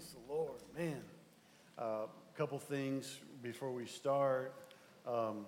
Praise 0.00 0.14
the 0.26 0.32
Lord, 0.32 0.62
man. 0.78 1.02
A 1.76 1.82
uh, 1.82 2.06
couple 2.34 2.58
things 2.58 3.18
before 3.42 3.70
we 3.70 3.84
start. 3.84 4.54
Um, 5.06 5.44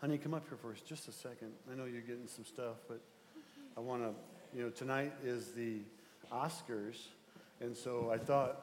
honey, 0.00 0.16
come 0.16 0.32
up 0.32 0.48
here 0.48 0.56
for 0.56 0.72
us 0.72 0.80
just 0.80 1.08
a 1.08 1.12
second. 1.12 1.52
I 1.70 1.74
know 1.74 1.84
you're 1.84 2.00
getting 2.00 2.26
some 2.26 2.46
stuff, 2.46 2.76
but 2.88 3.02
I 3.76 3.80
want 3.80 4.02
to, 4.02 4.14
you 4.56 4.64
know, 4.64 4.70
tonight 4.70 5.12
is 5.22 5.48
the 5.48 5.80
Oscars, 6.32 6.96
and 7.60 7.76
so 7.76 8.10
I 8.10 8.16
thought 8.16 8.62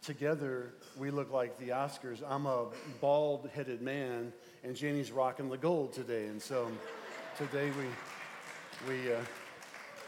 together 0.00 0.72
we 0.96 1.10
look 1.10 1.30
like 1.30 1.58
the 1.58 1.68
Oscars. 1.68 2.22
I'm 2.26 2.46
a 2.46 2.68
bald 3.02 3.50
headed 3.54 3.82
man, 3.82 4.32
and 4.64 4.74
Janie's 4.74 5.12
rocking 5.12 5.50
the 5.50 5.58
gold 5.58 5.92
today, 5.92 6.28
and 6.28 6.40
so 6.40 6.72
today 7.36 7.70
we, 8.86 8.94
we, 8.94 9.12
uh, 9.12 9.18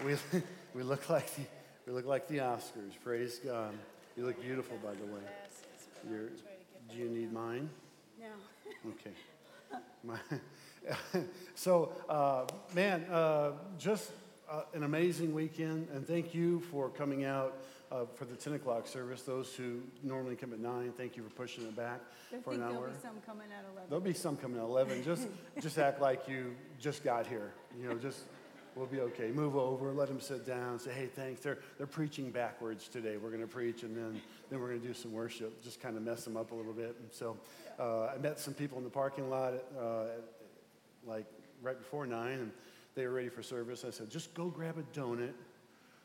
we, 0.03 0.17
we 0.75 0.83
look 0.83 1.11
like 1.11 1.35
the 1.37 1.43
we 1.87 1.93
look 1.93 2.07
like 2.07 2.27
the 2.29 2.39
Oscars. 2.39 2.99
Praise 3.03 3.39
God. 3.45 3.75
You 4.17 4.27
look 4.27 4.41
beautiful, 4.41 4.77
by 4.77 4.93
the 4.93 5.07
way. 5.07 5.21
You're, 6.09 6.29
do 6.91 6.97
you 6.97 7.09
need 7.09 7.33
mine? 7.33 7.69
No. 8.21 8.27
Okay. 8.87 9.11
My, 10.05 10.19
so, 11.55 11.93
uh, 12.09 12.45
man, 12.75 13.05
uh, 13.11 13.53
just 13.79 14.13
uh, 14.49 14.63
an 14.75 14.83
amazing 14.83 15.33
weekend, 15.33 15.89
and 15.95 16.07
thank 16.07 16.35
you 16.35 16.61
for 16.71 16.91
coming 16.91 17.25
out 17.25 17.57
uh, 17.91 18.05
for 18.15 18.27
the 18.27 18.37
10 18.37 18.53
o'clock 18.55 18.87
service. 18.87 19.23
Those 19.23 19.55
who 19.55 19.81
normally 20.03 20.37
come 20.37 20.53
at 20.53 20.61
9, 20.61 20.93
thank 20.97 21.17
you 21.17 21.23
for 21.23 21.31
pushing 21.31 21.65
it 21.65 21.75
back 21.75 22.01
I 22.33 22.41
for 22.43 22.53
an 22.53 22.63
hour. 22.63 22.71
there'll 22.71 22.91
be 22.93 23.03
some 23.03 23.21
coming 23.27 23.47
at 23.51 23.65
11. 23.73 23.89
There'll 23.89 24.05
be 24.05 24.13
some 24.13 24.37
coming 24.37 24.59
at 24.59 24.65
11. 24.65 25.05
Just, 25.05 25.29
just 25.61 25.79
act 25.79 26.01
like 26.01 26.29
you 26.29 26.55
just 26.79 27.03
got 27.03 27.27
here. 27.27 27.53
You 27.81 27.89
know, 27.89 27.95
just 27.95 28.21
We'll 28.77 28.87
be 28.87 29.01
okay. 29.01 29.31
Move 29.31 29.57
over, 29.57 29.93
let 29.93 30.09
them 30.09 30.21
sit 30.21 30.45
down, 30.45 30.81
say, 30.81 30.93
hey, 30.93 31.07
thanks. 31.07 31.41
They're, 31.43 31.59
they're 31.79 31.87
preaching 31.87 32.31
backwards 32.31 32.89
today. 32.89 33.17
We're 33.17 33.31
going 33.31 33.41
to 33.41 33.47
preach, 33.47 33.85
and 33.85 33.97
then, 33.97 34.21
then 34.51 34.61
we're 34.61 34.69
going 34.69 34.81
to 34.81 34.87
do 34.87 34.95
some 34.95 35.13
worship, 35.13 35.63
just 35.63 35.81
kind 35.81 35.97
of 35.97 36.03
mess 36.03 36.25
them 36.25 36.37
up 36.37 36.51
a 36.51 36.55
little 36.55 36.73
bit. 36.73 36.97
And 37.01 37.13
so 37.13 37.37
uh, 37.79 38.07
I 38.07 38.19
met 38.19 38.41
some 38.41 38.53
people 38.53 38.79
in 38.79 38.85
the 38.85 38.91
parking 38.91 39.31
lot, 39.31 39.55
uh, 39.79 40.05
like 41.07 41.27
right 41.63 41.79
before 41.79 42.05
9, 42.05 42.33
and 42.33 42.51
they 42.97 43.07
were 43.07 43.13
ready 43.13 43.29
for 43.29 43.43
service. 43.43 43.85
I 43.87 43.91
said, 43.91 44.11
just 44.11 44.35
go 44.35 44.47
grab 44.47 44.77
a 44.79 44.99
donut 44.99 45.35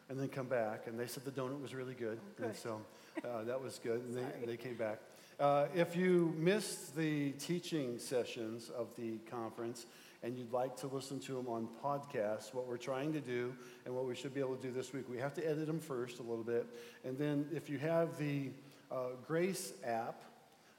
and 0.10 0.20
then 0.20 0.28
come 0.28 0.48
back. 0.48 0.88
And 0.88 1.00
they 1.00 1.08
said 1.08 1.26
the 1.26 1.32
donut 1.32 1.62
was 1.62 1.74
really 1.74 1.94
good. 1.96 2.20
good. 2.38 2.48
And 2.48 2.56
so 2.56 2.82
uh, 3.24 3.44
that 3.44 3.62
was 3.62 3.80
good. 3.84 4.02
And 4.02 4.16
they, 4.16 4.46
they 4.46 4.58
came 4.58 4.76
back. 4.76 5.00
Uh, 5.40 5.68
if 5.74 5.96
you 5.96 6.36
missed 6.38 6.96
the 6.98 7.32
teaching 7.32 7.98
sessions 7.98 8.70
of 8.70 8.94
the 8.98 9.18
conference, 9.32 9.86
and 10.24 10.38
you'd 10.38 10.52
like 10.52 10.76
to 10.78 10.88
listen 10.88 11.20
to 11.22 11.34
them 11.34 11.48
on 11.48 11.68
podcasts, 11.84 12.54
what 12.54 12.68
we're 12.68 12.78
trying 12.78 13.14
to 13.14 13.22
do 13.22 13.54
and 13.86 13.96
what 13.96 14.06
we 14.06 14.16
should 14.16 14.34
be 14.34 14.40
able 14.40 14.56
to 14.56 14.62
do 14.62 14.72
this 14.72 14.92
week, 14.92 15.06
we 15.10 15.18
have 15.18 15.34
to 15.36 15.48
edit 15.48 15.68
them 15.68 15.80
first 15.80 16.20
a 16.20 16.24
little 16.24 16.44
bit. 16.44 16.68
And 17.04 17.18
then 17.18 17.48
if 17.54 17.70
you 17.70 17.78
have 17.78 18.18
the 18.18 18.52
uh, 18.92 19.12
Grace 19.26 19.74
app, 19.86 20.24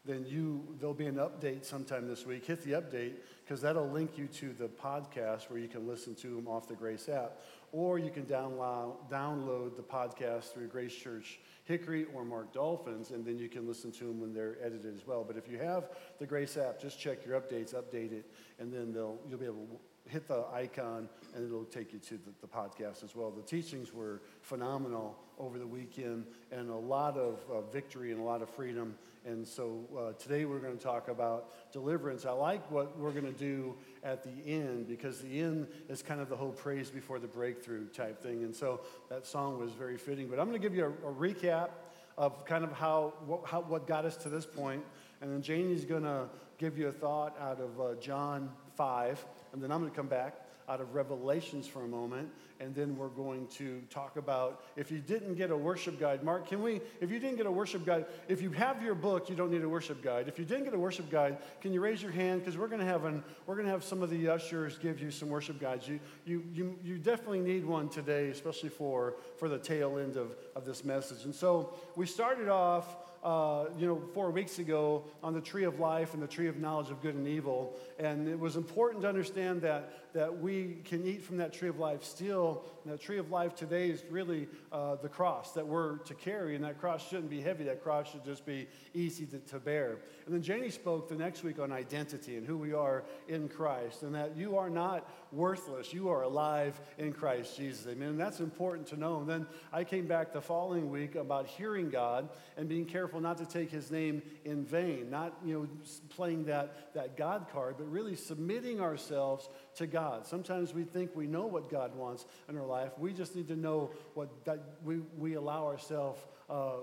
then 0.05 0.25
you 0.27 0.65
there'll 0.79 0.95
be 0.95 1.07
an 1.07 1.17
update 1.17 1.65
sometime 1.65 2.09
this 2.09 2.25
week. 2.25 2.47
Hit 2.47 2.63
the 2.65 2.73
update 2.73 3.15
because 3.45 3.61
that'll 3.61 3.89
link 3.89 4.17
you 4.17 4.27
to 4.29 4.53
the 4.53 4.69
podcast 4.69 5.51
where 5.51 5.59
you 5.59 5.69
can 5.69 5.87
listen 5.87 6.15
to 6.17 6.29
them 6.29 6.49
off 6.49 6.67
the 6.67 6.75
Grace 6.75 7.09
app, 7.09 7.43
or 7.73 7.99
you 7.99 8.11
can 8.11 8.25
download 8.25 8.95
download 9.11 9.77
the 9.77 9.83
podcast 9.83 10.53
through 10.53 10.69
Grace 10.69 10.95
Church 10.95 11.39
Hickory 11.71 12.07
or 12.15 12.25
Mark 12.25 12.53
Dolphins, 12.53 13.13
and 13.13 13.25
then 13.25 13.39
you 13.39 13.49
can 13.49 13.67
listen 13.67 13.93
to 13.93 14.05
them 14.05 14.21
when 14.21 14.35
they're 14.35 14.57
edited 14.61 14.93
as 14.95 15.07
well. 15.07 15.25
But 15.25 15.37
if 15.37 15.49
you 15.49 15.59
have 15.59 15.91
the 16.19 16.27
Grace 16.27 16.57
app, 16.57 16.81
just 16.81 16.99
check 16.99 17.25
your 17.25 17.41
updates, 17.41 17.75
update 17.75 18.13
it, 18.13 18.27
and 18.59 18.73
then 18.73 18.93
you'll 18.93 19.39
be 19.39 19.47
able 19.47 19.67
to 19.67 19.79
hit 20.11 20.27
the 20.27 20.45
icon 20.53 21.09
and 21.35 21.47
it'll 21.47 21.65
take 21.65 21.93
you 21.93 21.99
to 22.01 22.15
the, 22.15 22.33
the, 22.41 22.47
podcast 22.47 23.05
as 23.05 23.15
well. 23.15 23.31
The 23.31 23.43
teachings 23.43 23.93
were 23.95 24.21
phenomenal 24.43 25.17
over 25.39 25.59
the 25.59 25.67
weekend 25.67 26.27
and 26.51 26.69
a 26.69 26.77
lot 26.77 27.17
of 27.17 27.39
uh, 27.51 27.61
victory 27.61 28.11
and 28.11 28.21
a 28.21 28.25
lot 28.25 28.43
of 28.43 28.51
freedom. 28.51 28.97
And 29.25 29.47
so 29.47 29.81
uh, 29.97 30.13
today 30.21 30.47
we're 30.47 30.59
going 30.59 30.77
to 30.77 30.83
talk 30.83 31.09
about 31.09 31.73
deliverance. 31.73 32.27
I 32.27 32.33
like 32.33 32.69
what 32.71 32.99
we're 32.99 33.13
going 33.13 33.33
to 33.33 33.39
do 33.39 33.77
at 34.03 34.23
the 34.23 34.51
end 34.51 34.89
because 34.89 35.21
the 35.21 35.41
end 35.41 35.67
is 35.89 36.03
kind 36.03 36.21
of 36.21 36.29
the 36.29 36.37
whole 36.37 36.53
praise 36.53 36.91
before 36.91 37.19
the 37.19 37.27
breakthrough 37.27 37.87
type 37.89 38.23
thing. 38.23 38.45
And 38.45 38.55
so 38.55 38.81
that 39.09 39.27
song 39.27 39.59
was 39.59 39.73
very 39.73 39.97
fitting. 39.97 40.29
But 40.29 40.39
I'm 40.39 40.49
going 40.49 40.61
to 40.61 40.67
give 40.69 40.77
you 40.77 40.85
a, 40.85 41.09
a 41.09 41.13
recap 41.13 41.71
of 42.17 42.45
kind 42.45 42.65
of 42.65 42.73
how 42.73 43.15
what, 43.27 43.47
how 43.47 43.61
what, 43.63 43.87
got 43.87 44.05
us 44.05 44.17
to 44.19 44.29
this 44.29 44.47
point. 44.47 44.83
And 45.21 45.33
then 45.33 45.43
Janie's 45.43 45.85
going 45.85 46.03
to 46.03 46.29
give 46.59 46.79
you 46.79 46.89
a 46.89 46.93
thought 46.93 47.37
out 47.41 47.61
of 47.61 47.81
uh, 47.81 47.95
John 48.01 48.51
5 48.77 49.25
and 49.53 49.63
then 49.63 49.71
I'm 49.73 49.81
going 49.81 49.91
to 49.91 49.97
come 49.97 50.09
back 50.09 50.35
out 50.71 50.81
of 50.81 50.95
Revelations 50.95 51.67
for 51.67 51.83
a 51.83 51.89
moment, 51.89 52.29
and 52.61 52.73
then 52.73 52.97
we're 52.97 53.09
going 53.09 53.49
to 53.49 53.83
talk 53.91 54.17
about 54.17 54.63
if 54.77 54.93
you 54.93 54.99
didn't 55.01 55.35
get 55.35 55.51
a 55.51 55.57
worship 55.57 55.99
guide. 55.99 56.23
Mark, 56.23 56.47
can 56.47 56.63
we, 56.63 56.81
if 57.01 57.11
you 57.11 57.19
didn't 57.19 57.37
get 57.37 57.47
a 57.47 57.51
worship 57.51 57.85
guide, 57.85 58.07
if 58.29 58.41
you 58.41 58.53
have 58.53 58.81
your 58.81 58.95
book, 58.95 59.29
you 59.29 59.35
don't 59.35 59.51
need 59.51 59.65
a 59.65 59.69
worship 59.69 60.01
guide. 60.01 60.29
If 60.29 60.39
you 60.39 60.45
didn't 60.45 60.65
get 60.65 60.75
a 60.75 60.79
worship 60.79 61.11
guide, 61.11 61.39
can 61.61 61.73
you 61.73 61.81
raise 61.81 62.01
your 62.01 62.13
hand? 62.13 62.43
Because 62.43 62.57
we're 62.57 62.69
going 62.69 62.81
to 62.81 62.87
have 62.87 63.05
an, 63.05 63.25
we're 63.47 63.57
going 63.57 63.67
to 63.67 63.73
have 63.73 63.83
some 63.83 64.01
of 64.01 64.11
the 64.11 64.29
ushers 64.29 64.79
give 64.79 65.01
you 65.01 65.11
some 65.11 65.29
worship 65.29 65.61
guides. 65.61 65.89
You, 65.89 65.99
you, 66.25 66.45
you, 66.55 66.79
you 66.85 66.99
definitely 66.99 67.41
need 67.41 67.65
one 67.65 67.89
today, 67.89 68.29
especially 68.29 68.69
for, 68.69 69.15
for 69.39 69.49
the 69.49 69.59
tail 69.59 69.99
end 69.99 70.17
of, 70.17 70.37
of 70.55 70.65
this 70.65 70.85
message. 70.85 71.25
And 71.25 71.35
so 71.35 71.75
we 71.97 72.07
started 72.07 72.49
off 72.49 72.97
uh, 73.23 73.67
you 73.79 73.87
know, 73.87 74.01
four 74.15 74.31
weeks 74.31 74.59
ago 74.59 75.05
on 75.23 75.35
the 75.35 75.41
tree 75.41 75.65
of 75.65 75.79
life 75.79 76.15
and 76.15 76.23
the 76.23 76.27
tree 76.27 76.49
of 76.49 76.57
knowledge 76.57 76.91
of 76.91 77.03
good 77.03 77.15
and 77.15 77.29
evil. 77.29 77.77
And 77.99 78.29
it 78.29 78.39
was 78.39 78.57
important 78.57 79.03
to 79.03 79.09
understand 79.09 79.63
that, 79.63 79.93
that 80.13 80.41
we 80.41 80.79
can 80.85 81.07
eat 81.07 81.23
from 81.23 81.37
that 81.39 81.53
tree 81.53 81.69
of 81.69 81.79
life 81.79 82.05
still. 82.05 82.65
And 82.85 82.93
that 82.93 83.01
tree 83.01 83.19
of 83.19 83.31
life 83.31 83.55
today 83.55 83.91
is 83.91 84.03
really 84.11 84.49
uh, 84.73 84.97
the 84.97 85.09
cross 85.09 85.53
that 85.53 85.67
we're 85.67 85.99
to 85.99 86.15
carry. 86.15 86.55
And 86.55 86.65
that 86.65 86.81
cross 86.81 87.07
shouldn't 87.09 87.31
be 87.31 87.41
heavy, 87.41 87.65
that 87.65 87.83
cross 87.83 88.11
should 88.11 88.25
just 88.25 88.47
be 88.47 88.67
easy 88.95 89.27
to, 89.27 89.39
to 89.39 89.59
bear. 89.59 89.99
And 90.27 90.35
then 90.35 90.43
Janie 90.43 90.71
spoke 90.71 91.09
the 91.09 91.15
next 91.15 91.43
week 91.43 91.59
on 91.59 91.73
identity 91.73 92.37
and 92.37 92.47
who 92.47 92.57
we 92.57 92.73
are 92.73 93.05
in 93.29 93.49
Christ, 93.49 94.03
and 94.03 94.15
that 94.15 94.37
you 94.37 94.57
are 94.57 94.71
not 94.71 95.09
worthless. 95.33 95.93
You 95.93 96.09
are 96.09 96.23
alive 96.23 96.81
in 96.99 97.13
Christ 97.13 97.57
Jesus. 97.57 97.87
Amen. 97.87 98.11
And 98.11 98.21
that's 98.21 98.41
important 98.41 98.89
to 98.89 98.97
know. 98.97 99.21
And 99.21 99.29
then 99.29 99.47
I 99.73 99.85
came 99.85 100.07
back 100.07 100.33
the 100.33 100.41
following 100.41 100.91
week 100.91 101.15
about 101.15 101.47
hearing 101.47 101.91
God 101.91 102.29
and 102.57 102.69
being 102.69 102.85
careful 102.85 103.21
not 103.21 103.39
to 103.39 103.47
take 103.47 103.71
his 103.71 103.91
name 103.91 104.23
in 104.45 104.65
vain, 104.65 105.11
not, 105.11 105.37
you 105.45 105.55
know, 105.55 105.69
playing 106.09 106.45
that, 106.47 106.95
that 106.95 107.17
God 107.17 107.47
card, 107.53 107.77
but 107.79 107.91
really 107.91 108.17
submitting 108.17 108.81
ourselves 108.81 109.49
to 109.77 109.87
God. 109.87 110.27
Sometimes 110.27 110.75
we 110.75 110.85
think 110.85 111.15
we 111.15 111.27
know 111.27 111.47
what 111.47 111.71
God 111.71 111.95
wants 111.95 112.27
in 112.49 112.57
our 112.57 112.67
life. 112.67 112.93
We 112.99 113.13
just 113.13 113.37
need 113.37 113.49
to 113.49 113.57
know 113.57 113.91
what 114.15 114.45
that 114.45 114.61
we, 114.85 114.99
we 115.19 115.35
allow 115.35 115.67
ourselves 115.67 116.21
uh, 116.49 116.81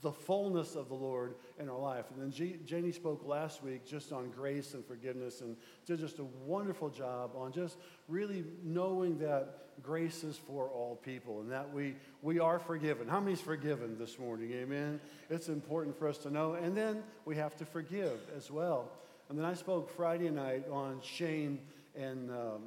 the 0.00 0.12
fullness 0.12 0.76
of 0.76 0.88
the 0.88 0.94
Lord 0.94 1.34
in 1.58 1.68
our 1.68 1.78
life. 1.78 2.06
And 2.10 2.22
then 2.22 2.30
G- 2.30 2.58
Janie 2.64 2.92
spoke 2.92 3.26
last 3.26 3.62
week 3.62 3.86
just 3.86 4.12
on 4.12 4.30
grace 4.30 4.74
and 4.74 4.84
forgiveness 4.84 5.42
and 5.42 5.56
did 5.86 5.98
just 5.98 6.18
a 6.18 6.24
wonderful 6.24 6.88
job 6.88 7.32
on 7.36 7.52
just 7.52 7.76
really 8.08 8.44
knowing 8.62 9.18
that 9.18 9.82
grace 9.82 10.24
is 10.24 10.36
for 10.36 10.68
all 10.68 10.96
people 10.96 11.40
and 11.40 11.50
that 11.50 11.70
we, 11.72 11.96
we 12.22 12.38
are 12.38 12.58
forgiven. 12.58 13.08
How 13.08 13.20
many's 13.20 13.40
forgiven 13.40 13.98
this 13.98 14.18
morning? 14.18 14.52
Amen. 14.52 15.00
It's 15.28 15.48
important 15.48 15.98
for 15.98 16.08
us 16.08 16.18
to 16.18 16.30
know. 16.30 16.54
And 16.54 16.76
then 16.76 17.02
we 17.24 17.36
have 17.36 17.56
to 17.56 17.64
forgive 17.64 18.20
as 18.36 18.50
well. 18.50 18.90
And 19.28 19.38
then 19.38 19.44
I 19.44 19.54
spoke 19.54 19.90
Friday 19.90 20.30
night 20.30 20.64
on 20.70 21.00
shame 21.02 21.60
and 21.96 22.30
um, 22.30 22.62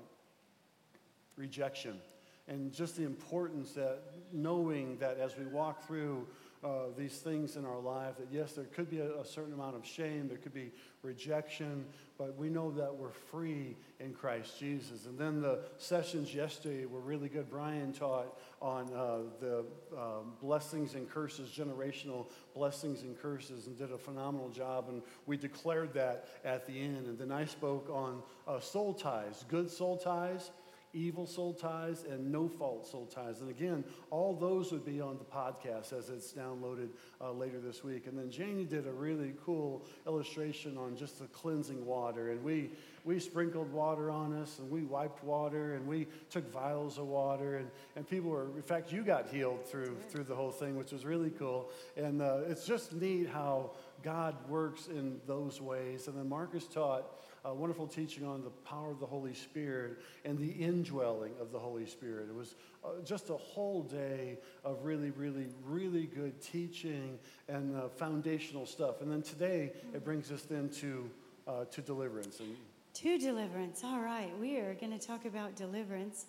rejection. 1.36 2.00
And 2.48 2.74
just 2.74 2.98
the 2.98 3.04
importance 3.04 3.72
that 3.74 4.02
knowing 4.32 4.98
that 4.98 5.18
as 5.18 5.38
we 5.38 5.46
walk 5.46 5.88
through 5.88 6.28
uh, 6.64 6.86
these 6.98 7.18
things 7.18 7.56
in 7.56 7.66
our 7.66 7.80
life. 7.80 8.18
That 8.18 8.28
yes, 8.32 8.54
there 8.54 8.66
could 8.66 8.90
be 8.90 9.00
a, 9.00 9.20
a, 9.20 9.26
certain 9.26 9.54
amount 9.54 9.76
of 9.76 9.86
shame, 9.86 10.28
there 10.28 10.38
could 10.38 10.54
be 10.54 10.72
rejection, 11.02 11.86
but 12.18 12.38
we 12.38 12.50
know 12.50 12.72
that 12.72 12.96
we're 12.96 13.12
free 13.12 13.76
in 14.00 14.14
Christ 14.14 14.60
Jesus. 14.60 15.06
And 15.06 15.18
then 15.18 15.42
the 15.42 15.60
sessions 15.78 16.34
yesterday 16.34 16.86
were 16.86 17.02
really 17.02 17.28
good. 17.28 17.50
Brian 17.50 17.92
taught 17.92 18.40
on 18.62 18.94
uh, 18.94 19.20
the 19.42 19.66
uh, 19.96 20.20
blessings 20.42 20.96
and 20.96 21.10
curses, 21.10 21.50
generational 21.50 22.28
blessings 22.56 23.02
and 23.02 23.20
curses, 23.20 23.68
and 23.68 23.78
did 23.78 23.92
a 23.92 23.98
phenomenal 23.98 24.50
job. 24.50 24.86
And 24.88 25.02
we 25.26 25.36
declared 25.36 25.94
that 25.96 26.28
at 26.46 26.66
the 26.66 26.80
end. 26.80 27.08
And 27.08 27.18
then 27.18 27.32
I 27.32 27.46
spoke 27.46 27.90
on 27.92 28.22
uh, 28.48 28.60
soul 28.60 28.94
ties, 28.94 29.44
good 29.50 29.70
soul 29.70 29.98
ties 29.98 30.52
evil 30.94 31.26
soul 31.26 31.54
ties 31.54 32.06
and 32.10 32.32
no 32.32 32.48
fault 32.48 32.88
soul 32.88 33.06
ties. 33.06 33.42
And 33.42 33.50
again, 33.50 33.84
all 34.12 34.36
those 34.36 34.72
would 34.72 34.86
be 34.86 35.02
on 35.02 35.18
the 35.18 35.24
podcast 35.24 35.92
as 35.92 36.10
it's 36.10 36.32
downloaded 36.34 36.90
uh, 37.20 37.32
later 37.32 37.60
this 37.60 37.84
week. 37.84 38.08
And 38.08 38.18
then 38.18 38.30
Janie 38.30 38.66
did 38.66 38.88
a 38.88 38.92
really 38.92 39.34
cool 39.44 39.86
illustration 40.06 40.78
on 40.78 40.96
just 40.96 41.20
the 41.20 41.26
cleansing 41.28 41.86
water. 41.86 42.32
And 42.32 42.44
we, 42.44 42.72
we 43.06 43.20
sprinkled 43.20 43.72
water 43.72 44.10
on 44.10 44.34
us 44.34 44.60
and 44.60 44.70
we 44.70 44.84
wiped 44.84 45.24
water 45.24 45.76
and 45.76 45.86
we 45.86 46.08
took 46.30 46.50
vials 46.52 46.98
of 46.98 47.08
water. 47.08 47.58
And, 47.58 47.70
and 47.96 48.08
people 48.08 48.30
were, 48.30 48.48
in 48.56 48.62
fact, 48.62 48.92
you 48.92 49.04
got 49.04 49.28
healed 49.28 49.66
through, 49.66 49.98
through 50.10 50.24
the 50.24 50.36
whole 50.36 50.52
thing, 50.52 50.78
which 50.78 50.92
was 50.92 51.06
really 51.06 51.32
cool. 51.32 51.70
And 51.98 52.22
uh, 52.22 52.42
it's 52.48 52.66
just 52.66 52.94
neat 52.94 53.30
how 53.30 53.72
God 54.04 54.36
works 54.48 54.88
in 54.88 55.20
those 55.28 55.60
ways. 55.60 56.08
And 56.08 56.18
then 56.18 56.30
Marcus 56.30 56.66
taught 56.66 57.20
a 57.46 57.54
wonderful 57.54 57.88
teaching 57.88 58.26
on 58.26 58.42
the 58.42 58.50
power 58.50 58.92
of 58.92 59.02
the 59.02 59.06
Holy 59.06 59.34
Spirit 59.34 60.00
and 60.24 60.38
the 60.38 60.52
indwelling 60.52 61.34
of 61.42 61.52
the 61.52 61.60
Holy 61.60 61.86
Spirit. 61.86 62.30
It 62.30 62.36
was 62.36 62.56
uh, 62.86 63.02
just 63.04 63.30
a 63.30 63.36
whole 63.36 63.84
day 63.84 64.38
of 64.64 64.86
really, 64.86 65.12
really, 65.12 65.48
really 65.66 66.06
good 66.06 66.42
teaching 66.42 67.20
and 67.50 67.76
uh, 67.76 67.90
foundational 67.90 68.66
stuff. 68.66 69.02
And 69.02 69.12
then 69.12 69.22
today, 69.22 69.74
it 69.94 70.06
brings 70.06 70.32
us 70.32 70.44
then 70.44 70.70
to, 70.70 71.10
uh, 71.46 71.66
to 71.66 71.82
deliverance. 71.82 72.40
And 72.40 72.56
To 72.96 73.18
deliverance. 73.18 73.84
All 73.84 74.02
right, 74.02 74.32
we 74.40 74.58
are 74.58 74.76
going 74.76 74.98
to 74.98 75.04
talk 75.04 75.26
about 75.26 75.56
deliverance. 75.56 76.28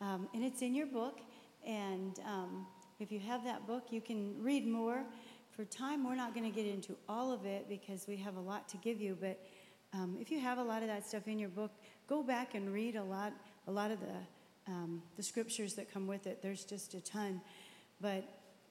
Um, 0.00 0.28
and 0.32 0.44
it's 0.44 0.62
in 0.62 0.72
your 0.72 0.86
book. 0.86 1.18
And 1.66 2.20
um, 2.24 2.68
if 3.00 3.10
you 3.10 3.18
have 3.18 3.42
that 3.44 3.66
book, 3.66 3.86
you 3.90 4.00
can 4.00 4.40
read 4.40 4.64
more. 4.64 5.02
For 5.56 5.64
time, 5.64 6.06
we're 6.06 6.14
not 6.14 6.32
going 6.32 6.48
to 6.48 6.54
get 6.54 6.72
into 6.72 6.94
all 7.08 7.32
of 7.32 7.46
it 7.46 7.68
because 7.68 8.06
we 8.06 8.16
have 8.18 8.36
a 8.36 8.40
lot 8.40 8.68
to 8.68 8.76
give 8.76 9.00
you. 9.00 9.18
But 9.20 9.44
um, 9.92 10.16
if 10.20 10.30
you 10.30 10.38
have 10.38 10.58
a 10.58 10.62
lot 10.62 10.82
of 10.82 10.88
that 10.88 11.04
stuff 11.04 11.26
in 11.26 11.36
your 11.36 11.48
book, 11.48 11.72
go 12.08 12.22
back 12.22 12.54
and 12.54 12.72
read 12.72 12.94
a 12.94 13.02
lot, 13.02 13.32
a 13.66 13.72
lot 13.72 13.90
of 13.90 13.98
the, 13.98 14.72
um, 14.72 15.02
the 15.16 15.22
scriptures 15.22 15.74
that 15.74 15.92
come 15.92 16.06
with 16.06 16.28
it. 16.28 16.40
There's 16.40 16.64
just 16.64 16.94
a 16.94 17.00
ton. 17.00 17.40
But 18.00 18.24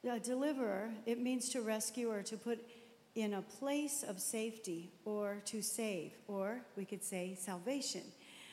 a 0.09 0.17
deliverer, 0.17 0.91
it 1.05 1.19
means 1.19 1.49
to 1.49 1.61
rescue 1.61 2.09
or 2.09 2.21
to 2.23 2.37
put 2.37 2.65
in 3.15 3.35
a 3.35 3.41
place 3.41 4.03
of 4.03 4.19
safety 4.19 4.91
or 5.05 5.41
to 5.45 5.61
save, 5.61 6.13
or 6.27 6.61
we 6.75 6.85
could 6.85 7.03
say 7.03 7.37
salvation. 7.39 8.01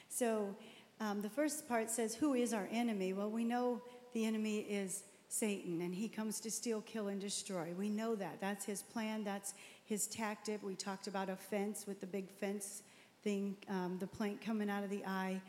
So 0.08 0.54
um, 1.00 1.22
the 1.22 1.30
first 1.30 1.66
part 1.68 1.90
says, 1.90 2.14
Who 2.14 2.34
is 2.34 2.52
our 2.52 2.68
enemy? 2.70 3.12
Well, 3.12 3.30
we 3.30 3.44
know 3.44 3.80
the 4.12 4.24
enemy 4.24 4.58
is 4.60 5.02
Satan, 5.28 5.80
and 5.80 5.94
he 5.94 6.08
comes 6.08 6.40
to 6.40 6.50
steal, 6.50 6.82
kill, 6.82 7.08
and 7.08 7.20
destroy. 7.20 7.72
We 7.78 7.88
know 7.88 8.14
that. 8.16 8.40
That's 8.40 8.64
his 8.64 8.82
plan, 8.82 9.24
that's 9.24 9.54
his 9.84 10.06
tactic. 10.08 10.62
We 10.62 10.74
talked 10.74 11.06
about 11.06 11.30
a 11.30 11.36
fence 11.36 11.86
with 11.86 12.00
the 12.00 12.06
big 12.06 12.28
fence 12.28 12.82
thing, 13.22 13.56
um, 13.68 13.96
the 13.98 14.06
plank 14.06 14.44
coming 14.44 14.68
out 14.68 14.84
of 14.84 14.90
the 14.90 15.04
eye. 15.06 15.40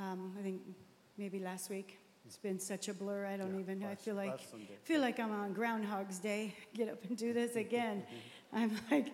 Um, 0.00 0.34
I 0.38 0.42
think 0.42 0.60
maybe 1.18 1.38
last 1.38 1.70
week. 1.70 1.98
It's 2.26 2.38
been 2.38 2.58
such 2.58 2.88
a 2.88 2.94
blur. 2.94 3.26
I 3.26 3.36
don't 3.36 3.54
Yeah, 3.54 3.60
even. 3.60 3.84
I 3.84 3.94
feel 3.94 4.14
like 4.14 4.40
feel 4.84 5.00
like 5.00 5.20
I'm 5.20 5.30
on 5.32 5.52
Groundhog's 5.52 6.18
Day. 6.18 6.54
Get 6.74 6.88
up 6.88 7.04
and 7.04 7.16
do 7.16 7.32
this 7.32 7.56
again. 7.56 8.02
I'm 8.52 8.72
like, 8.90 9.08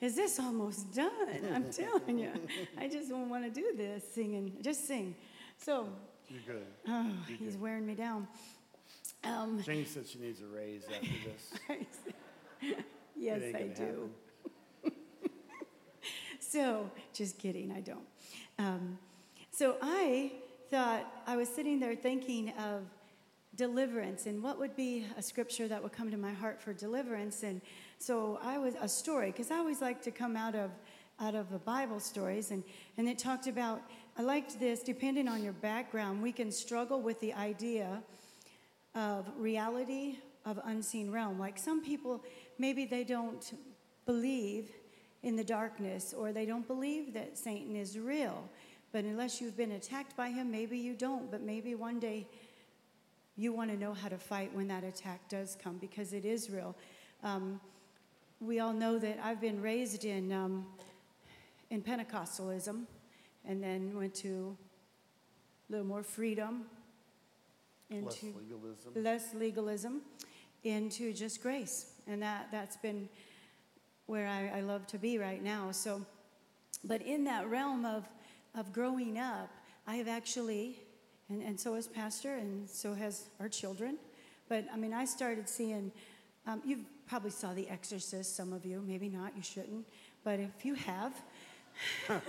is 0.00 0.14
this 0.16 0.38
almost 0.40 0.92
done? 0.94 1.10
I'm 1.54 1.70
telling 1.72 2.18
you, 2.18 2.30
I 2.78 2.88
just 2.88 3.08
don't 3.10 3.28
want 3.28 3.44
to 3.44 3.50
do 3.50 3.74
this 3.76 4.02
singing. 4.14 4.52
Just 4.62 4.86
sing. 4.86 5.14
So 5.58 5.88
you're 6.28 6.40
good. 6.46 6.66
oh, 6.88 7.10
You're 7.28 7.36
he's 7.38 7.52
good. 7.52 7.60
wearing 7.60 7.86
me 7.86 7.94
down. 7.94 8.26
Um, 9.24 9.62
Janie 9.62 9.84
said 9.84 10.06
she 10.06 10.18
needs 10.18 10.40
a 10.40 10.46
raise 10.46 10.84
after 10.84 11.08
this. 11.24 11.88
yes, 13.16 13.42
I 13.54 13.62
do. 13.62 14.10
So, 16.40 16.88
just 17.12 17.38
kidding, 17.38 17.72
I 17.72 17.80
don't. 17.80 18.06
Um, 18.58 18.98
so, 19.50 19.76
I 19.82 20.30
thought, 20.74 21.06
I 21.28 21.36
was 21.36 21.48
sitting 21.48 21.78
there 21.78 21.94
thinking 21.94 22.52
of 22.58 22.82
deliverance 23.54 24.26
and 24.26 24.42
what 24.42 24.58
would 24.58 24.74
be 24.74 25.06
a 25.16 25.22
scripture 25.22 25.68
that 25.68 25.80
would 25.80 25.92
come 25.92 26.10
to 26.10 26.16
my 26.16 26.32
heart 26.32 26.60
for 26.60 26.72
deliverance. 26.72 27.44
And 27.44 27.60
so, 27.98 28.40
I 28.42 28.58
was 28.58 28.74
a 28.80 28.88
story, 28.88 29.30
because 29.30 29.52
I 29.52 29.58
always 29.58 29.80
like 29.80 30.02
to 30.02 30.10
come 30.10 30.36
out 30.36 30.56
of 30.56 30.72
out 31.20 31.36
of 31.36 31.48
the 31.52 31.60
Bible 31.60 32.00
stories, 32.00 32.50
and, 32.50 32.64
and 32.98 33.08
it 33.08 33.20
talked 33.20 33.46
about, 33.46 33.82
I 34.18 34.22
liked 34.22 34.58
this, 34.58 34.82
depending 34.82 35.28
on 35.28 35.44
your 35.44 35.52
background, 35.52 36.20
we 36.20 36.32
can 36.32 36.50
struggle 36.50 37.00
with 37.00 37.20
the 37.20 37.32
idea 37.34 38.02
of 38.96 39.30
reality 39.38 40.16
of 40.44 40.58
unseen 40.64 41.12
realm. 41.12 41.38
Like 41.38 41.56
some 41.56 41.84
people, 41.84 42.20
maybe 42.58 42.84
they 42.84 43.04
don't 43.04 43.56
believe 44.06 44.72
in 45.22 45.36
the 45.36 45.44
darkness 45.44 46.12
or 46.12 46.32
they 46.32 46.46
don't 46.46 46.66
believe 46.66 47.14
that 47.14 47.38
Satan 47.38 47.76
is 47.76 47.96
real. 47.96 48.50
But 48.94 49.02
unless 49.02 49.40
you've 49.40 49.56
been 49.56 49.72
attacked 49.72 50.16
by 50.16 50.28
him, 50.28 50.52
maybe 50.52 50.78
you 50.78 50.94
don't. 50.94 51.28
But 51.28 51.42
maybe 51.42 51.74
one 51.74 51.98
day 51.98 52.28
you 53.36 53.52
want 53.52 53.72
to 53.72 53.76
know 53.76 53.92
how 53.92 54.08
to 54.08 54.16
fight 54.16 54.54
when 54.54 54.68
that 54.68 54.84
attack 54.84 55.28
does 55.28 55.56
come 55.60 55.78
because 55.78 56.12
it 56.12 56.24
is 56.24 56.48
real. 56.48 56.76
Um, 57.24 57.60
we 58.40 58.60
all 58.60 58.72
know 58.72 59.00
that 59.00 59.18
I've 59.20 59.40
been 59.40 59.60
raised 59.60 60.04
in, 60.04 60.30
um, 60.30 60.66
in 61.70 61.82
Pentecostalism 61.82 62.84
and 63.44 63.60
then 63.60 63.96
went 63.96 64.14
to 64.16 64.56
a 65.68 65.72
little 65.72 65.88
more 65.88 66.04
freedom 66.04 66.62
into 67.90 68.06
Less 68.06 68.22
legalism. 68.22 69.02
less 69.02 69.34
legalism 69.34 70.02
into 70.62 71.12
just 71.12 71.42
grace 71.42 71.86
and 72.06 72.22
that 72.22 72.48
that's 72.50 72.76
been 72.76 73.08
where 74.06 74.26
I, 74.26 74.58
I 74.58 74.60
love 74.62 74.86
to 74.88 74.98
be 74.98 75.18
right 75.18 75.42
now 75.42 75.70
so 75.70 76.04
but 76.82 77.02
in 77.02 77.24
that 77.24 77.48
realm 77.50 77.84
of 77.84 78.08
of 78.54 78.72
growing 78.72 79.18
up 79.18 79.50
i 79.86 79.96
have 79.96 80.08
actually 80.08 80.78
and, 81.28 81.42
and 81.42 81.58
so 81.58 81.74
has 81.74 81.86
pastor 81.86 82.36
and 82.36 82.68
so 82.68 82.94
has 82.94 83.28
our 83.40 83.48
children 83.48 83.96
but 84.48 84.64
i 84.72 84.76
mean 84.76 84.92
i 84.92 85.04
started 85.04 85.48
seeing 85.48 85.90
um, 86.46 86.60
you 86.64 86.80
probably 87.06 87.30
saw 87.30 87.52
the 87.54 87.68
exorcist 87.68 88.36
some 88.36 88.52
of 88.52 88.64
you 88.64 88.82
maybe 88.86 89.08
not 89.08 89.32
you 89.36 89.42
shouldn't 89.42 89.86
but 90.22 90.40
if 90.40 90.64
you 90.64 90.74
have 90.74 91.12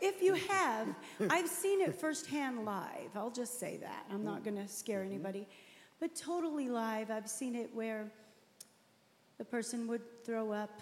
if 0.00 0.22
you 0.22 0.34
have, 0.34 0.88
I've 1.30 1.48
seen 1.48 1.80
it 1.80 1.98
firsthand 1.98 2.64
live. 2.64 3.10
I'll 3.14 3.30
just 3.30 3.58
say 3.58 3.78
that. 3.78 4.06
I'm 4.12 4.24
not 4.24 4.44
going 4.44 4.56
to 4.56 4.68
scare 4.68 5.02
anybody. 5.02 5.46
But 6.00 6.14
totally 6.14 6.68
live, 6.68 7.10
I've 7.10 7.28
seen 7.28 7.54
it 7.54 7.70
where 7.72 8.10
the 9.38 9.44
person 9.44 9.86
would 9.88 10.02
throw 10.24 10.52
up 10.52 10.80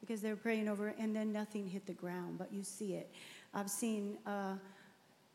because 0.00 0.22
they 0.22 0.30
were 0.30 0.36
praying 0.36 0.68
over 0.68 0.88
it 0.88 0.96
and 0.98 1.14
then 1.14 1.32
nothing 1.32 1.66
hit 1.66 1.86
the 1.86 1.92
ground, 1.92 2.38
but 2.38 2.52
you 2.52 2.62
see 2.62 2.94
it. 2.94 3.12
I've 3.52 3.70
seen 3.70 4.18
a 4.26 4.54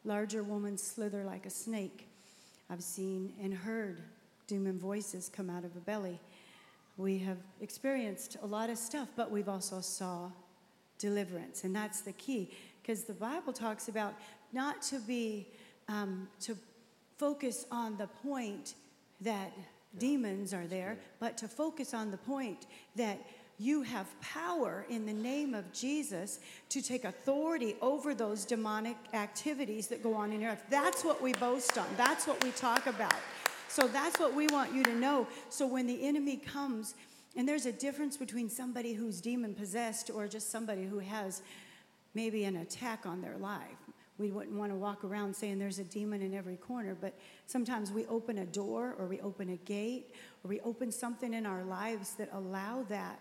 larger 0.04 0.44
woman 0.44 0.78
slither 0.78 1.24
like 1.24 1.46
a 1.46 1.50
snake. 1.50 2.08
I've 2.70 2.84
seen 2.84 3.34
and 3.42 3.54
heard 3.54 4.02
demon 4.48 4.80
voices 4.80 5.30
come 5.34 5.50
out 5.50 5.66
of 5.66 5.76
a 5.76 5.80
belly. 5.80 6.20
We 6.98 7.18
have 7.20 7.38
experienced 7.60 8.38
a 8.42 8.46
lot 8.46 8.70
of 8.70 8.78
stuff, 8.78 9.10
but 9.16 9.32
we've 9.32 9.50
also 9.50 9.82
saw 9.82 10.30
deliverance, 10.98 11.66
and 11.66 11.76
that's 11.76 12.02
the 12.02 12.14
key 12.14 12.52
because 12.82 13.04
the 13.04 13.14
Bible 13.14 13.52
talks 13.52 13.90
about 13.90 14.14
not 14.54 14.82
to 14.84 15.00
be 15.00 15.48
um, 15.90 16.28
to 16.40 16.56
focus 17.18 17.66
on 17.72 17.98
the 17.98 18.08
point 18.08 18.76
that 19.22 19.52
demons 19.98 20.54
are 20.54 20.68
there, 20.68 20.98
but 21.20 21.38
to 21.38 21.48
focus 21.48 21.94
on 21.94 22.12
the 22.12 22.18
point 22.18 22.66
that 22.96 23.20
you 23.58 23.82
have 23.84 24.08
power 24.20 24.86
in 24.90 25.06
the 25.06 25.14
name 25.14 25.54
of 25.54 25.72
Jesus 25.72 26.40
to 26.70 26.82
take 26.82 27.06
authority 27.06 27.76
over 27.82 28.14
those 28.14 28.44
demonic 28.44 28.98
activities 29.14 29.88
that 29.88 30.04
go 30.04 30.14
on 30.14 30.32
in 30.34 30.42
your 30.42 30.52
life. 30.52 30.64
That's 30.70 31.06
what 31.06 31.22
we 31.22 31.34
boast 31.34 31.78
on. 31.78 31.88
That's 31.96 32.28
what 32.28 32.44
we 32.44 32.52
talk 32.52 32.88
about. 32.88 33.16
So 33.70 33.88
that's 33.88 34.20
what 34.20 34.34
we 34.34 34.48
want 34.48 34.74
you 34.74 34.84
to 34.84 34.96
know. 34.96 35.28
So 35.50 35.66
when 35.68 35.88
the 35.88 36.06
enemy 36.06 36.38
comes, 36.38 36.96
and 37.36 37.48
there's 37.48 37.66
a 37.66 37.72
difference 37.72 38.18
between 38.18 38.50
somebody 38.50 38.94
who's 38.94 39.20
demon 39.20 39.54
possessed 39.54 40.10
or 40.14 40.28
just 40.28 40.50
somebody 40.50 40.86
who 40.86 41.00
has 41.00 41.42
maybe 42.14 42.46
an 42.46 42.58
attack 42.58 43.06
on 43.06 43.22
their 43.22 43.38
life. 43.38 43.78
We 44.18 44.32
wouldn't 44.32 44.58
want 44.58 44.72
to 44.72 44.78
walk 44.78 45.04
around 45.04 45.36
saying 45.36 45.60
there's 45.60 45.80
a 45.80 45.84
demon 45.84 46.22
in 46.22 46.34
every 46.34 46.56
corner, 46.56 46.96
but 47.00 47.14
sometimes 47.48 47.92
we 47.92 48.06
open 48.06 48.38
a 48.38 48.46
door 48.46 48.96
or 48.98 49.08
we 49.08 49.20
open 49.20 49.50
a 49.50 49.58
gate 49.58 50.16
or 50.44 50.48
we 50.48 50.62
open 50.62 50.92
something 50.94 51.34
in 51.34 51.46
our 51.46 51.66
lives 51.66 52.14
that 52.14 52.30
allow 52.32 52.84
that 52.84 53.20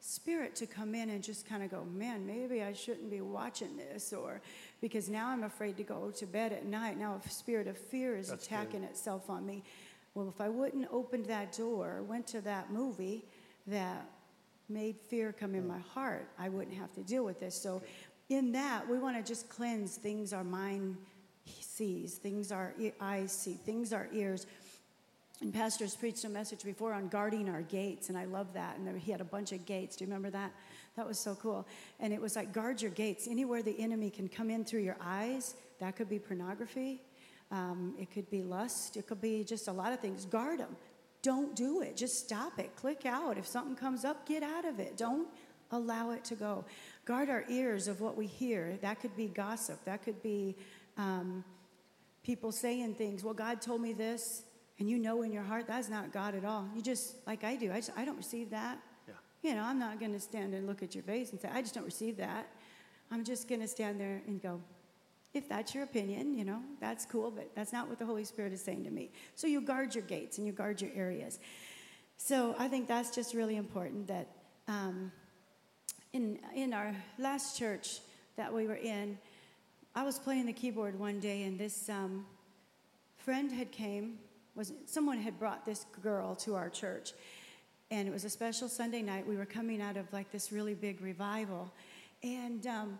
spirit 0.00 0.54
to 0.56 0.66
come 0.66 0.94
in 0.94 1.10
and 1.10 1.22
just 1.22 1.48
kind 1.48 1.62
of 1.62 1.70
go, 1.70 1.84
man, 1.84 2.26
maybe 2.26 2.62
I 2.62 2.72
shouldn't 2.72 3.10
be 3.10 3.20
watching 3.20 3.76
this, 3.76 4.12
or 4.12 4.40
because 4.80 5.08
now 5.08 5.28
I'm 5.28 5.44
afraid 5.44 5.76
to 5.78 5.82
go 5.82 6.10
to 6.16 6.26
bed 6.26 6.52
at 6.52 6.66
night. 6.66 6.98
Now 6.98 7.20
a 7.24 7.28
spirit 7.28 7.66
of 7.66 7.76
fear 7.76 8.16
is 8.16 8.28
That's 8.28 8.46
attacking 8.46 8.80
good. 8.80 8.90
itself 8.90 9.28
on 9.28 9.46
me. 9.46 9.62
Well, 10.14 10.28
if 10.28 10.40
I 10.40 10.48
wouldn't 10.48 10.88
opened 10.90 11.26
that 11.26 11.56
door, 11.56 12.02
went 12.02 12.26
to 12.28 12.40
that 12.42 12.72
movie 12.72 13.24
that 13.66 14.06
made 14.68 14.96
fear 14.96 15.32
come 15.32 15.54
in 15.54 15.62
hmm. 15.62 15.68
my 15.68 15.78
heart, 15.78 16.28
I 16.38 16.48
wouldn't 16.48 16.76
have 16.76 16.92
to 16.94 17.02
deal 17.02 17.24
with 17.24 17.40
this. 17.40 17.54
So, 17.54 17.82
in 18.28 18.50
that, 18.52 18.88
we 18.88 18.98
want 18.98 19.16
to 19.16 19.22
just 19.22 19.48
cleanse 19.48 19.96
things 19.96 20.32
our 20.32 20.42
mind 20.42 20.96
sees, 21.60 22.14
things 22.14 22.50
our 22.50 22.74
eyes 23.00 23.30
see, 23.30 23.54
things 23.54 23.92
our 23.92 24.08
ears. 24.12 24.46
And 25.42 25.52
pastors 25.52 25.94
preached 25.94 26.24
a 26.24 26.30
message 26.30 26.64
before 26.64 26.94
on 26.94 27.08
guarding 27.08 27.48
our 27.50 27.60
gates, 27.60 28.08
and 28.08 28.16
I 28.16 28.24
love 28.24 28.54
that. 28.54 28.78
And 28.78 28.86
there, 28.86 28.96
he 28.96 29.12
had 29.12 29.20
a 29.20 29.24
bunch 29.24 29.52
of 29.52 29.66
gates. 29.66 29.96
Do 29.96 30.04
you 30.04 30.08
remember 30.08 30.30
that? 30.30 30.52
That 30.96 31.06
was 31.06 31.18
so 31.18 31.34
cool. 31.34 31.66
And 32.00 32.12
it 32.12 32.20
was 32.20 32.36
like, 32.36 32.54
guard 32.54 32.80
your 32.80 32.90
gates. 32.90 33.28
Anywhere 33.28 33.62
the 33.62 33.78
enemy 33.78 34.08
can 34.08 34.28
come 34.28 34.48
in 34.48 34.64
through 34.64 34.80
your 34.80 34.96
eyes, 34.98 35.54
that 35.78 35.94
could 35.94 36.08
be 36.08 36.18
pornography, 36.18 37.02
um, 37.50 37.94
it 37.98 38.10
could 38.10 38.30
be 38.30 38.42
lust, 38.42 38.96
it 38.96 39.06
could 39.06 39.20
be 39.20 39.44
just 39.44 39.68
a 39.68 39.72
lot 39.72 39.92
of 39.92 40.00
things. 40.00 40.24
Guard 40.24 40.60
them. 40.60 40.74
Don't 41.22 41.54
do 41.54 41.82
it. 41.82 41.96
Just 41.96 42.24
stop 42.24 42.58
it. 42.58 42.74
Click 42.76 43.04
out. 43.04 43.36
If 43.36 43.46
something 43.46 43.76
comes 43.76 44.04
up, 44.04 44.26
get 44.26 44.42
out 44.42 44.64
of 44.64 44.78
it. 44.80 44.96
Don't 44.96 45.28
allow 45.70 46.12
it 46.12 46.24
to 46.26 46.34
go. 46.34 46.64
Guard 47.04 47.28
our 47.28 47.44
ears 47.50 47.88
of 47.88 48.00
what 48.00 48.16
we 48.16 48.26
hear. 48.26 48.78
That 48.80 49.00
could 49.00 49.16
be 49.16 49.26
gossip. 49.26 49.84
That 49.84 50.02
could 50.02 50.22
be 50.22 50.56
um, 50.96 51.44
people 52.22 52.52
saying 52.52 52.94
things. 52.94 53.22
Well, 53.22 53.34
God 53.34 53.60
told 53.60 53.80
me 53.80 53.92
this, 53.92 54.42
and 54.78 54.88
you 54.88 54.98
know 54.98 55.22
in 55.22 55.32
your 55.32 55.42
heart 55.42 55.66
that's 55.66 55.88
not 55.88 56.12
God 56.12 56.34
at 56.34 56.44
all. 56.44 56.68
You 56.74 56.82
just, 56.82 57.16
like 57.26 57.44
I 57.44 57.56
do, 57.56 57.72
I, 57.72 57.76
just, 57.76 57.92
I 57.96 58.04
don't 58.04 58.16
receive 58.16 58.50
that. 58.50 58.78
Yeah. 59.08 59.14
You 59.42 59.56
know, 59.56 59.62
I'm 59.64 59.78
not 59.78 59.98
going 59.98 60.12
to 60.12 60.20
stand 60.20 60.54
and 60.54 60.66
look 60.66 60.82
at 60.82 60.94
your 60.94 61.04
face 61.04 61.32
and 61.32 61.40
say, 61.40 61.48
I 61.52 61.62
just 61.62 61.74
don't 61.74 61.84
receive 61.84 62.16
that. 62.18 62.48
I'm 63.10 63.24
just 63.24 63.48
going 63.48 63.60
to 63.60 63.68
stand 63.68 64.00
there 64.00 64.22
and 64.26 64.42
go, 64.42 64.60
if 65.32 65.48
that's 65.48 65.74
your 65.74 65.84
opinion, 65.84 66.36
you 66.36 66.44
know, 66.44 66.60
that's 66.80 67.04
cool, 67.04 67.30
but 67.30 67.50
that's 67.54 67.72
not 67.72 67.88
what 67.88 67.98
the 67.98 68.06
Holy 68.06 68.24
Spirit 68.24 68.52
is 68.52 68.62
saying 68.62 68.84
to 68.84 68.90
me. 68.90 69.10
So 69.34 69.46
you 69.46 69.60
guard 69.60 69.94
your 69.94 70.04
gates 70.04 70.38
and 70.38 70.46
you 70.46 70.52
guard 70.52 70.80
your 70.80 70.90
areas. 70.94 71.38
So 72.16 72.54
I 72.58 72.68
think 72.68 72.88
that's 72.88 73.14
just 73.14 73.34
really 73.34 73.56
important 73.56 74.08
that 74.08 74.28
um, 74.66 75.12
in, 76.12 76.38
in 76.54 76.72
our 76.72 76.94
last 77.18 77.58
church 77.58 78.00
that 78.36 78.52
we 78.52 78.66
were 78.66 78.76
in, 78.76 79.18
I 79.94 80.02
was 80.02 80.18
playing 80.18 80.46
the 80.46 80.52
keyboard 80.52 80.98
one 80.98 81.20
day 81.20 81.42
and 81.44 81.58
this 81.58 81.88
um, 81.88 82.26
friend 83.18 83.52
had 83.52 83.70
came, 83.70 84.18
was 84.56 84.72
someone 84.86 85.18
had 85.18 85.38
brought 85.38 85.64
this 85.64 85.86
girl 86.02 86.34
to 86.36 86.54
our 86.54 86.68
church. 86.68 87.12
And 87.90 88.08
it 88.08 88.10
was 88.10 88.24
a 88.24 88.30
special 88.30 88.68
Sunday 88.68 89.02
night. 89.02 89.26
We 89.26 89.36
were 89.36 89.46
coming 89.46 89.80
out 89.80 89.96
of 89.96 90.12
like 90.12 90.32
this 90.32 90.50
really 90.50 90.74
big 90.74 91.00
revival. 91.00 91.72
And 92.22 92.66
um, 92.66 92.98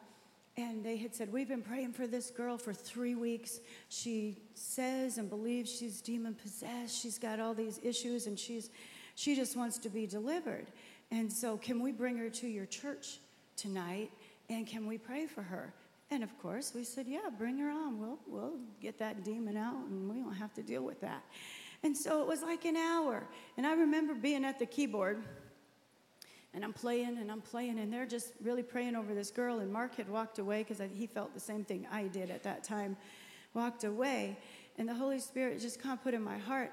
and 0.59 0.83
they 0.83 0.97
had 0.97 1.15
said, 1.15 1.33
We've 1.33 1.49
been 1.49 1.63
praying 1.63 1.93
for 1.93 2.07
this 2.07 2.31
girl 2.31 2.57
for 2.57 2.73
three 2.73 3.15
weeks. 3.15 3.61
She 3.89 4.39
says 4.55 5.19
and 5.19 5.29
believes 5.29 5.71
she's 5.71 6.01
demon 6.01 6.35
possessed. 6.35 7.01
She's 7.01 7.19
got 7.19 7.41
all 7.41 7.53
these 7.53 7.79
issues 7.83 8.27
and 8.27 8.39
she's, 8.39 8.71
she 9.17 9.37
just 9.37 9.57
wants 9.57 9.79
to 9.79 9.91
be 9.91 10.07
delivered. 10.07 10.67
And 11.11 11.31
so, 11.31 11.57
can 11.57 11.83
we 11.83 11.93
bring 11.93 12.17
her 12.17 12.31
to 12.31 12.47
your 12.47 12.67
church 12.67 13.19
tonight 13.57 14.11
and 14.49 14.67
can 14.67 14.87
we 14.87 14.97
pray 14.97 15.27
for 15.27 15.43
her? 15.43 15.75
And 16.11 16.23
of 16.23 16.39
course, 16.39 16.73
we 16.75 16.85
said, 16.85 17.07
Yeah, 17.09 17.29
bring 17.37 17.59
her 17.59 17.71
on. 17.71 17.99
We'll, 18.01 18.19
we'll 18.27 18.59
get 18.81 18.99
that 18.99 19.25
demon 19.25 19.57
out 19.57 19.87
and 19.89 20.09
we 20.09 20.21
don't 20.21 20.35
have 20.35 20.55
to 20.55 20.63
deal 20.63 20.83
with 20.83 21.01
that. 21.01 21.25
And 21.83 21.97
so 21.97 22.23
it 22.23 22.27
was 22.27 22.43
like 22.43 22.65
an 22.65 22.77
hour. 22.77 23.27
And 23.57 23.67
I 23.67 23.75
remember 23.75 24.15
being 24.15 24.45
at 24.45 24.59
the 24.59 24.67
keyboard 24.67 25.23
and 26.57 26.65
I'm 26.65 26.73
playing 26.73 27.19
and 27.19 27.31
I'm 27.31 27.43
playing, 27.43 27.79
and 27.79 27.93
they're 27.93 28.07
just 28.07 28.33
really 28.43 28.63
praying 28.63 28.97
over 28.97 29.15
this 29.15 29.31
girl. 29.31 29.59
And 29.59 29.71
Mark 29.71 29.97
had 29.97 30.09
walked 30.09 30.39
away 30.39 30.65
because 30.65 30.83
he 30.95 31.07
felt 31.07 31.35
the 31.35 31.41
same 31.41 31.65
thing 31.65 31.87
I 31.93 32.05
did 32.05 32.31
at 32.31 32.43
that 32.45 32.65
time, 32.65 32.97
walked 33.53 33.85
away. 33.85 34.39
And 34.79 34.89
the 34.89 34.95
Holy 34.95 35.19
Spirit 35.19 35.61
just 35.61 35.81
kind 35.81 35.93
of 35.93 36.03
put 36.03 36.15
in 36.15 36.23
my 36.23 36.39
heart 36.39 36.73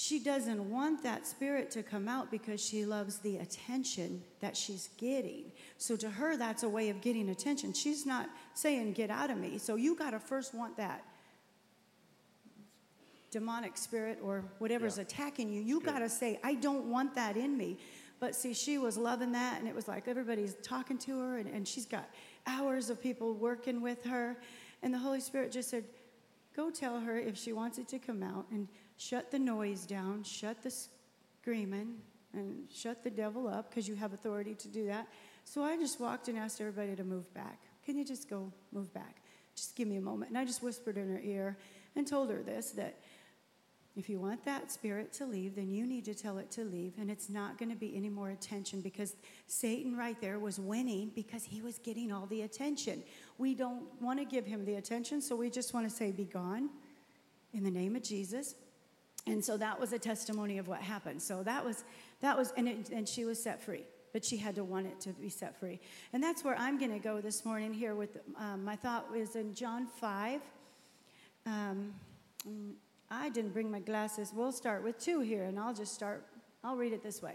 she 0.00 0.20
doesn't 0.20 0.70
want 0.70 1.02
that 1.02 1.26
spirit 1.26 1.72
to 1.72 1.82
come 1.82 2.06
out 2.06 2.30
because 2.30 2.64
she 2.64 2.84
loves 2.84 3.18
the 3.18 3.38
attention 3.38 4.22
that 4.38 4.56
she's 4.56 4.90
getting. 4.96 5.50
So 5.76 5.96
to 5.96 6.08
her, 6.08 6.36
that's 6.36 6.62
a 6.62 6.68
way 6.68 6.88
of 6.90 7.00
getting 7.00 7.30
attention. 7.30 7.72
She's 7.72 8.06
not 8.06 8.30
saying, 8.54 8.92
Get 8.92 9.10
out 9.10 9.28
of 9.28 9.38
me. 9.38 9.58
So 9.58 9.74
you 9.74 9.96
got 9.96 10.10
to 10.10 10.20
first 10.20 10.54
want 10.54 10.76
that 10.76 11.02
demonic 13.32 13.76
spirit 13.76 14.20
or 14.22 14.44
whatever's 14.60 14.98
yeah. 14.98 15.02
attacking 15.02 15.52
you. 15.52 15.62
You 15.62 15.80
got 15.80 15.98
to 15.98 16.08
say, 16.08 16.38
I 16.44 16.54
don't 16.54 16.88
want 16.88 17.16
that 17.16 17.36
in 17.36 17.58
me. 17.58 17.76
But 18.20 18.36
see, 18.36 18.54
she 18.54 18.78
was 18.78 18.96
loving 18.96 19.32
that, 19.32 19.58
and 19.58 19.68
it 19.68 19.74
was 19.74 19.88
like 19.88 20.06
everybody's 20.06 20.54
talking 20.62 20.98
to 20.98 21.18
her, 21.18 21.38
and, 21.38 21.48
and 21.48 21.66
she's 21.66 21.86
got 21.86 22.08
hours 22.46 22.88
of 22.88 23.02
people 23.02 23.34
working 23.34 23.80
with 23.80 24.04
her. 24.04 24.36
And 24.80 24.94
the 24.94 24.98
Holy 24.98 25.20
Spirit 25.20 25.50
just 25.50 25.70
said, 25.70 25.82
Go 26.54 26.70
tell 26.70 27.00
her 27.00 27.18
if 27.18 27.36
she 27.36 27.52
wants 27.52 27.78
it 27.78 27.88
to 27.88 27.98
come 27.98 28.22
out 28.22 28.46
and 28.52 28.68
shut 28.98 29.30
the 29.30 29.38
noise 29.38 29.86
down, 29.86 30.22
shut 30.22 30.62
the 30.62 30.72
screaming, 31.40 31.94
and 32.34 32.68
shut 32.70 33.02
the 33.02 33.10
devil 33.10 33.48
up 33.48 33.70
because 33.70 33.88
you 33.88 33.94
have 33.94 34.12
authority 34.12 34.54
to 34.54 34.68
do 34.68 34.86
that. 34.86 35.08
So 35.44 35.62
I 35.62 35.78
just 35.78 35.98
walked 35.98 36.28
and 36.28 36.36
asked 36.36 36.60
everybody 36.60 36.94
to 36.94 37.04
move 37.04 37.32
back. 37.32 37.58
Can 37.86 37.96
you 37.96 38.04
just 38.04 38.28
go 38.28 38.52
move 38.72 38.92
back? 38.92 39.22
Just 39.54 39.74
give 39.74 39.88
me 39.88 39.96
a 39.96 40.00
moment. 40.00 40.30
And 40.30 40.36
I 40.38 40.44
just 40.44 40.62
whispered 40.62 40.98
in 40.98 41.08
her 41.08 41.20
ear 41.24 41.56
and 41.96 42.06
told 42.06 42.30
her 42.30 42.42
this 42.42 42.72
that 42.72 42.98
if 43.96 44.08
you 44.08 44.20
want 44.20 44.44
that 44.44 44.70
spirit 44.70 45.12
to 45.14 45.26
leave, 45.26 45.56
then 45.56 45.70
you 45.70 45.84
need 45.84 46.04
to 46.04 46.14
tell 46.14 46.38
it 46.38 46.52
to 46.52 46.62
leave, 46.62 46.92
and 47.00 47.10
it's 47.10 47.28
not 47.28 47.58
going 47.58 47.68
to 47.68 47.74
be 47.74 47.96
any 47.96 48.08
more 48.08 48.30
attention 48.30 48.80
because 48.80 49.16
Satan 49.48 49.96
right 49.96 50.20
there 50.20 50.38
was 50.38 50.60
winning 50.60 51.10
because 51.16 51.42
he 51.42 51.62
was 51.62 51.78
getting 51.78 52.12
all 52.12 52.26
the 52.26 52.42
attention. 52.42 53.02
We 53.38 53.56
don't 53.56 53.82
want 54.00 54.20
to 54.20 54.24
give 54.24 54.46
him 54.46 54.64
the 54.64 54.76
attention, 54.76 55.20
so 55.20 55.34
we 55.34 55.50
just 55.50 55.74
want 55.74 55.88
to 55.88 55.94
say, 55.94 56.12
Be 56.12 56.26
gone 56.26 56.70
in 57.52 57.64
the 57.64 57.72
name 57.72 57.96
of 57.96 58.04
Jesus. 58.04 58.54
And 59.28 59.44
so 59.44 59.56
that 59.56 59.78
was 59.78 59.92
a 59.92 59.98
testimony 59.98 60.58
of 60.58 60.68
what 60.68 60.80
happened. 60.80 61.22
So 61.22 61.42
that 61.42 61.64
was, 61.64 61.84
that 62.20 62.36
was, 62.36 62.52
and, 62.56 62.68
it, 62.68 62.90
and 62.90 63.08
she 63.08 63.24
was 63.24 63.42
set 63.42 63.62
free 63.62 63.84
but 64.12 64.24
she 64.24 64.36
had 64.36 64.54
to 64.54 64.64
want 64.64 64.86
it 64.86 65.00
to 65.00 65.10
be 65.10 65.28
set 65.28 65.58
free. 65.58 65.78
And 66.12 66.22
that's 66.22 66.42
where 66.42 66.58
I'm 66.58 66.78
going 66.78 66.92
to 66.92 66.98
go 66.98 67.20
this 67.20 67.44
morning 67.44 67.72
here 67.72 67.94
with 67.94 68.18
um, 68.38 68.64
my 68.64 68.76
thought 68.76 69.10
was 69.12 69.36
in 69.36 69.54
John 69.54 69.86
5. 69.86 70.40
Um, 71.46 71.92
I 73.10 73.28
didn't 73.30 73.52
bring 73.52 73.70
my 73.70 73.80
glasses. 73.80 74.32
We'll 74.34 74.52
start 74.52 74.82
with 74.82 74.98
two 74.98 75.20
here, 75.20 75.44
and 75.44 75.58
I'll 75.58 75.74
just 75.74 75.94
start, 75.94 76.26
I'll 76.62 76.76
read 76.76 76.92
it 76.92 77.02
this 77.02 77.22
way. 77.22 77.34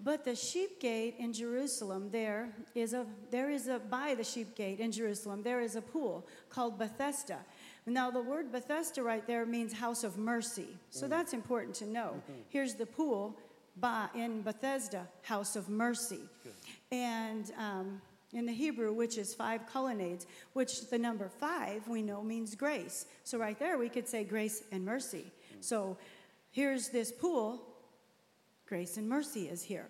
But 0.00 0.24
the 0.24 0.34
sheep 0.34 0.80
gate 0.80 1.16
in 1.18 1.32
Jerusalem, 1.32 2.10
there 2.10 2.50
is 2.74 2.94
a 2.94 3.04
there 3.30 3.50
is 3.50 3.66
a 3.66 3.80
by 3.80 4.14
the 4.14 4.22
sheep 4.22 4.54
gate 4.54 4.78
in 4.78 4.92
Jerusalem, 4.92 5.42
there 5.42 5.60
is 5.60 5.74
a 5.74 5.82
pool 5.82 6.24
called 6.50 6.78
Bethesda. 6.78 7.38
Now 7.88 8.10
the 8.10 8.20
word 8.20 8.52
Bethesda 8.52 9.02
right 9.02 9.26
there 9.26 9.46
means 9.46 9.72
house 9.72 10.04
of 10.04 10.18
mercy. 10.18 10.68
So 10.90 11.06
mm. 11.06 11.10
that's 11.10 11.32
important 11.32 11.74
to 11.76 11.86
know. 11.86 12.14
Mm-hmm. 12.14 12.40
Here's 12.48 12.74
the 12.74 12.86
pool 12.86 13.36
by, 13.76 14.08
in 14.14 14.42
Bethesda, 14.42 15.06
house 15.22 15.56
of 15.56 15.68
mercy. 15.68 16.20
And 16.90 17.52
um, 17.58 18.00
in 18.32 18.46
the 18.46 18.52
Hebrew, 18.52 18.92
which 18.92 19.18
is 19.18 19.34
five 19.34 19.66
colonnades, 19.66 20.26
which 20.52 20.88
the 20.90 20.98
number 20.98 21.28
five 21.28 21.86
we 21.88 22.02
know 22.02 22.22
means 22.22 22.54
grace. 22.54 23.06
So 23.24 23.38
right 23.38 23.58
there 23.58 23.78
we 23.78 23.88
could 23.88 24.08
say 24.08 24.24
grace 24.24 24.62
and 24.72 24.84
mercy. 24.84 25.24
So 25.60 25.96
here's 26.50 26.88
this 26.88 27.10
pool, 27.10 27.62
grace 28.66 28.96
and 28.96 29.08
mercy 29.08 29.48
is 29.48 29.62
here. 29.62 29.88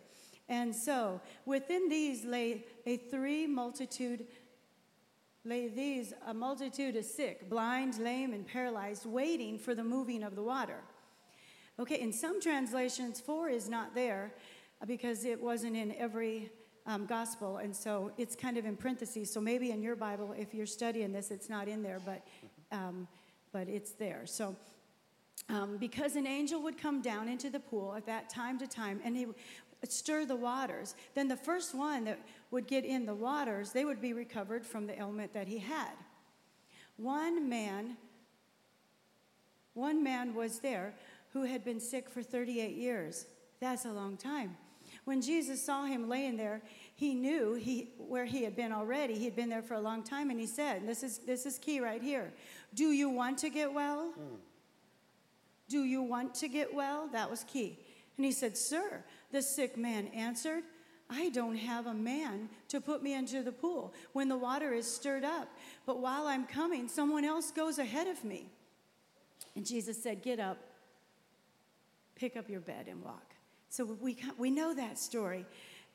And 0.48 0.74
so 0.74 1.20
within 1.44 1.88
these 1.88 2.24
lay 2.24 2.64
a 2.86 2.96
three 2.96 3.46
multitude 3.46 4.26
lay 5.48 5.68
these 5.68 6.12
a 6.26 6.34
multitude 6.34 6.94
of 6.96 7.04
sick, 7.04 7.48
blind, 7.48 7.98
lame, 7.98 8.34
and 8.34 8.46
paralyzed, 8.46 9.06
waiting 9.06 9.58
for 9.58 9.74
the 9.74 9.82
moving 9.82 10.22
of 10.22 10.36
the 10.36 10.42
water. 10.42 10.80
Okay, 11.80 12.00
in 12.00 12.12
some 12.12 12.40
translations, 12.40 13.20
four 13.20 13.48
is 13.48 13.68
not 13.68 13.94
there 13.94 14.34
because 14.86 15.24
it 15.24 15.40
wasn't 15.40 15.74
in 15.74 15.94
every 15.94 16.50
um, 16.86 17.06
gospel, 17.06 17.58
and 17.58 17.74
so 17.74 18.12
it's 18.18 18.36
kind 18.36 18.58
of 18.58 18.66
in 18.66 18.76
parentheses. 18.76 19.32
So 19.32 19.40
maybe 19.40 19.70
in 19.70 19.82
your 19.82 19.96
Bible, 19.96 20.34
if 20.36 20.52
you're 20.52 20.66
studying 20.66 21.12
this, 21.12 21.30
it's 21.30 21.48
not 21.48 21.66
in 21.66 21.82
there, 21.82 22.00
but 22.04 22.26
um, 22.70 23.08
but 23.52 23.68
it's 23.68 23.92
there. 23.92 24.26
So. 24.26 24.54
Um, 25.50 25.78
because 25.78 26.16
an 26.16 26.26
angel 26.26 26.60
would 26.62 26.76
come 26.76 27.00
down 27.00 27.26
into 27.26 27.48
the 27.48 27.60
pool 27.60 27.94
at 27.96 28.04
that 28.04 28.28
time 28.28 28.58
to 28.58 28.66
time 28.66 29.00
and 29.02 29.16
he 29.16 29.26
stir 29.86 30.24
the 30.24 30.36
waters 30.36 30.94
then 31.14 31.28
the 31.28 31.36
first 31.36 31.74
one 31.74 32.04
that 32.04 32.18
would 32.50 32.66
get 32.66 32.84
in 32.84 33.06
the 33.06 33.14
waters 33.14 33.72
they 33.72 33.84
would 33.84 34.00
be 34.00 34.12
recovered 34.12 34.66
from 34.66 34.86
the 34.86 34.98
ailment 34.98 35.32
that 35.32 35.46
he 35.46 35.58
had 35.58 35.92
one 36.96 37.48
man 37.48 37.96
one 39.74 40.02
man 40.02 40.34
was 40.34 40.58
there 40.58 40.94
who 41.32 41.44
had 41.44 41.64
been 41.64 41.78
sick 41.78 42.08
for 42.08 42.22
38 42.22 42.76
years 42.76 43.26
that's 43.60 43.84
a 43.84 43.92
long 43.92 44.16
time 44.16 44.56
when 45.04 45.20
Jesus 45.20 45.64
saw 45.64 45.84
him 45.84 46.08
laying 46.08 46.36
there, 46.36 46.62
he 46.94 47.14
knew 47.14 47.54
he, 47.54 47.90
where 47.98 48.24
he 48.24 48.44
had 48.44 48.56
been 48.56 48.72
already. 48.72 49.14
He 49.14 49.24
had 49.24 49.36
been 49.36 49.48
there 49.48 49.62
for 49.62 49.74
a 49.74 49.80
long 49.80 50.02
time, 50.02 50.30
and 50.30 50.38
he 50.38 50.46
said, 50.46 50.86
This 50.86 51.02
is, 51.02 51.18
this 51.18 51.46
is 51.46 51.58
key 51.58 51.80
right 51.80 52.02
here. 52.02 52.32
Do 52.74 52.90
you 52.90 53.08
want 53.08 53.38
to 53.38 53.50
get 53.50 53.72
well? 53.72 54.12
Mm. 54.18 54.36
Do 55.68 55.84
you 55.84 56.02
want 56.02 56.34
to 56.36 56.48
get 56.48 56.72
well? 56.74 57.08
That 57.12 57.30
was 57.30 57.44
key. 57.44 57.78
And 58.16 58.24
he 58.24 58.32
said, 58.32 58.56
Sir, 58.56 59.04
the 59.32 59.42
sick 59.42 59.76
man 59.76 60.08
answered, 60.08 60.62
I 61.10 61.30
don't 61.30 61.56
have 61.56 61.86
a 61.86 61.94
man 61.94 62.48
to 62.68 62.80
put 62.80 63.02
me 63.02 63.14
into 63.14 63.42
the 63.42 63.52
pool 63.52 63.94
when 64.12 64.28
the 64.28 64.36
water 64.36 64.72
is 64.72 64.86
stirred 64.90 65.24
up. 65.24 65.48
But 65.86 66.00
while 66.00 66.26
I'm 66.26 66.46
coming, 66.46 66.88
someone 66.88 67.24
else 67.24 67.50
goes 67.50 67.78
ahead 67.78 68.08
of 68.08 68.24
me. 68.24 68.50
And 69.56 69.64
Jesus 69.64 70.02
said, 70.02 70.22
Get 70.22 70.38
up, 70.38 70.58
pick 72.14 72.36
up 72.36 72.50
your 72.50 72.60
bed, 72.60 72.86
and 72.88 73.02
walk. 73.02 73.34
So 73.70 73.84
we, 73.84 74.18
we 74.36 74.50
know 74.50 74.74
that 74.74 74.98
story. 74.98 75.46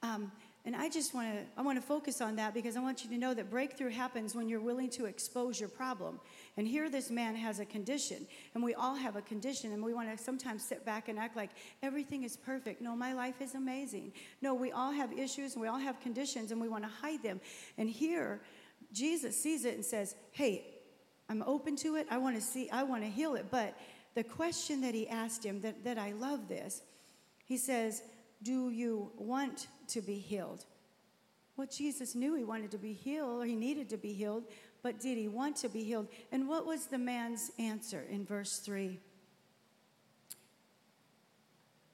Um, 0.01 0.31
and 0.65 0.75
I 0.75 0.89
just 0.89 1.13
want 1.13 1.33
to 1.33 1.43
I 1.57 1.61
want 1.61 1.77
to 1.77 1.85
focus 1.85 2.21
on 2.21 2.37
that 2.37 2.53
because 2.53 2.77
I 2.77 2.79
want 2.79 3.03
you 3.03 3.09
to 3.09 3.17
know 3.17 3.33
that 3.33 3.49
breakthrough 3.49 3.89
happens 3.89 4.33
when 4.33 4.47
you're 4.47 4.61
willing 4.61 4.89
to 4.91 5.05
expose 5.05 5.59
your 5.59 5.69
problem. 5.69 6.19
And 6.55 6.67
here 6.67 6.89
this 6.89 7.10
man 7.10 7.36
has 7.36 7.60
a 7.60 7.65
condition, 7.65 8.27
and 8.53 8.63
we 8.63 8.75
all 8.75 8.95
have 8.95 9.15
a 9.15 9.22
condition, 9.22 9.72
and 9.72 9.83
we 9.83 9.93
want 9.93 10.15
to 10.15 10.24
sometimes 10.24 10.63
sit 10.63 10.86
back 10.86 11.10
and 11.10 11.17
act 11.17 11.36
like 11.36 11.50
everything 11.81 12.24
is 12.24 12.38
perfect. 12.38 12.81
No, 12.81 12.95
my 12.95 13.13
life 13.13 13.41
is 13.41 13.55
amazing. 13.55 14.13
No, 14.41 14.53
we 14.53 14.72
all 14.72 14.91
have 14.91 15.12
issues 15.12 15.53
and 15.53 15.62
we 15.62 15.67
all 15.67 15.79
have 15.79 16.00
conditions 16.00 16.51
and 16.51 16.62
we 16.62 16.69
want 16.69 16.83
to 16.83 16.89
hide 16.89 17.24
them. 17.24 17.41
And 17.77 17.89
here 17.89 18.41
Jesus 18.91 19.36
sees 19.36 19.65
it 19.65 19.74
and 19.74 19.83
says, 19.83 20.15
"Hey, 20.31 20.65
I'm 21.27 21.41
open 21.43 21.75
to 21.77 21.95
it. 21.95 22.07
I 22.12 22.17
want 22.17 22.36
to 22.36 22.41
see 22.41 22.69
I 22.69 22.83
want 22.83 23.03
to 23.03 23.10
heal 23.10 23.36
it." 23.36 23.48
But 23.50 23.75
the 24.13 24.24
question 24.24 24.81
that 24.81 24.93
he 24.93 25.07
asked 25.10 25.43
him 25.43 25.62
that, 25.62 25.83
that 25.83 25.98
I 25.98 26.12
love 26.12 26.48
this 26.48 26.83
he 27.45 27.57
says, 27.57 28.01
Do 28.41 28.69
you 28.69 29.12
want 29.17 29.67
to 29.89 30.01
be 30.01 30.15
healed? 30.15 30.65
Well, 31.55 31.67
Jesus 31.67 32.15
knew 32.15 32.33
he 32.33 32.43
wanted 32.43 32.72
to 32.72 32.77
be 32.77 32.93
healed, 32.93 33.43
or 33.43 33.45
he 33.45 33.55
needed 33.55 33.89
to 33.89 33.98
be 33.98 34.13
healed, 34.13 34.45
but 34.83 34.99
did 34.99 35.17
he 35.17 35.27
want 35.29 35.55
to 35.57 35.69
be 35.69 35.83
healed? 35.83 36.07
And 36.31 36.47
what 36.47 36.65
was 36.65 36.85
the 36.85 36.97
man's 36.97 37.51
answer 37.57 38.03
in 38.09 38.25
verse 38.25 38.57
3? 38.59 38.99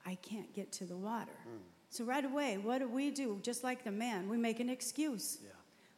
I 0.04 0.16
can't 0.16 0.52
get 0.52 0.72
to 0.72 0.84
the 0.84 0.96
water. 0.96 1.38
Mm. 1.48 1.60
So, 1.88 2.04
right 2.04 2.24
away, 2.24 2.58
what 2.58 2.78
do 2.78 2.88
we 2.88 3.10
do? 3.10 3.38
Just 3.42 3.64
like 3.64 3.84
the 3.84 3.90
man, 3.90 4.28
we 4.28 4.36
make 4.36 4.60
an 4.60 4.68
excuse. 4.68 5.38
Yeah. 5.42 5.50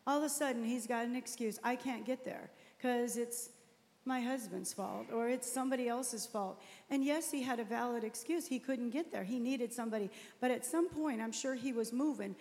all 0.06 0.18
of 0.18 0.25
a 0.25 0.28
sudden 0.28 0.64
he's 0.64 0.87
got 0.87 1.06
an 1.06 1.16
excuse. 1.16 1.58
I 1.64 1.76
can't 1.76 2.04
get 2.04 2.25
there 2.25 2.50
because 2.76 3.16
it's 3.16 3.50
my 4.04 4.20
husband's 4.20 4.72
fault 4.72 5.06
or 5.12 5.28
it's 5.28 5.50
somebody 5.50 5.88
else's 5.88 6.26
fault. 6.26 6.61
And 6.90 7.04
yes, 7.04 7.30
he 7.30 7.42
had 7.42 7.61
a 7.61 7.64
valid 7.64 8.04
excuse. 8.04 8.46
He 8.46 8.58
couldn't 8.58 8.90
get 8.90 9.12
there. 9.12 9.22
He 9.22 9.38
needed 9.38 9.72
somebody. 9.72 10.11
But 10.40 10.50
at 10.50 10.66
some 10.66 10.88
point, 10.88 11.20
I'm 11.20 11.32
sure 11.32 11.54
he 11.54 11.72
was 11.72 11.92
moving 11.92 12.34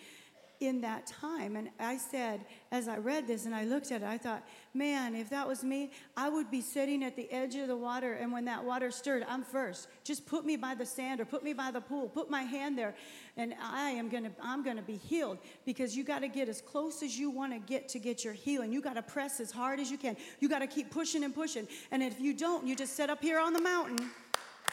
in 0.62 0.82
that 0.82 1.08
time. 1.08 1.56
And 1.56 1.70
I 1.80 1.98
said, 1.98 2.46
as 2.72 2.88
I 2.88 2.98
read 2.98 3.27
this 3.27 3.46
and 3.46 3.53
I 3.53 3.65
looked 3.65 3.91
at 3.91 4.01
it, 4.01 4.08
I 4.08 4.18
thought, 4.18 4.48
man, 4.74 5.15
if 5.15 5.30
that 5.32 5.48
was 5.48 5.63
me, 5.63 5.91
I 6.15 6.30
would 6.30 6.50
be 6.50 6.62
sitting 6.62 7.03
at 7.03 7.15
the 7.15 7.30
edge 7.32 7.56
of 7.56 7.68
the 7.68 7.75
water. 7.75 8.13
And 8.13 8.32
when 8.32 8.46
that 8.46 8.63
water 8.63 8.91
stirred, 8.91 9.25
I'm 9.27 9.44
first. 9.44 9.88
Just 10.03 10.25
put 10.25 10.46
me 10.46 10.56
by 10.56 10.75
the 10.75 10.86
sand 10.86 11.20
or 11.20 11.25
put 11.25 11.44
me 11.44 11.53
by 11.53 11.72
the 11.72 11.82
pool, 11.82 12.08
put 12.08 12.30
my 12.30 12.44
hand 12.44 12.77
there, 12.77 12.96
and 13.36 13.56
I 13.62 13.89
am 13.89 14.08
gonna, 14.08 14.32
I'm 14.41 14.63
gonna 14.63 14.82
be 14.82 14.98
healed 14.98 15.39
because 15.65 15.98
you 15.98 16.03
gotta 16.03 16.27
get 16.27 16.48
as 16.48 16.62
close 16.62 17.03
as 17.03 17.18
you 17.18 17.30
wanna 17.30 17.60
get 17.60 17.89
to 17.89 18.00
get 18.00 18.24
your 18.24 18.34
healing. 18.34 18.72
You 18.72 18.82
gotta 18.82 19.01
press 19.01 19.39
as 19.39 19.51
hard 19.51 19.80
as 19.80 19.89
you 19.89 19.98
can. 19.98 20.15
You 20.39 20.48
gotta 20.48 20.68
keep 20.68 20.91
pushing 20.91 21.24
and 21.24 21.34
pushing. 21.34 21.68
And 21.91 22.03
if 22.03 22.20
you 22.22 22.34
don't, 22.34 22.68
you 22.68 22.75
just 22.75 22.96
sit 22.96 23.10
up 23.10 23.22
here 23.22 23.39
on 23.39 23.53
the 23.53 23.62
mountain 23.62 24.10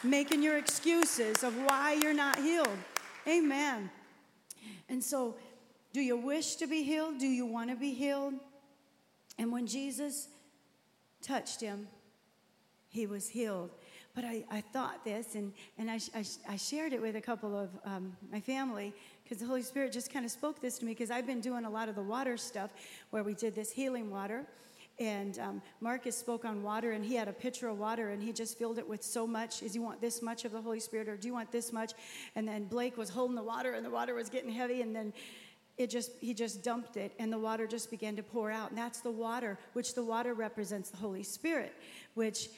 making 0.03 0.41
your 0.41 0.57
excuses 0.57 1.43
of 1.43 1.55
why 1.63 1.93
you're 1.93 2.13
not 2.13 2.37
healed. 2.37 2.77
Amen. 3.27 3.89
And 4.87 5.03
so 5.03 5.35
do 5.93 6.01
you 6.01 6.17
wish 6.17 6.55
to 6.57 6.67
be 6.67 6.83
healed? 6.83 7.19
Do 7.19 7.27
you 7.27 7.45
want 7.45 7.69
to 7.69 7.75
be 7.75 7.93
healed? 7.93 8.35
And 9.37 9.51
when 9.51 9.65
Jesus 9.65 10.27
touched 11.21 11.61
him, 11.61 11.87
he 12.89 13.07
was 13.07 13.27
healed. 13.27 13.71
But 14.15 14.25
I, 14.25 14.43
I 14.51 14.61
thought 14.61 15.03
this, 15.05 15.35
and, 15.35 15.53
and 15.77 15.89
I, 15.89 15.99
I, 16.15 16.25
I 16.49 16.55
shared 16.57 16.93
it 16.93 17.01
with 17.01 17.15
a 17.15 17.21
couple 17.21 17.57
of 17.57 17.69
um, 17.85 18.17
my 18.31 18.39
family 18.39 18.93
because 19.23 19.37
the 19.37 19.45
Holy 19.45 19.61
Spirit 19.61 19.91
just 19.91 20.11
kind 20.11 20.25
of 20.25 20.31
spoke 20.31 20.59
this 20.59 20.79
to 20.79 20.85
me 20.85 20.91
because 20.91 21.11
I've 21.11 21.27
been 21.27 21.39
doing 21.39 21.65
a 21.65 21.69
lot 21.69 21.87
of 21.87 21.95
the 21.95 22.01
water 22.01 22.35
stuff 22.35 22.71
where 23.11 23.23
we 23.23 23.33
did 23.33 23.55
this 23.55 23.71
healing 23.71 24.09
water. 24.09 24.45
And 24.99 25.39
um, 25.39 25.61
Marcus 25.79 26.17
spoke 26.17 26.43
on 26.43 26.61
water, 26.61 26.91
and 26.91 27.05
he 27.05 27.15
had 27.15 27.29
a 27.29 27.33
pitcher 27.33 27.69
of 27.69 27.79
water, 27.79 28.09
and 28.09 28.21
he 28.21 28.33
just 28.33 28.57
filled 28.57 28.77
it 28.77 28.89
with 28.89 29.01
so 29.01 29.25
much. 29.25 29.63
Is 29.63 29.73
you 29.73 29.81
want 29.81 30.01
this 30.01 30.21
much 30.21 30.43
of 30.43 30.51
the 30.51 30.61
Holy 30.61 30.81
Spirit, 30.81 31.07
or 31.07 31.15
do 31.15 31.27
you 31.27 31.33
want 31.33 31.53
this 31.53 31.71
much? 31.71 31.93
And 32.35 32.45
then 32.45 32.65
Blake 32.65 32.97
was 32.97 33.07
holding 33.07 33.35
the 33.35 33.43
water, 33.43 33.73
and 33.73 33.85
the 33.85 33.89
water 33.89 34.13
was 34.13 34.29
getting 34.29 34.51
heavy, 34.51 34.81
and 34.81 34.93
then 34.93 35.13
it 35.79 35.89
just 35.89 36.11
he 36.19 36.33
just 36.35 36.61
dumped 36.61 36.97
it 36.97 37.13
and 37.17 37.33
the 37.33 37.39
water 37.39 37.65
just 37.65 37.89
began 37.89 38.15
to 38.17 38.21
pour 38.21 38.51
out. 38.51 38.69
And 38.69 38.77
that's 38.77 38.99
the 38.99 39.09
water 39.09 39.57
which 39.73 39.95
the 39.95 40.03
water 40.03 40.35
represents 40.35 40.89
the 40.91 40.97
holy 40.97 41.23
spirit 41.23 41.73
which 42.13 42.49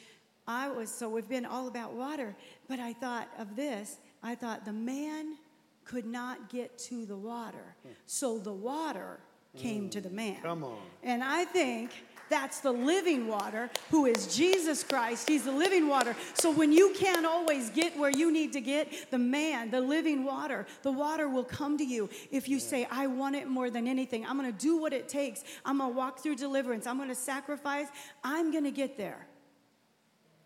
i 0.47 0.67
was 0.67 0.89
so 0.89 1.07
we've 1.07 1.29
been 1.29 1.45
all 1.45 1.67
about 1.69 1.93
water. 1.93 2.35
But 2.67 2.79
i 2.79 2.91
thought 2.91 3.29
of 3.37 3.55
this 3.55 3.97
i 4.23 4.35
thought 4.35 4.65
the 4.65 4.73
man 4.73 5.37
could 5.85 6.05
not 6.05 6.49
get 6.49 6.77
to 6.89 7.05
the 7.05 7.15
water. 7.15 7.75
Hmm. 7.83 7.89
So 8.07 8.37
the 8.39 8.53
water 8.53 9.19
came 9.57 9.89
to 9.89 10.01
the 10.01 10.09
man. 10.09 10.37
Come 10.41 10.63
on. 10.63 10.79
and 11.03 11.23
i 11.23 11.45
think 11.45 11.91
that's 12.31 12.61
the 12.61 12.71
living 12.71 13.27
water, 13.27 13.69
who 13.91 14.05
is 14.05 14.35
Jesus 14.35 14.83
Christ. 14.83 15.29
He's 15.29 15.43
the 15.43 15.51
living 15.51 15.88
water. 15.88 16.15
So 16.33 16.51
when 16.51 16.71
you 16.71 16.93
can't 16.95 17.25
always 17.25 17.69
get 17.69 17.97
where 17.97 18.09
you 18.09 18.31
need 18.31 18.53
to 18.53 18.61
get, 18.61 19.11
the 19.11 19.19
man, 19.19 19.69
the 19.69 19.81
living 19.81 20.23
water, 20.23 20.65
the 20.81 20.91
water 20.91 21.27
will 21.29 21.43
come 21.43 21.77
to 21.77 21.83
you 21.83 22.09
if 22.31 22.47
you 22.47 22.59
say, 22.59 22.88
I 22.89 23.07
want 23.07 23.35
it 23.35 23.47
more 23.47 23.69
than 23.69 23.88
anything. 23.88 24.25
I'm 24.25 24.38
going 24.38 24.51
to 24.51 24.57
do 24.57 24.77
what 24.77 24.93
it 24.93 25.09
takes. 25.09 25.43
I'm 25.65 25.79
going 25.79 25.91
to 25.91 25.97
walk 25.97 26.19
through 26.19 26.38
deliverance. 26.38 26.88
I'm 26.88 26.97
going 26.97 27.09
to 27.09 27.15
sacrifice. 27.15 27.88
I'm 28.23 28.51
going 28.51 28.63
to 28.63 28.71
get 28.71 28.97
there. 28.97 29.27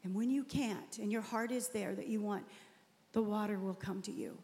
And 0.03 0.13
when 0.13 0.29
you 0.29 0.43
can't, 0.43 0.97
and 0.99 1.11
your 1.11 1.21
heart 1.21 1.51
is 1.51 1.69
there 1.69 1.95
that 1.95 2.07
you 2.07 2.21
want, 2.21 2.45
the 3.13 3.21
water 3.21 3.57
will 3.59 3.73
come 3.73 4.01
to 4.03 4.11
you. 4.11 4.37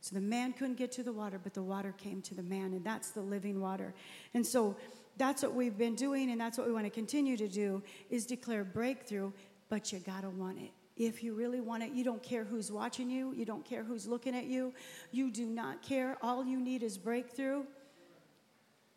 So 0.00 0.14
the 0.14 0.20
man 0.20 0.52
couldn't 0.52 0.76
get 0.76 0.92
to 0.92 1.02
the 1.02 1.12
water, 1.12 1.40
but 1.42 1.52
the 1.52 1.62
water 1.62 1.92
came 1.98 2.22
to 2.22 2.34
the 2.34 2.42
man, 2.42 2.72
and 2.72 2.84
that's 2.84 3.10
the 3.10 3.20
living 3.20 3.60
water. 3.60 3.92
And 4.34 4.46
so 4.46 4.76
that's 5.16 5.42
what 5.42 5.54
we've 5.54 5.78
been 5.78 5.94
doing 5.94 6.30
and 6.30 6.40
that's 6.40 6.58
what 6.58 6.66
we 6.66 6.72
want 6.72 6.84
to 6.84 6.90
continue 6.90 7.36
to 7.36 7.48
do 7.48 7.82
is 8.10 8.26
declare 8.26 8.64
breakthrough 8.64 9.30
but 9.68 9.92
you 9.92 9.98
got 10.00 10.22
to 10.22 10.30
want 10.30 10.58
it 10.58 10.70
if 10.96 11.22
you 11.22 11.34
really 11.34 11.60
want 11.60 11.82
it 11.82 11.92
you 11.92 12.04
don't 12.04 12.22
care 12.22 12.44
who's 12.44 12.70
watching 12.70 13.10
you 13.10 13.32
you 13.34 13.44
don't 13.44 13.64
care 13.64 13.82
who's 13.82 14.06
looking 14.06 14.34
at 14.34 14.44
you 14.44 14.72
you 15.12 15.30
do 15.30 15.46
not 15.46 15.82
care 15.82 16.16
all 16.22 16.44
you 16.44 16.60
need 16.60 16.82
is 16.82 16.96
breakthrough 16.98 17.62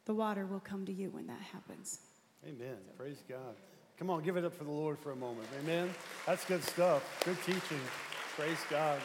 the 0.05 0.13
water 0.13 0.45
will 0.45 0.59
come 0.59 0.85
to 0.85 0.93
you 0.93 1.09
when 1.09 1.27
that 1.27 1.41
happens 1.41 1.99
Amen. 2.47 2.77
Praise 2.97 3.21
God. 3.27 3.55
Come 3.97 4.09
on, 4.09 4.23
give 4.23 4.37
it 4.37 4.45
up 4.45 4.53
for 4.53 4.63
the 4.63 4.71
Lord 4.71 4.97
for 4.97 5.11
a 5.11 5.15
moment. 5.15 5.47
Amen. 5.61 5.89
That's 6.25 6.45
good 6.45 6.63
stuff. 6.63 7.03
Good 7.25 7.37
teaching. 7.43 7.81
Praise 8.35 8.59
God. 8.69 8.99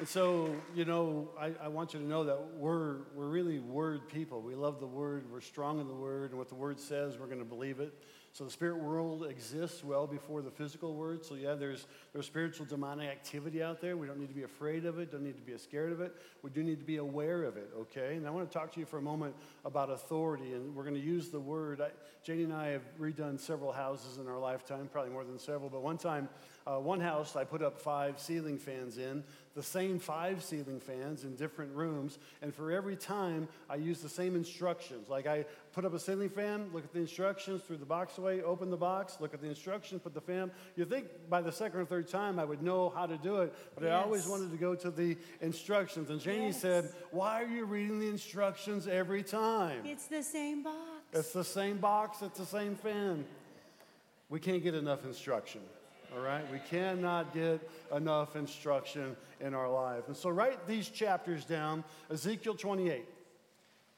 And 0.00 0.08
so, 0.08 0.56
you 0.74 0.86
know, 0.86 1.28
I, 1.38 1.52
I, 1.62 1.68
want 1.68 1.92
you 1.92 2.00
to 2.00 2.06
know 2.06 2.24
that 2.24 2.54
we're, 2.56 3.00
we're 3.14 3.28
really 3.28 3.58
word 3.58 4.08
people. 4.08 4.40
We 4.40 4.54
love 4.54 4.80
the 4.80 4.86
word, 4.86 5.30
we're 5.30 5.42
strong 5.42 5.78
in 5.78 5.88
the 5.88 5.94
word, 5.94 6.30
and 6.30 6.38
what 6.38 6.48
the 6.48 6.54
word 6.54 6.80
says, 6.80 7.18
we're 7.18 7.26
going 7.26 7.40
to 7.40 7.44
believe 7.44 7.80
it. 7.80 7.92
So 8.32 8.44
the 8.44 8.50
spirit 8.50 8.78
world 8.78 9.26
exists 9.26 9.82
well 9.82 10.06
before 10.06 10.40
the 10.40 10.52
physical 10.52 10.94
world. 10.94 11.24
So 11.24 11.34
yeah, 11.34 11.54
there's 11.54 11.88
there's 12.12 12.26
spiritual 12.26 12.64
demonic 12.64 13.10
activity 13.10 13.60
out 13.60 13.80
there. 13.80 13.96
We 13.96 14.06
don't 14.06 14.20
need 14.20 14.28
to 14.28 14.34
be 14.34 14.44
afraid 14.44 14.84
of 14.84 15.00
it. 15.00 15.10
Don't 15.10 15.24
need 15.24 15.34
to 15.34 15.42
be 15.42 15.58
scared 15.58 15.90
of 15.90 16.00
it. 16.00 16.14
We 16.42 16.50
do 16.50 16.62
need 16.62 16.78
to 16.78 16.84
be 16.84 16.98
aware 16.98 17.42
of 17.42 17.56
it. 17.56 17.70
Okay. 17.76 18.14
And 18.14 18.28
I 18.28 18.30
want 18.30 18.48
to 18.48 18.56
talk 18.56 18.72
to 18.74 18.80
you 18.80 18.86
for 18.86 18.98
a 18.98 19.02
moment 19.02 19.34
about 19.64 19.90
authority, 19.90 20.52
and 20.52 20.76
we're 20.76 20.84
going 20.84 20.94
to 20.94 21.00
use 21.00 21.30
the 21.30 21.40
word. 21.40 21.80
I, 21.80 21.88
Janie 22.22 22.44
and 22.44 22.52
I 22.52 22.68
have 22.68 22.82
redone 23.00 23.40
several 23.40 23.72
houses 23.72 24.18
in 24.18 24.28
our 24.28 24.38
lifetime, 24.38 24.88
probably 24.92 25.10
more 25.10 25.24
than 25.24 25.38
several. 25.38 25.68
But 25.68 25.82
one 25.82 25.98
time, 25.98 26.28
uh, 26.68 26.76
one 26.76 27.00
house, 27.00 27.34
I 27.34 27.42
put 27.42 27.62
up 27.62 27.80
five 27.80 28.20
ceiling 28.20 28.58
fans 28.58 28.96
in 28.96 29.24
the 29.54 29.62
same 29.62 29.98
five 29.98 30.44
ceiling 30.44 30.78
fans 30.78 31.24
in 31.24 31.34
different 31.34 31.74
rooms, 31.74 32.18
and 32.40 32.54
for 32.54 32.70
every 32.70 32.94
time 32.94 33.48
I 33.68 33.76
use 33.76 34.00
the 34.00 34.08
same 34.08 34.36
instructions. 34.36 35.08
Like 35.08 35.26
I 35.26 35.44
put 35.72 35.84
up 35.84 35.92
a 35.92 35.98
ceiling 35.98 36.28
fan, 36.28 36.70
look 36.72 36.84
at 36.84 36.92
the 36.92 37.00
instructions, 37.00 37.62
threw 37.62 37.76
the 37.76 37.84
box 37.84 38.18
away, 38.18 38.42
open 38.42 38.70
the 38.70 38.76
box, 38.76 39.16
look 39.20 39.34
at 39.34 39.40
the 39.40 39.48
instructions, 39.48 40.02
put 40.02 40.14
the 40.14 40.20
fan. 40.20 40.52
You 40.76 40.84
think 40.84 41.06
by 41.28 41.40
the 41.40 41.50
second 41.50 41.80
or 41.80 41.84
third 41.84 42.08
time 42.08 42.38
I 42.38 42.44
would 42.44 42.62
know 42.62 42.90
how 42.90 43.06
to 43.06 43.16
do 43.16 43.38
it, 43.38 43.52
but 43.74 43.84
yes. 43.84 43.92
I 43.92 44.02
always 44.02 44.26
wanted 44.26 44.52
to 44.52 44.56
go 44.56 44.74
to 44.76 44.90
the 44.90 45.16
instructions. 45.40 46.10
And 46.10 46.20
Janie 46.20 46.46
yes. 46.46 46.60
said, 46.60 46.92
Why 47.10 47.42
are 47.42 47.48
you 47.48 47.64
reading 47.64 47.98
the 47.98 48.08
instructions 48.08 48.86
every 48.86 49.24
time? 49.24 49.80
It's 49.84 50.06
the 50.06 50.22
same 50.22 50.62
box. 50.62 50.76
It's 51.12 51.32
the 51.32 51.44
same 51.44 51.78
box, 51.78 52.22
it's 52.22 52.38
the 52.38 52.46
same 52.46 52.76
fan. 52.76 53.24
We 54.28 54.38
can't 54.38 54.62
get 54.62 54.76
enough 54.76 55.04
instruction 55.04 55.60
all 56.14 56.22
right? 56.22 56.50
We 56.50 56.58
cannot 56.70 57.32
get 57.32 57.68
enough 57.94 58.36
instruction 58.36 59.16
in 59.40 59.54
our 59.54 59.70
life. 59.70 60.08
And 60.08 60.16
so 60.16 60.30
write 60.30 60.66
these 60.66 60.88
chapters 60.88 61.44
down 61.44 61.84
Ezekiel 62.10 62.54
28, 62.54 63.04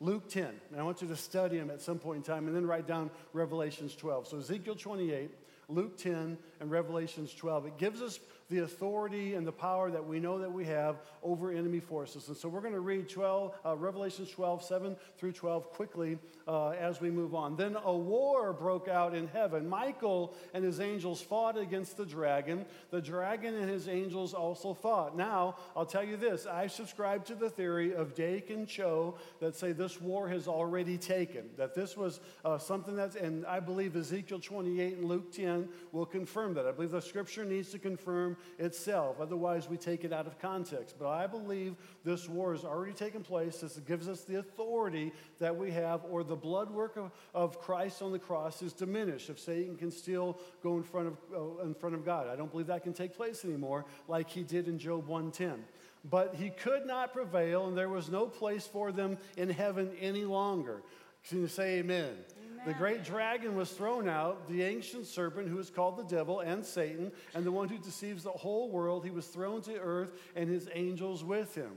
Luke 0.01 0.29
10. 0.29 0.49
And 0.71 0.81
I 0.81 0.83
want 0.83 1.03
you 1.03 1.09
to 1.09 1.17
study 1.17 1.59
them 1.59 1.71
at 1.71 1.81
some 1.81 1.99
point 1.99 2.19
in 2.19 2.23
time 2.23 2.47
and 2.47 2.57
then 2.57 2.67
write 2.67 2.87
down 2.87 3.11
Revelations 3.33 3.95
12. 3.97 4.29
So 4.29 4.39
Ezekiel 4.39 4.75
28, 4.75 5.31
Luke 5.69 5.97
10, 5.97 6.37
and 6.61 6.71
Revelations 6.71 7.35
12. 7.35 7.67
It 7.67 7.79
gives 7.79 8.03
us 8.03 8.21
the 8.53 8.65
authority 8.65 9.33
and 9.33 9.47
the 9.47 9.53
power 9.53 9.91
that 9.91 10.07
we 10.07 10.21
know 10.21 10.39
that 10.39 10.53
we 10.53 10.67
have 10.67 11.01
over 11.23 11.51
enemy 11.51 11.81
forces. 11.81 12.29
And 12.29 12.37
so 12.37 12.51
we're 12.51 12.61
going 12.61 12.75
to 12.75 12.81
read 12.81 13.09
12, 13.09 13.55
uh, 13.65 13.77
Revelations 13.77 14.31
12, 14.31 14.63
7 14.63 14.95
through 15.17 15.33
12 15.33 15.71
quickly 15.71 16.19
uh, 16.47 16.71
as 16.71 17.01
we 17.01 17.11
move 17.11 17.35
on. 17.35 17.57
Then 17.57 17.79
a 17.83 17.97
war 17.97 18.53
broke 18.53 18.89
out 18.89 19.15
in 19.15 19.27
heaven. 19.29 19.67
Michael 19.67 20.35
and 20.53 20.63
his 20.63 20.81
angels 20.81 21.23
fought 21.23 21.57
against 21.57 21.97
the 21.97 22.05
dragon. 22.05 22.67
The 22.91 23.01
dragon 23.01 23.55
and 23.55 23.71
his 23.71 23.89
angels 23.89 24.35
also 24.35 24.75
fought. 24.75 25.17
Now, 25.17 25.57
I'll 25.75 25.87
tell 25.87 26.05
you 26.05 26.19
this 26.19 26.47
I 26.47 26.67
subscribe 26.67 27.25
to 27.27 27.35
the 27.35 27.49
theory 27.49 27.95
of 27.95 28.15
Dake 28.15 28.51
and 28.51 28.69
Cho 28.69 29.17
that 29.41 29.57
say 29.57 29.73
this 29.73 29.99
war 29.99 30.29
has 30.29 30.47
already 30.47 30.99
taken, 30.99 31.49
that 31.57 31.75
this 31.75 31.97
was 31.97 32.21
uh, 32.45 32.59
something 32.59 32.95
that's, 32.95 33.17
and 33.17 33.47
I 33.47 33.61
believe 33.61 33.97
Ezekiel 33.97 34.41
28 34.41 34.99
and 34.99 35.05
Luke 35.07 35.33
10 35.33 35.71
will 35.93 36.05
confirm 36.05 36.53
that. 36.55 36.67
I 36.67 36.73
believe 36.73 36.91
the 36.91 37.01
scripture 37.01 37.47
needs 37.47 37.71
to 37.71 37.79
confirm 37.79 38.37
itself. 38.59 39.17
Otherwise, 39.21 39.69
we 39.69 39.77
take 39.77 40.05
it 40.05 40.13
out 40.13 40.27
of 40.27 40.39
context. 40.39 40.97
But 40.99 41.09
I 41.09 41.27
believe 41.27 41.77
this 42.05 42.29
war 42.29 42.53
has 42.53 42.65
already 42.65 42.93
taken 42.93 43.23
place. 43.23 43.59
This 43.59 43.79
gives 43.79 44.09
us 44.09 44.23
the 44.23 44.39
authority 44.39 45.13
that 45.39 45.57
we 45.57 45.71
have, 45.73 46.03
or 46.11 46.25
the 46.25 46.37
blood 46.37 46.71
work 46.71 46.97
of, 46.97 47.11
of 47.35 47.61
Christ 47.61 48.03
on 48.03 48.13
the 48.13 48.19
cross 48.19 48.63
is 48.63 48.73
diminished. 48.73 49.31
If 49.31 49.39
Satan 49.39 49.77
can 49.77 49.91
still 49.91 50.39
go 50.63 50.77
in 50.77 50.83
front 50.83 51.09
of, 51.09 51.17
uh, 51.35 51.63
in 51.65 51.75
front 51.75 51.95
of 51.95 52.05
God, 52.05 52.29
I 52.29 52.37
don't 52.37 52.51
believe 52.51 52.67
that 52.69 52.83
can 52.83 52.93
take 52.93 53.15
place 53.15 53.45
anymore 53.45 53.85
like 54.09 54.29
he 54.29 54.43
did 54.43 54.69
in 54.69 54.79
Job 54.79 55.07
110 55.07 55.65
but 56.05 56.35
he 56.35 56.51
could 56.51 56.85
not 56.85 57.13
prevail, 57.13 57.69
and 57.69 57.79
there 57.79 57.89
was 57.89 58.11
no 58.11 58.27
place 58.27 58.67
for 58.67 58.91
them 58.91 59.19
in 59.37 59.49
heaven 59.49 59.93
any 60.01 60.25
longer. 60.25 60.83
Can 61.29 61.43
you 61.43 61.47
say 61.47 61.79
amen? 61.79 62.17
The 62.65 62.75
great 62.75 63.03
dragon 63.03 63.57
was 63.57 63.73
thrown 63.73 64.09
out, 64.09 64.49
the 64.49 64.63
ancient 64.63 65.07
serpent 65.07 65.49
who 65.49 65.59
is 65.59 65.69
called 65.69 65.97
the 65.97 66.05
devil 66.05 66.41
and 66.41 66.65
Satan, 66.65 67.11
and 67.35 67.45
the 67.45 67.51
one 67.51 67.69
who 67.69 67.77
deceives 67.77 68.23
the 68.23 68.31
whole 68.31 68.71
world. 68.71 69.05
He 69.05 69.11
was 69.11 69.27
thrown 69.27 69.63
to 69.63 69.77
earth 69.79 70.13
and 70.37 70.49
his 70.49 70.69
angels 70.73 71.25
with 71.25 71.55
him. 71.57 71.73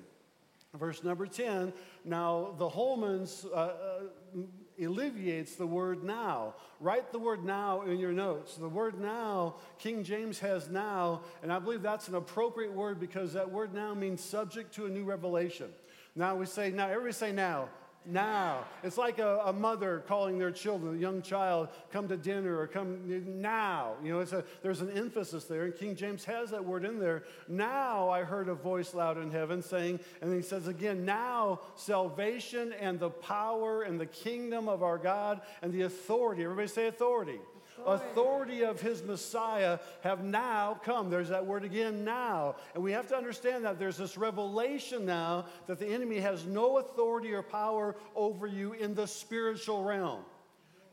Verse 0.75 1.03
number 1.03 1.25
10 1.25 1.73
now 2.03 2.53
the 2.57 2.67
Holman's 2.67 3.45
uh, 3.51 3.55
uh, 3.55 3.99
alleviates 4.79 5.55
the 5.55 5.65
word 5.65 6.03
now. 6.03 6.53
Write 6.79 7.11
the 7.11 7.19
word 7.19 7.43
now 7.43 7.81
in 7.83 7.97
your 7.97 8.11
notes. 8.11 8.55
The 8.55 8.69
word 8.69 8.99
now, 8.99 9.55
King 9.79 10.03
James 10.03 10.37
has 10.39 10.69
now, 10.69 11.21
and 11.41 11.51
I 11.51 11.59
believe 11.59 11.81
that's 11.81 12.09
an 12.09 12.15
appropriate 12.15 12.73
word 12.73 12.99
because 12.99 13.33
that 13.33 13.49
word 13.49 13.73
now 13.73 13.93
means 13.93 14.21
subject 14.21 14.75
to 14.75 14.85
a 14.85 14.89
new 14.89 15.03
revelation. 15.05 15.69
Now 16.15 16.35
we 16.35 16.45
say 16.45 16.69
now, 16.71 16.89
everybody 16.89 17.13
say 17.13 17.31
now. 17.31 17.69
Now. 18.05 18.65
It's 18.83 18.97
like 18.97 19.19
a, 19.19 19.39
a, 19.45 19.53
mother 19.53 20.03
calling 20.07 20.37
their 20.37 20.51
children, 20.51 20.95
a 20.95 20.99
young 20.99 21.21
child, 21.21 21.69
come 21.91 22.07
to 22.07 22.17
dinner 22.17 22.59
or 22.59 22.67
come 22.67 22.99
now. 23.41 23.93
You 24.03 24.13
know, 24.13 24.19
it's 24.19 24.33
a, 24.33 24.43
there's 24.61 24.81
an 24.81 24.91
emphasis 24.91 25.45
there, 25.45 25.63
and 25.63 25.75
King 25.75 25.95
James 25.95 26.23
has 26.25 26.51
that 26.51 26.63
word 26.63 26.85
in 26.85 26.99
there. 26.99 27.23
Now 27.47 28.09
I 28.09 28.23
heard 28.23 28.47
a 28.47 28.53
voice 28.53 28.93
loud 28.93 29.17
in 29.17 29.31
heaven 29.31 29.61
saying, 29.61 29.99
and 30.21 30.33
he 30.33 30.41
says 30.41 30.67
again, 30.67 31.03
now 31.03 31.61
salvation 31.75 32.73
and 32.73 32.99
the 32.99 33.09
power 33.09 33.83
and 33.83 33.99
the 33.99 34.05
kingdom 34.05 34.69
of 34.69 34.83
our 34.83 34.97
God 34.97 35.41
and 35.61 35.73
the 35.73 35.83
authority. 35.83 36.43
Everybody 36.43 36.67
say 36.67 36.87
authority 36.87 37.39
authority 37.85 38.63
of 38.63 38.81
his 38.81 39.03
Messiah 39.03 39.79
have 40.01 40.23
now 40.23 40.79
come. 40.83 41.09
There's 41.09 41.29
that 41.29 41.45
word 41.45 41.63
again, 41.63 42.03
now. 42.03 42.55
And 42.73 42.83
we 42.83 42.91
have 42.91 43.07
to 43.09 43.15
understand 43.15 43.65
that 43.65 43.79
there's 43.79 43.97
this 43.97 44.17
revelation 44.17 45.05
now 45.05 45.45
that 45.67 45.79
the 45.79 45.88
enemy 45.88 46.19
has 46.19 46.45
no 46.45 46.77
authority 46.77 47.33
or 47.33 47.41
power 47.41 47.95
over 48.15 48.47
you 48.47 48.73
in 48.73 48.95
the 48.95 49.07
spiritual 49.07 49.83
realm. 49.83 50.23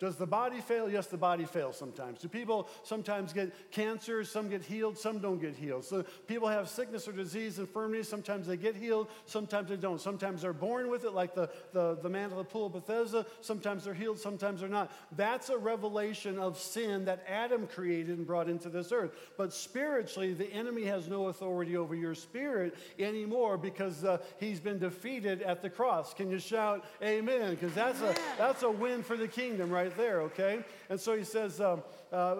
Does 0.02 0.16
the 0.16 0.26
body 0.26 0.60
fail? 0.60 0.90
Yes, 0.90 1.06
the 1.06 1.16
body 1.16 1.44
fails 1.44 1.78
sometimes. 1.78 2.22
Do 2.22 2.26
people 2.26 2.68
sometimes 2.82 3.32
get 3.32 3.70
cancer? 3.70 4.24
Some 4.24 4.48
get 4.48 4.64
healed, 4.64 4.98
some 4.98 5.20
don't 5.20 5.40
get 5.40 5.54
healed. 5.54 5.84
So 5.84 6.02
people 6.26 6.48
have 6.48 6.68
sickness 6.68 7.06
or 7.06 7.12
disease, 7.12 7.60
infirmity. 7.60 8.02
Sometimes 8.02 8.48
they 8.48 8.56
get 8.56 8.74
healed, 8.74 9.06
sometimes 9.26 9.68
they 9.68 9.76
don't. 9.76 10.00
Sometimes 10.00 10.42
they're 10.42 10.52
born 10.52 10.90
with 10.90 11.04
it, 11.04 11.12
like 11.12 11.36
the, 11.36 11.48
the, 11.72 11.98
the 12.02 12.08
man 12.08 12.32
of 12.32 12.36
the 12.36 12.42
pool 12.42 12.66
of 12.66 12.72
Bethesda. 12.72 13.24
Sometimes 13.42 13.84
they're 13.84 13.94
healed, 13.94 14.18
sometimes 14.18 14.58
they're 14.58 14.68
not. 14.68 14.90
That's 15.16 15.50
a 15.50 15.56
revelation 15.56 16.36
of 16.36 16.58
sin 16.58 17.04
that 17.04 17.24
Adam 17.28 17.68
created 17.68 18.18
and 18.18 18.26
brought 18.26 18.48
into 18.48 18.70
this 18.70 18.90
earth. 18.90 19.12
But 19.38 19.52
spiritually, 19.52 20.34
the 20.34 20.52
enemy 20.52 20.82
has 20.86 21.06
no 21.06 21.26
authority 21.26 21.76
over 21.76 21.94
your 21.94 22.16
spirit 22.16 22.74
anymore 22.98 23.56
because 23.56 24.02
uh, 24.02 24.18
he's 24.40 24.58
been 24.58 24.80
defeated 24.80 25.42
at 25.42 25.62
the 25.62 25.70
cross. 25.70 26.12
Can 26.12 26.28
you 26.28 26.40
shout 26.40 26.84
amen? 27.00 27.50
Because 27.50 27.72
that's 27.72 28.00
a, 28.00 28.16
that's 28.36 28.64
a 28.64 28.70
win 28.70 29.04
for 29.04 29.16
the 29.16 29.28
kingdom, 29.28 29.70
right? 29.70 29.91
Right 29.92 30.04
there, 30.04 30.22
okay? 30.22 30.64
And 30.88 30.98
so 30.98 31.16
he 31.16 31.24
says, 31.24 31.60
um, 31.60 31.82
uh, 32.12 32.36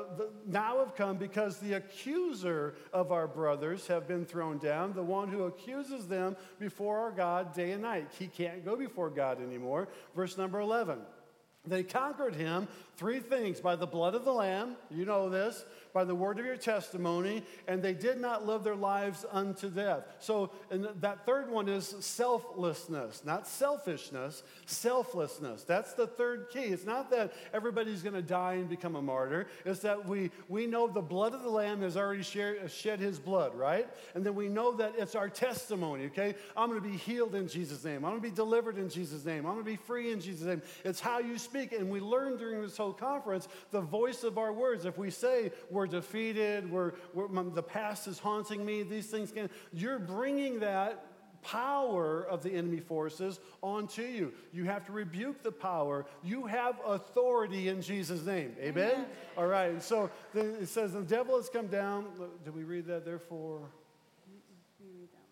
Now 0.47 0.79
have 0.79 0.95
come 0.95 1.17
because 1.17 1.59
the 1.59 1.75
accuser 1.75 2.75
of 2.93 3.13
our 3.13 3.27
brothers 3.27 3.87
have 3.87 4.09
been 4.09 4.25
thrown 4.25 4.59
down, 4.59 4.93
the 4.95 5.03
one 5.03 5.29
who 5.29 5.45
accuses 5.45 6.07
them 6.07 6.37
before 6.59 6.99
our 6.99 7.11
God 7.11 7.55
day 7.55 7.73
and 7.73 7.83
night. 7.83 8.11
He 8.19 8.27
can't 8.27 8.65
go 8.65 8.77
before 8.77 9.11
God 9.11 9.43
anymore. 9.43 9.89
Verse 10.15 10.37
number 10.37 10.61
11. 10.61 10.99
They 11.65 11.85
conquered 11.85 12.35
him 12.35 12.67
three 12.97 13.21
things 13.21 13.61
by 13.61 13.77
the 13.77 13.87
blood 13.87 14.17
of 14.17 14.25
the 14.25 14.33
Lamb, 14.33 14.77
you 14.91 15.05
know 15.05 15.29
this, 15.29 15.65
by 15.93 16.05
the 16.05 16.15
word 16.15 16.39
of 16.39 16.47
your 16.47 16.57
testimony, 16.57 17.43
and 17.67 17.83
they 17.83 17.93
did 17.93 18.21
not 18.21 18.47
live 18.47 18.65
their 18.65 18.77
lives 18.77 19.25
unto 19.31 19.69
death. 19.69 20.05
So, 20.21 20.51
and 20.71 20.89
that 21.01 21.27
third 21.27 21.51
one 21.51 21.69
is 21.69 21.95
selflessness, 22.01 23.23
not 23.25 23.47
selfishness, 23.47 24.43
selflessness. 24.67 25.65
That's 25.65 25.95
the 25.95 26.07
third 26.07 26.47
key. 26.51 26.61
It's 26.61 26.85
not 26.85 27.11
that 27.11 27.33
everybody's 27.53 28.03
going 28.03 28.15
to 28.15 28.23
die 28.23 28.55
and 28.55 28.69
become 28.69 28.97
a 28.97 29.03
martyr, 29.03 29.47
it's 29.65 29.81
that 29.81 30.07
we, 30.07 30.31
we 30.49 30.67
know 30.67 30.89
the 30.89 31.01
blood 31.01 31.35
of 31.35 31.43
the 31.43 31.51
Lamb 31.51 31.83
has 31.83 31.97
already 31.97 32.23
shed, 32.23 32.71
shed 32.71 33.01
his 33.01 33.19
blood, 33.19 33.55
right? 33.55 33.89
And 34.15 34.25
then 34.25 34.35
we 34.35 34.49
know 34.49 34.73
that 34.77 34.95
it's 34.99 35.15
our 35.15 35.29
testimony, 35.29 36.07
okay? 36.07 36.35
I'm 36.57 36.71
going 36.71 36.83
to 36.83 36.89
be 36.89 36.97
healed 36.97 37.35
in 37.35 37.49
Jesus' 37.49 37.85
name, 37.85 38.05
I'm 38.05 38.13
going 38.13 38.23
to 38.23 38.29
be 38.29 38.35
delivered 38.35 38.79
in 38.79 38.89
Jesus' 38.89 39.25
name, 39.25 39.47
I'm 39.47 39.55
going 39.55 39.65
to 39.65 39.71
be 39.71 39.77
free 39.77 40.13
in 40.13 40.21
Jesus' 40.21 40.47
name. 40.47 40.63
It's 40.85 41.01
how 41.01 41.19
you 41.19 41.39
speak. 41.39 41.73
And 41.73 41.91
we 41.91 42.01
learn 42.01 42.37
during 42.37 42.63
this 42.63 42.77
whole 42.77 42.93
conference 42.93 43.49
the 43.71 43.81
voice 43.81 44.25
of 44.25 44.39
our 44.39 44.53
words. 44.53 44.85
If 44.85 44.99
we 44.99 45.11
say 45.11 45.53
we're 45.71 45.82
we're 45.83 45.89
defeated, 45.89 46.71
we're, 46.71 46.93
we're, 47.13 47.27
the 47.51 47.63
past 47.63 48.07
is 48.07 48.21
haunting 48.21 48.65
me, 48.65 48.85
these 48.85 49.09
things 49.09 49.33
can, 49.33 49.51
you're 49.73 49.99
bringing 49.99 50.61
that 50.61 51.07
power 51.43 52.25
of 52.31 52.45
the 52.45 52.53
enemy 52.53 52.79
forces 52.79 53.41
onto 53.63 54.03
you. 54.03 54.33
You 54.53 54.63
have 54.67 54.87
to 54.87 54.93
rebuke 54.93 55.43
the 55.43 55.51
power. 55.51 56.07
You 56.23 56.47
have 56.47 56.77
authority 56.87 57.69
in 57.69 57.83
Jesus' 57.83 58.25
name. 58.25 58.55
Amen? 58.61 58.93
Amen. 58.93 59.07
All 59.37 59.49
right. 59.49 59.83
So 59.83 60.09
then 60.33 60.55
it 60.61 60.69
says, 60.69 60.93
the 60.93 61.03
devil 61.03 61.37
has 61.37 61.49
come 61.49 61.67
down. 61.67 62.07
Did 62.45 62.55
we 62.55 62.63
read 62.63 62.87
that? 62.87 63.05
Therefore. 63.05 63.63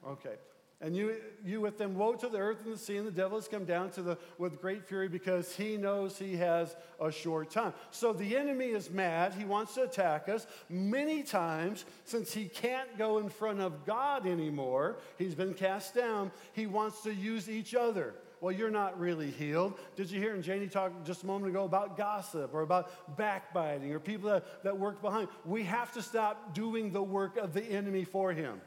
Okay. 0.05 0.35
And 0.83 0.97
you, 0.97 1.17
you 1.45 1.61
with 1.61 1.77
them, 1.77 1.95
woe 1.95 2.15
to 2.15 2.29
the 2.29 2.39
earth 2.39 2.65
and 2.65 2.73
the 2.73 2.79
sea, 2.79 2.97
and 2.97 3.07
the 3.07 3.11
devil 3.11 3.37
has 3.37 3.49
come 3.49 3.67
down 3.67 3.91
to 3.91 4.03
the, 4.03 4.19
with 4.39 4.61
great 4.63 4.85
fury 4.85 5.09
because 5.09 5.55
he 5.55 5.77
knows 5.77 6.19
he 6.19 6.37
has 6.37 6.75
a 6.99 7.13
short 7.13 7.51
time. 7.51 7.75
So 7.91 8.15
the 8.15 8.37
enemy 8.37 8.67
is 8.67 8.91
mad. 8.91 9.35
He 9.35 9.45
wants 9.45 9.75
to 9.75 9.83
attack 9.83 10.29
us. 10.31 10.47
Many 10.71 11.23
times, 11.23 11.85
since 12.05 12.33
he 12.33 12.47
can't 12.47 12.97
go 12.97 13.19
in 13.19 13.29
front 13.29 13.61
of 13.61 13.85
God 13.85 14.27
anymore, 14.27 14.97
he's 15.19 15.35
been 15.35 15.53
cast 15.53 15.95
down, 15.95 16.31
he 16.53 16.67
wants 16.67 17.03
to 17.03 17.13
use 17.13 17.51
each 17.51 17.75
other 17.75 18.15
well, 18.41 18.53
you're 18.53 18.71
not 18.71 18.99
really 18.99 19.31
healed. 19.31 19.79
Did 19.97 20.11
you 20.11 20.19
hear 20.19 20.35
and 20.35 20.43
Janie 20.43 20.67
talk 20.67 21.05
just 21.05 21.25
a 21.25 21.27
moment 21.27 21.51
ago 21.51 21.65
about 21.65 21.97
gossip 21.97 22.55
or 22.55 22.63
about 22.63 23.17
backbiting 23.17 23.93
or 23.93 24.01
people 24.01 24.31
that, 24.31 24.63
that 24.65 24.79
work 24.79 25.03
behind? 25.03 25.29
We 25.45 25.63
have 25.65 25.93
to 25.93 26.03
stop 26.03 26.55
doing 26.55 26.91
the 26.91 27.03
work 27.03 27.37
of 27.37 27.53
the 27.53 27.63
enemy 27.63 28.05
for 28.05 28.33
him. 28.33 28.61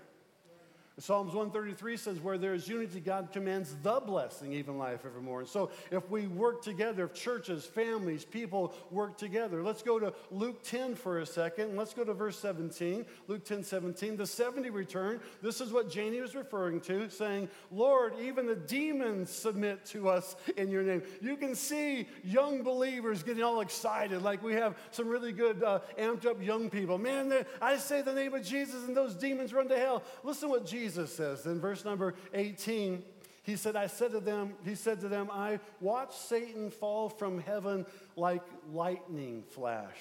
Psalms 0.99 1.33
133 1.33 1.97
says, 1.97 2.19
Where 2.19 2.37
there 2.37 2.53
is 2.53 2.67
unity, 2.67 2.99
God 2.99 3.29
commands 3.33 3.75
the 3.81 3.99
blessing, 3.99 4.53
even 4.53 4.77
life 4.77 5.05
evermore. 5.05 5.39
And 5.39 5.49
so, 5.49 5.71
if 5.89 6.07
we 6.11 6.27
work 6.27 6.61
together, 6.61 7.05
if 7.05 7.15
churches, 7.15 7.65
families, 7.65 8.23
people 8.23 8.75
work 8.91 9.17
together, 9.17 9.63
let's 9.63 9.81
go 9.81 9.97
to 9.97 10.13
Luke 10.29 10.61
10 10.61 10.93
for 10.93 11.19
a 11.19 11.25
second. 11.25 11.75
Let's 11.75 11.95
go 11.95 12.03
to 12.03 12.13
verse 12.13 12.37
17. 12.37 13.07
Luke 13.27 13.43
10 13.43 13.63
17. 13.63 14.17
The 14.17 14.27
70 14.27 14.69
return. 14.69 15.19
This 15.41 15.61
is 15.61 15.71
what 15.71 15.89
Janie 15.89 16.21
was 16.21 16.35
referring 16.35 16.79
to, 16.81 17.09
saying, 17.09 17.49
Lord, 17.71 18.13
even 18.21 18.45
the 18.45 18.55
demons 18.55 19.31
submit 19.31 19.85
to 19.87 20.09
us 20.09 20.35
in 20.57 20.69
your 20.69 20.83
name. 20.83 21.01
You 21.21 21.37
can 21.37 21.55
see 21.55 22.07
young 22.23 22.61
believers 22.61 23.23
getting 23.23 23.43
all 23.43 23.61
excited, 23.61 24.21
like 24.21 24.43
we 24.43 24.53
have 24.53 24.77
some 24.91 25.07
really 25.07 25.31
good, 25.31 25.63
uh, 25.63 25.79
amped 25.97 26.27
up 26.27 26.39
young 26.39 26.69
people. 26.69 26.99
Man, 26.99 27.33
I 27.59 27.77
say 27.77 28.03
the 28.03 28.13
name 28.13 28.35
of 28.35 28.43
Jesus, 28.43 28.83
and 28.83 28.95
those 28.95 29.15
demons 29.15 29.53
run 29.53 29.67
to 29.69 29.77
hell. 29.77 30.03
Listen 30.23 30.49
what 30.49 30.67
Jesus 30.67 30.82
Jesus 30.83 31.15
says 31.15 31.45
in 31.45 31.61
verse 31.61 31.85
number 31.85 32.13
18. 32.33 33.03
He 33.43 33.55
said, 33.55 33.77
I 33.77 33.87
said 33.87 34.11
to 34.11 34.19
them, 34.19 34.53
he 34.65 34.75
said 34.75 34.99
to 34.99 35.07
them, 35.07 35.29
I 35.31 35.61
watched 35.79 36.13
Satan 36.13 36.69
fall 36.69 37.07
from 37.07 37.39
heaven 37.39 37.85
like 38.17 38.41
lightning 38.69 39.43
flash. 39.49 39.97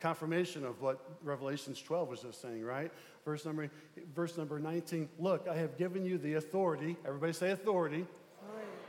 Confirmation 0.00 0.66
of 0.66 0.82
what 0.82 1.00
Revelations 1.22 1.80
12 1.80 2.08
was 2.08 2.20
just 2.20 2.42
saying, 2.42 2.62
right? 2.62 2.92
Verse 3.24 3.46
number, 3.46 3.70
verse 4.14 4.36
number 4.36 4.58
19. 4.58 5.08
Look, 5.18 5.48
I 5.50 5.56
have 5.56 5.78
given 5.78 6.04
you 6.04 6.18
the 6.18 6.34
authority. 6.34 6.96
Everybody 7.06 7.32
say 7.32 7.52
authority 7.52 8.06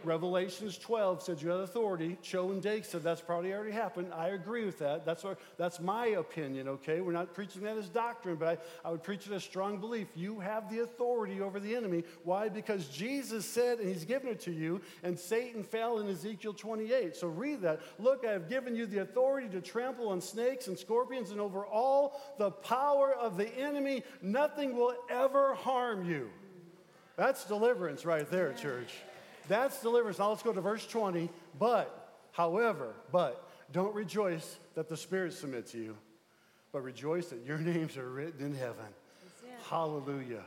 Revelations 0.06 0.78
12 0.78 1.24
said 1.24 1.42
you 1.42 1.50
had 1.50 1.60
authority. 1.60 2.18
Cho 2.22 2.52
and 2.52 2.62
Dake 2.62 2.86
said 2.86 3.04
that's 3.04 3.22
probably 3.22 3.54
already 3.54 3.72
happened. 3.72 4.14
I 4.14 4.30
agree 4.30 4.64
with 4.64 4.78
that. 4.80 5.06
That's, 5.06 5.26
our, 5.26 5.38
that's 5.58 5.80
my 5.80 6.08
opinion, 6.08 6.68
okay? 6.68 7.02
We're 7.02 7.12
not 7.12 7.34
preaching 7.34 7.64
that 7.64 7.78
as 7.78 7.90
doctrine, 7.90 8.36
but 8.36 8.48
I, 8.48 8.88
I 8.88 8.92
would 8.92 9.04
preach 9.04 9.26
it 9.26 9.34
as 9.34 9.44
strong 9.44 9.80
belief. 9.80 10.08
You 10.16 10.40
have 10.40 10.70
the 10.70 10.80
authority 10.80 11.42
over 11.42 11.60
the 11.60 11.76
enemy. 11.76 12.04
Why? 12.24 12.50
Because 12.50 12.88
Jesus 12.88 13.46
said, 13.46 13.80
and 13.80 13.90
he's 13.90 14.06
given 14.06 14.30
it 14.30 14.40
to 14.42 14.52
you, 14.52 14.82
and 15.04 15.18
Satan 15.18 15.64
fell 15.64 16.00
in 16.00 16.08
Ezekiel 16.08 16.54
28. 16.54 17.16
So 17.16 17.28
read 17.28 17.62
that. 17.62 17.82
Look, 17.98 18.26
I 18.26 18.32
have 18.32 18.48
given 18.48 18.76
you 18.76 18.86
the 18.86 19.00
authority 19.00 19.50
to 19.50 19.62
trample 19.62 20.10
on 20.10 20.22
snakes 20.22 20.68
and 20.68 20.78
scorpions 20.78 21.32
and 21.32 21.42
over 21.42 21.66
all 21.66 22.22
the 22.38 22.52
power 22.52 23.14
of 23.14 23.38
the 23.38 23.50
enemy. 23.58 24.04
Nothing 24.22 24.76
will 24.76 24.94
ever 25.10 25.56
harm 25.56 26.10
you. 26.10 26.30
That's 27.18 27.46
deliverance 27.46 28.06
right 28.06 28.30
there, 28.30 28.52
church. 28.54 28.94
That's 29.48 29.82
deliverance. 29.82 30.20
Now 30.20 30.30
let's 30.30 30.44
go 30.44 30.54
to 30.54 30.62
verse 30.62 30.86
20. 30.88 31.30
But, 31.60 32.12
however, 32.32 32.94
but, 33.12 33.48
don't 33.72 33.94
rejoice 33.96 34.58
that 34.76 34.90
the 34.90 34.98
Spirit 34.98 35.34
submits 35.34 35.72
to 35.72 35.78
you, 35.78 35.98
but 36.72 36.82
rejoice 36.82 37.28
that 37.28 37.46
your 37.46 37.58
names 37.74 37.98
are 37.98 38.10
written 38.10 38.46
in 38.46 38.56
heaven. 38.56 38.86
Hallelujah. 39.70 40.44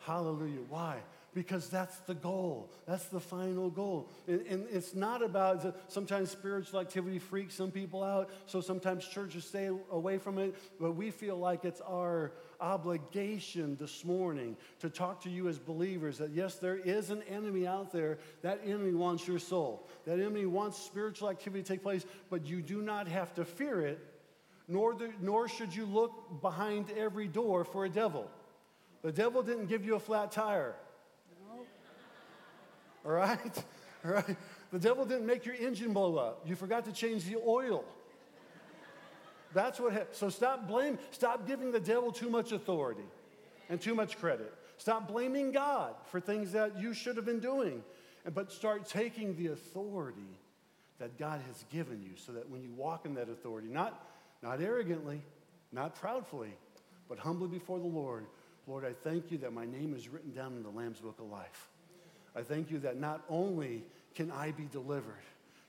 Hallelujah. 0.00 0.60
Why? 0.68 0.96
Because 1.34 1.68
that's 1.70 1.96
the 2.00 2.14
goal. 2.14 2.70
That's 2.86 3.06
the 3.06 3.20
final 3.20 3.70
goal. 3.70 4.10
And, 4.28 4.46
and, 4.46 4.66
it's 4.70 4.94
not 4.94 5.22
about 5.22 5.76
sometimes 5.88 6.30
spiritual 6.30 6.80
activity 6.80 7.18
freaks 7.18 7.54
some 7.54 7.70
people 7.70 8.04
out, 8.04 8.28
so 8.44 8.60
sometimes 8.60 9.06
churches 9.06 9.46
stay 9.46 9.70
away 9.90 10.18
from 10.18 10.38
it, 10.38 10.54
but 10.78 10.92
we 10.92 11.10
feel 11.10 11.36
like 11.36 11.64
it's 11.64 11.80
our 11.80 12.32
obligation 12.60 13.76
this 13.80 14.04
morning 14.04 14.56
to 14.78 14.88
talk 14.88 15.22
to 15.22 15.28
you 15.28 15.48
as 15.48 15.58
believers 15.58 16.18
that 16.18 16.30
yes, 16.30 16.54
there 16.56 16.76
is 16.76 17.10
an 17.10 17.22
enemy 17.28 17.66
out 17.66 17.92
there. 17.92 18.18
That 18.42 18.60
enemy 18.64 18.92
wants 18.92 19.26
your 19.26 19.40
soul. 19.40 19.88
That 20.04 20.20
enemy 20.20 20.46
wants 20.46 20.78
spiritual 20.78 21.28
activity 21.28 21.62
to 21.62 21.68
take 21.68 21.82
place, 21.82 22.06
but 22.30 22.46
you 22.46 22.62
do 22.62 22.80
not 22.80 23.08
have 23.08 23.34
to 23.34 23.44
fear 23.44 23.80
it, 23.80 23.98
nor, 24.68 24.94
the, 24.94 25.10
nor 25.20 25.48
should 25.48 25.74
you 25.74 25.86
look 25.86 26.40
behind 26.40 26.90
every 26.96 27.26
door 27.26 27.64
for 27.64 27.84
a 27.84 27.88
devil. 27.88 28.30
The 29.02 29.12
devil 29.12 29.42
didn't 29.42 29.66
give 29.66 29.84
you 29.84 29.96
a 29.96 30.00
flat 30.00 30.30
tire. 30.30 30.76
All 33.04 33.12
right? 33.12 33.64
All 34.04 34.12
right? 34.12 34.36
The 34.72 34.78
devil 34.78 35.04
didn't 35.04 35.26
make 35.26 35.44
your 35.44 35.54
engine 35.54 35.92
blow 35.92 36.16
up. 36.16 36.42
You 36.46 36.56
forgot 36.56 36.84
to 36.86 36.92
change 36.92 37.24
the 37.24 37.36
oil. 37.36 37.84
That's 39.54 39.78
what 39.78 39.92
happened. 39.92 40.10
So 40.12 40.30
stop 40.30 40.66
blaming, 40.66 40.98
stop 41.10 41.46
giving 41.46 41.72
the 41.72 41.80
devil 41.80 42.10
too 42.10 42.30
much 42.30 42.52
authority 42.52 43.04
and 43.68 43.80
too 43.80 43.94
much 43.94 44.18
credit. 44.18 44.52
Stop 44.78 45.08
blaming 45.08 45.52
God 45.52 45.94
for 46.06 46.20
things 46.20 46.52
that 46.52 46.80
you 46.80 46.94
should 46.94 47.16
have 47.16 47.26
been 47.26 47.40
doing. 47.40 47.82
But 48.34 48.52
start 48.52 48.86
taking 48.86 49.36
the 49.36 49.48
authority 49.48 50.38
that 50.98 51.18
God 51.18 51.40
has 51.48 51.64
given 51.70 52.02
you 52.02 52.12
so 52.16 52.32
that 52.32 52.48
when 52.48 52.62
you 52.62 52.70
walk 52.72 53.04
in 53.04 53.14
that 53.14 53.28
authority, 53.28 53.68
not, 53.68 54.08
not 54.42 54.60
arrogantly, 54.60 55.20
not 55.72 55.96
proudly, 55.96 56.54
but 57.08 57.18
humbly 57.18 57.48
before 57.48 57.78
the 57.78 57.86
Lord, 57.86 58.26
Lord, 58.66 58.84
I 58.84 58.92
thank 58.92 59.30
you 59.32 59.38
that 59.38 59.52
my 59.52 59.66
name 59.66 59.94
is 59.94 60.08
written 60.08 60.32
down 60.32 60.52
in 60.52 60.62
the 60.62 60.70
Lamb's 60.70 61.00
Book 61.00 61.18
of 61.18 61.28
Life. 61.28 61.68
I 62.34 62.42
thank 62.42 62.70
you 62.70 62.78
that 62.80 62.98
not 62.98 63.22
only 63.28 63.84
can 64.14 64.30
I 64.30 64.52
be 64.52 64.64
delivered, 64.64 65.22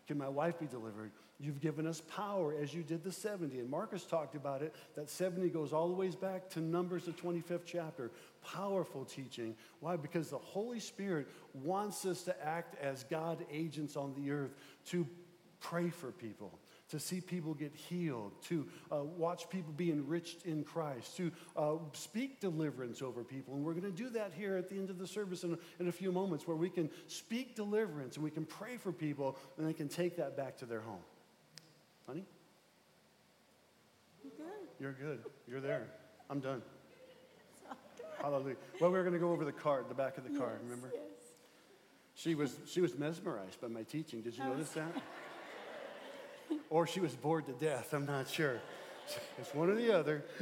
can 0.07 0.17
my 0.17 0.29
wife 0.29 0.59
be 0.59 0.65
delivered, 0.65 1.11
you've 1.39 1.59
given 1.59 1.85
us 1.87 2.01
power 2.01 2.53
as 2.61 2.73
you 2.73 2.83
did 2.83 3.03
the 3.03 3.11
70. 3.11 3.59
And 3.59 3.69
Marcus 3.69 4.03
talked 4.03 4.35
about 4.35 4.61
it, 4.61 4.73
that 4.95 5.09
70 5.09 5.49
goes 5.49 5.73
all 5.73 5.87
the 5.87 5.93
ways 5.93 6.15
back 6.15 6.49
to 6.51 6.59
Numbers, 6.61 7.05
the 7.05 7.11
25th 7.11 7.65
chapter. 7.65 8.11
Powerful 8.43 9.05
teaching. 9.05 9.55
Why? 9.79 9.95
Because 9.95 10.29
the 10.29 10.37
Holy 10.37 10.79
Spirit 10.79 11.27
wants 11.53 12.05
us 12.05 12.23
to 12.23 12.45
act 12.45 12.81
as 12.81 13.03
God 13.03 13.45
agents 13.51 13.95
on 13.95 14.13
the 14.15 14.31
earth 14.31 14.51
to 14.87 15.07
pray 15.59 15.89
for 15.89 16.11
people 16.11 16.51
to 16.93 16.99
see 16.99 17.19
people 17.19 17.55
get 17.55 17.73
healed, 17.73 18.31
to 18.43 18.67
uh, 18.91 19.03
watch 19.03 19.49
people 19.49 19.73
be 19.73 19.91
enriched 19.91 20.45
in 20.45 20.63
Christ, 20.63 21.17
to 21.17 21.31
uh, 21.57 21.73
speak 21.93 22.39
deliverance 22.39 23.01
over 23.01 23.23
people. 23.23 23.55
And 23.55 23.63
we're 23.63 23.73
going 23.73 23.91
to 23.91 23.97
do 23.97 24.11
that 24.11 24.31
here 24.31 24.57
at 24.57 24.69
the 24.69 24.75
end 24.75 24.91
of 24.91 24.99
the 24.99 25.07
service 25.07 25.43
in, 25.43 25.57
in 25.79 25.87
a 25.87 25.91
few 25.91 26.11
moments 26.11 26.47
where 26.47 26.55
we 26.55 26.69
can 26.69 26.91
speak 27.07 27.55
deliverance 27.55 28.15
and 28.15 28.23
we 28.23 28.29
can 28.29 28.45
pray 28.45 28.77
for 28.77 28.91
people 28.91 29.39
and 29.57 29.67
they 29.67 29.73
can 29.73 29.89
take 29.89 30.17
that 30.17 30.37
back 30.37 30.55
to 30.57 30.67
their 30.67 30.81
home. 30.81 31.01
Honey? 32.05 32.25
You're 34.23 34.31
Good. 34.37 34.79
You're 34.79 34.93
good. 34.93 35.23
You're 35.47 35.61
there. 35.61 35.87
I'm 36.29 36.41
done. 36.41 36.61
Hallelujah. 38.21 38.55
Well, 38.79 38.91
we 38.91 38.99
are 38.99 39.03
going 39.03 39.13
to 39.13 39.19
go 39.19 39.31
over 39.31 39.45
the 39.45 39.51
card, 39.51 39.89
the 39.89 39.95
back 39.95 40.19
of 40.19 40.23
the 40.23 40.37
card, 40.37 40.59
Yes, 40.61 40.63
remember? 40.63 40.91
Yes. 40.93 41.01
She 42.13 42.35
was, 42.35 42.55
she 42.67 42.81
was 42.81 42.95
mesmerized 42.95 43.59
by 43.59 43.67
my 43.67 43.81
teaching. 43.81 44.21
Did 44.21 44.37
you 44.37 44.43
notice 44.43 44.69
that? 44.73 44.93
or 46.69 46.85
she 46.87 46.99
was 46.99 47.15
bored 47.15 47.45
to 47.47 47.53
death. 47.53 47.93
I'm 47.93 48.05
not 48.05 48.27
sure. 48.29 48.59
It's 49.37 49.53
one 49.53 49.69
or 49.69 49.75
the 49.75 49.91
other. 49.97 50.23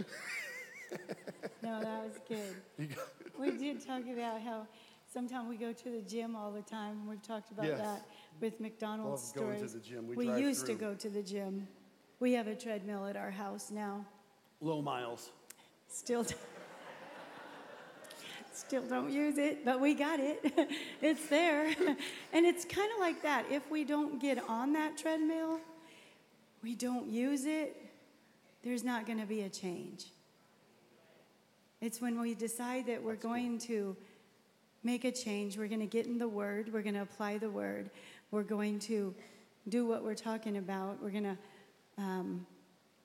No, 1.63 1.79
that 1.79 2.03
was 2.03 2.19
good. 2.27 2.89
We 3.39 3.51
did 3.51 3.85
talk 3.85 4.01
about 4.11 4.41
how 4.41 4.67
sometimes 5.11 5.47
we 5.47 5.55
go 5.55 5.71
to 5.71 5.89
the 5.89 6.01
gym 6.01 6.35
all 6.35 6.51
the 6.51 6.61
time. 6.63 7.07
We've 7.07 7.21
talked 7.21 7.49
about 7.51 7.65
Yes. 7.65 7.79
that 7.79 8.05
with 8.41 8.59
McDonald's 8.59 9.27
Love 9.27 9.45
going 9.47 9.59
to 9.61 9.69
stories. 9.69 9.73
the 9.73 9.79
gym. 9.89 10.07
We 10.07 10.15
We 10.17 10.25
drive 10.25 10.39
used 10.41 10.65
to 10.65 10.73
go 10.73 10.93
to 10.95 11.09
the 11.09 11.23
gym. 11.23 11.67
We 12.19 12.33
have 12.33 12.47
a 12.47 12.55
treadmill 12.55 13.05
at 13.07 13.15
our 13.15 13.31
house 13.31 13.71
now. 13.71 14.05
Low 14.59 14.81
miles. 14.81 15.29
Still, 15.87 16.25
still 18.53 18.83
don't 18.83 19.11
use 19.11 19.37
it, 19.37 19.63
but 19.65 19.79
we 19.79 19.93
got 19.93 20.19
it. 20.19 20.39
it's 21.01 21.27
there. 21.29 21.67
and 22.33 22.45
it's 22.45 22.65
kind 22.65 22.91
of 22.93 22.99
like 22.99 23.21
that. 23.23 23.45
If 23.49 23.69
we 23.71 23.83
don't 23.85 24.19
get 24.21 24.37
on 24.49 24.73
that 24.73 24.97
treadmill, 24.97 25.59
we 26.61 26.75
don't 26.75 27.07
use 27.07 27.45
it, 27.45 27.75
there's 28.63 28.83
not 28.83 29.05
going 29.05 29.19
to 29.19 29.25
be 29.25 29.41
a 29.41 29.49
change. 29.49 30.05
It's 31.81 31.99
when 31.99 32.19
we 32.19 32.35
decide 32.35 32.85
that 32.87 33.01
we're 33.01 33.15
going 33.15 33.57
to 33.59 33.95
make 34.83 35.03
a 35.03 35.11
change, 35.11 35.57
we're 35.57 35.67
going 35.67 35.79
to 35.79 35.87
get 35.87 36.05
in 36.05 36.17
the 36.17 36.27
Word, 36.27 36.71
we're 36.71 36.83
going 36.83 36.95
to 36.95 37.01
apply 37.01 37.37
the 37.37 37.49
Word, 37.49 37.89
we're 38.29 38.43
going 38.43 38.79
to 38.79 39.13
do 39.69 39.85
what 39.85 40.03
we're 40.03 40.15
talking 40.15 40.57
about, 40.57 41.01
we're 41.01 41.09
going 41.09 41.23
to, 41.23 41.37
um, 41.97 42.45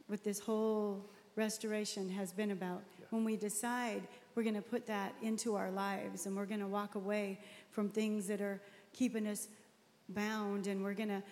what 0.09 0.23
this 0.23 0.39
whole 0.39 1.05
restoration 1.37 2.09
has 2.11 2.33
been 2.33 2.51
about. 2.51 2.83
When 3.11 3.25
we 3.25 3.37
decide 3.37 4.03
we're 4.35 4.43
going 4.43 4.55
to 4.55 4.63
put 4.63 4.87
that 4.87 5.15
into 5.23 5.57
our 5.57 5.71
lives 5.71 6.27
and 6.27 6.37
we're 6.37 6.47
going 6.47 6.61
to 6.61 6.67
walk 6.67 6.95
away 6.95 7.39
from 7.71 7.89
things 7.89 8.27
that 8.27 8.41
are 8.41 8.61
keeping 8.93 9.27
us 9.27 9.49
bound 10.11 10.67
and 10.67 10.83
we're 10.83 10.95
going 10.95 11.09
to 11.09 11.23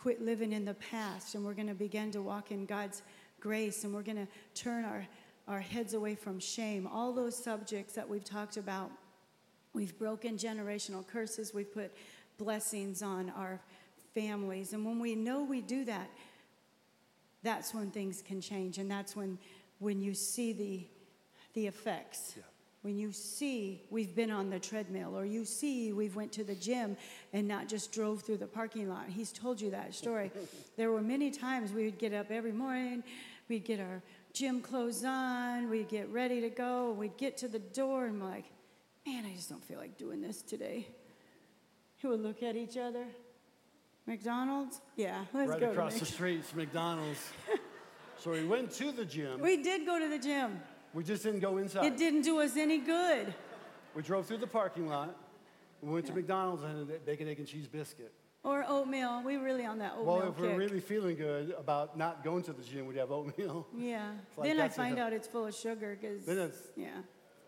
quit 0.00 0.22
living 0.22 0.52
in 0.54 0.64
the 0.64 0.74
past 0.74 1.34
and 1.34 1.44
we're 1.44 1.52
going 1.52 1.68
to 1.68 1.74
begin 1.74 2.10
to 2.10 2.22
walk 2.22 2.50
in 2.50 2.64
God's 2.64 3.02
grace 3.38 3.84
and 3.84 3.92
we're 3.92 4.02
going 4.02 4.16
to 4.16 4.26
turn 4.54 4.86
our, 4.86 5.06
our 5.46 5.60
heads 5.60 5.92
away 5.92 6.14
from 6.14 6.40
shame. 6.40 6.86
All 6.86 7.12
those 7.12 7.36
subjects 7.36 7.94
that 7.94 8.08
we've 8.08 8.24
talked 8.24 8.56
about. 8.56 8.90
We've 9.74 9.96
broken 9.98 10.38
generational 10.38 11.06
curses. 11.06 11.52
We've 11.52 11.72
put 11.72 11.92
blessings 12.38 13.02
on 13.02 13.30
our 13.36 13.60
families. 14.14 14.72
And 14.72 14.86
when 14.86 14.98
we 15.00 15.14
know 15.14 15.44
we 15.44 15.60
do 15.60 15.84
that, 15.84 16.08
that's 17.42 17.74
when 17.74 17.90
things 17.90 18.22
can 18.26 18.40
change. 18.40 18.78
And 18.78 18.90
that's 18.90 19.14
when, 19.14 19.38
when 19.80 20.00
you 20.00 20.14
see 20.14 20.54
the, 20.54 20.86
the 21.52 21.66
effects. 21.66 22.34
Yeah. 22.36 22.49
When 22.82 22.96
you 22.96 23.12
see 23.12 23.82
we've 23.90 24.14
been 24.14 24.30
on 24.30 24.48
the 24.48 24.58
treadmill 24.58 25.16
or 25.16 25.26
you 25.26 25.44
see 25.44 25.92
we've 25.92 26.16
went 26.16 26.32
to 26.32 26.44
the 26.44 26.54
gym 26.54 26.96
and 27.32 27.46
not 27.46 27.68
just 27.68 27.92
drove 27.92 28.22
through 28.22 28.38
the 28.38 28.46
parking 28.46 28.88
lot. 28.88 29.04
He's 29.08 29.32
told 29.32 29.60
you 29.60 29.70
that 29.70 29.94
story. 29.94 30.30
there 30.76 30.90
were 30.90 31.02
many 31.02 31.30
times 31.30 31.72
we 31.72 31.84
would 31.84 31.98
get 31.98 32.14
up 32.14 32.30
every 32.30 32.52
morning, 32.52 33.04
we'd 33.48 33.64
get 33.64 33.80
our 33.80 34.02
gym 34.32 34.62
clothes 34.62 35.04
on, 35.04 35.68
we'd 35.68 35.88
get 35.88 36.10
ready 36.10 36.40
to 36.40 36.48
go, 36.48 36.92
we'd 36.92 37.16
get 37.18 37.36
to 37.38 37.48
the 37.48 37.58
door 37.58 38.06
and 38.06 38.20
we're 38.20 38.28
like, 38.28 38.46
man, 39.06 39.26
I 39.26 39.34
just 39.34 39.50
don't 39.50 39.64
feel 39.64 39.78
like 39.78 39.98
doing 39.98 40.20
this 40.20 40.42
today. 40.42 40.86
We 42.02 42.08
would 42.08 42.22
look 42.22 42.42
at 42.42 42.56
each 42.56 42.78
other. 42.78 43.04
McDonald's? 44.06 44.80
Yeah, 44.96 45.22
let's 45.34 45.48
go. 45.48 45.52
right 45.52 45.60
go. 45.60 45.70
across 45.70 46.00
the 46.00 46.06
street, 46.06 46.38
it's 46.38 46.54
McDonald's. 46.54 47.28
so 48.18 48.30
we 48.30 48.42
went 48.42 48.70
to 48.72 48.90
the 48.90 49.04
gym. 49.04 49.38
We 49.38 49.62
did 49.62 49.84
go 49.84 49.98
to 49.98 50.08
the 50.08 50.18
gym. 50.18 50.60
We 50.92 51.04
just 51.04 51.22
didn't 51.22 51.40
go 51.40 51.58
inside. 51.58 51.84
It 51.84 51.96
didn't 51.96 52.22
do 52.22 52.40
us 52.40 52.56
any 52.56 52.78
good. 52.78 53.32
We 53.94 54.02
drove 54.02 54.26
through 54.26 54.38
the 54.38 54.46
parking 54.46 54.88
lot. 54.88 55.16
We 55.82 55.92
went 55.92 56.06
to 56.06 56.12
McDonald's 56.12 56.62
and 56.62 56.88
had 56.88 56.96
a 56.96 56.98
bacon, 57.00 57.28
egg, 57.28 57.38
and 57.38 57.46
cheese 57.48 57.66
biscuit. 57.66 58.12
Or 58.42 58.64
oatmeal. 58.66 59.22
We 59.24 59.36
were 59.38 59.44
really 59.44 59.64
on 59.66 59.78
that 59.78 59.92
oatmeal 59.92 60.06
Well, 60.16 60.28
if 60.28 60.38
we're 60.38 60.48
kick. 60.48 60.58
really 60.58 60.80
feeling 60.80 61.16
good 61.16 61.54
about 61.58 61.96
not 61.96 62.24
going 62.24 62.42
to 62.44 62.52
the 62.52 62.62
gym, 62.62 62.86
we'd 62.86 62.96
have 62.96 63.10
oatmeal. 63.10 63.66
yeah. 63.76 64.10
like 64.36 64.48
then 64.48 64.58
I 64.58 64.62
that's 64.62 64.76
find 64.76 64.98
out 64.98 65.12
it's 65.12 65.28
full 65.28 65.46
of 65.46 65.54
sugar 65.54 65.96
because 66.00 66.24
Then 66.24 66.38
it's, 66.38 66.58
yeah. 66.76 66.88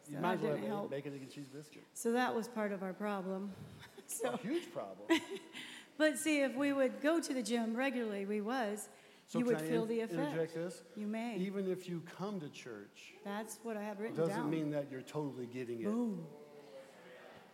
you 0.08 0.16
So 0.16 0.20
might 0.20 0.36
that 0.36 0.36
as 0.36 0.42
well 0.42 0.52
didn't 0.52 0.58
have 0.62 0.68
help. 0.68 0.90
bacon, 0.90 1.14
egg, 1.14 1.22
and 1.22 1.30
cheese 1.30 1.48
biscuit. 1.48 1.82
So 1.94 2.12
that 2.12 2.34
was 2.34 2.46
part 2.48 2.72
of 2.72 2.82
our 2.82 2.92
problem. 2.92 3.52
so, 4.06 4.30
A 4.32 4.36
huge 4.38 4.70
problem. 4.72 5.20
but 5.98 6.18
see, 6.18 6.42
if 6.42 6.54
we 6.54 6.72
would 6.72 7.00
go 7.00 7.20
to 7.20 7.34
the 7.34 7.42
gym 7.42 7.74
regularly, 7.74 8.26
we 8.26 8.40
was, 8.40 8.88
So 9.32 9.38
you 9.38 9.46
would 9.46 9.62
feel 9.62 9.84
in- 9.84 9.88
the 9.88 10.00
effect. 10.00 10.58
You 10.94 11.06
may. 11.06 11.36
Even 11.38 11.66
if 11.66 11.88
you 11.88 12.02
come 12.18 12.38
to 12.40 12.50
church, 12.50 13.14
That's 13.24 13.58
what 13.62 13.78
I 13.78 13.82
have 13.82 13.98
written 13.98 14.14
down. 14.14 14.26
doesn't 14.28 14.42
down. 14.42 14.50
mean 14.50 14.70
that 14.72 14.88
you're 14.90 15.00
totally 15.00 15.46
getting 15.46 15.80
it. 15.80 15.84
Boom. 15.84 16.26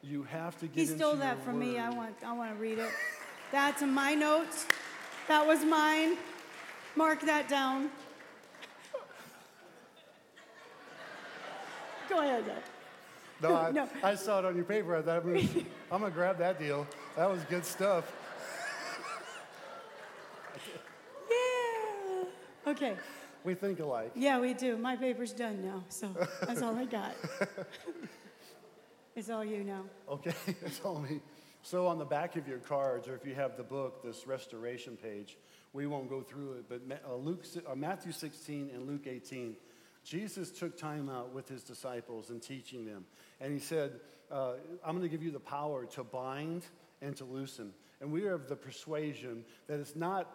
You 0.02 0.24
have 0.24 0.58
to 0.58 0.66
get 0.66 0.74
He 0.74 0.82
into 0.82 0.96
stole 0.96 1.10
your 1.12 1.20
that 1.20 1.44
from 1.44 1.60
me. 1.60 1.78
I 1.78 1.90
want, 1.90 2.16
I 2.24 2.32
want 2.32 2.52
to 2.52 2.60
read 2.60 2.78
it. 2.80 2.90
That's 3.52 3.80
in 3.82 3.90
my 3.90 4.14
notes. 4.16 4.66
That 5.28 5.46
was 5.46 5.64
mine. 5.64 6.16
Mark 6.96 7.20
that 7.20 7.48
down. 7.48 7.90
Go 12.08 12.18
ahead. 12.18 12.44
No, 13.40 13.54
I, 13.54 13.70
No. 13.72 13.88
I 14.02 14.16
saw 14.16 14.40
it 14.40 14.44
on 14.44 14.56
your 14.56 14.64
paper. 14.64 14.96
I 14.96 15.02
thought, 15.02 15.22
hmm, 15.22 15.36
I'm 15.36 15.46
gonna, 15.46 15.64
I'm 15.92 16.00
gonna 16.00 16.10
grab 16.10 16.38
that 16.38 16.58
deal. 16.58 16.88
That 17.16 17.30
was 17.30 17.44
good 17.44 17.64
stuff. 17.64 18.12
Okay. 22.68 22.96
We 23.44 23.54
think 23.54 23.80
alike. 23.80 24.12
Yeah, 24.14 24.40
we 24.40 24.52
do. 24.52 24.76
My 24.76 24.94
paper's 24.94 25.32
done 25.32 25.64
now, 25.64 25.82
so 25.88 26.10
that's 26.42 26.60
all 26.60 26.76
I 26.76 26.84
got. 26.98 27.14
it's 29.16 29.30
all 29.30 29.42
you 29.42 29.64
now. 29.64 29.84
Okay, 30.06 30.34
that's 30.62 30.80
all 30.80 31.00
me. 31.00 31.20
So 31.62 31.86
on 31.86 31.98
the 31.98 32.04
back 32.04 32.36
of 32.36 32.46
your 32.46 32.58
cards, 32.58 33.08
or 33.08 33.14
if 33.14 33.24
you 33.24 33.34
have 33.34 33.56
the 33.56 33.62
book, 33.62 34.02
this 34.02 34.26
restoration 34.26 34.98
page, 34.98 35.38
we 35.72 35.86
won't 35.86 36.10
go 36.10 36.20
through 36.20 36.54
it, 36.54 36.64
but 36.68 36.82
uh, 37.08 37.14
Luke, 37.14 37.44
uh, 37.66 37.74
Matthew 37.74 38.12
16 38.12 38.70
and 38.74 38.86
Luke 38.86 39.06
18, 39.06 39.56
Jesus 40.04 40.50
took 40.50 40.76
time 40.76 41.08
out 41.08 41.32
with 41.32 41.48
his 41.48 41.62
disciples 41.62 42.28
and 42.28 42.42
teaching 42.42 42.84
them. 42.84 43.06
And 43.40 43.50
he 43.50 43.58
said, 43.60 44.00
uh, 44.30 44.54
I'm 44.84 44.96
going 44.96 45.02
to 45.02 45.08
give 45.08 45.22
you 45.22 45.30
the 45.30 45.40
power 45.40 45.86
to 45.86 46.04
bind 46.04 46.64
and 47.00 47.16
to 47.16 47.24
loosen. 47.24 47.72
And 48.02 48.12
we 48.12 48.26
are 48.26 48.34
of 48.34 48.46
the 48.46 48.56
persuasion 48.56 49.44
that 49.68 49.80
it's 49.80 49.96
not 49.96 50.28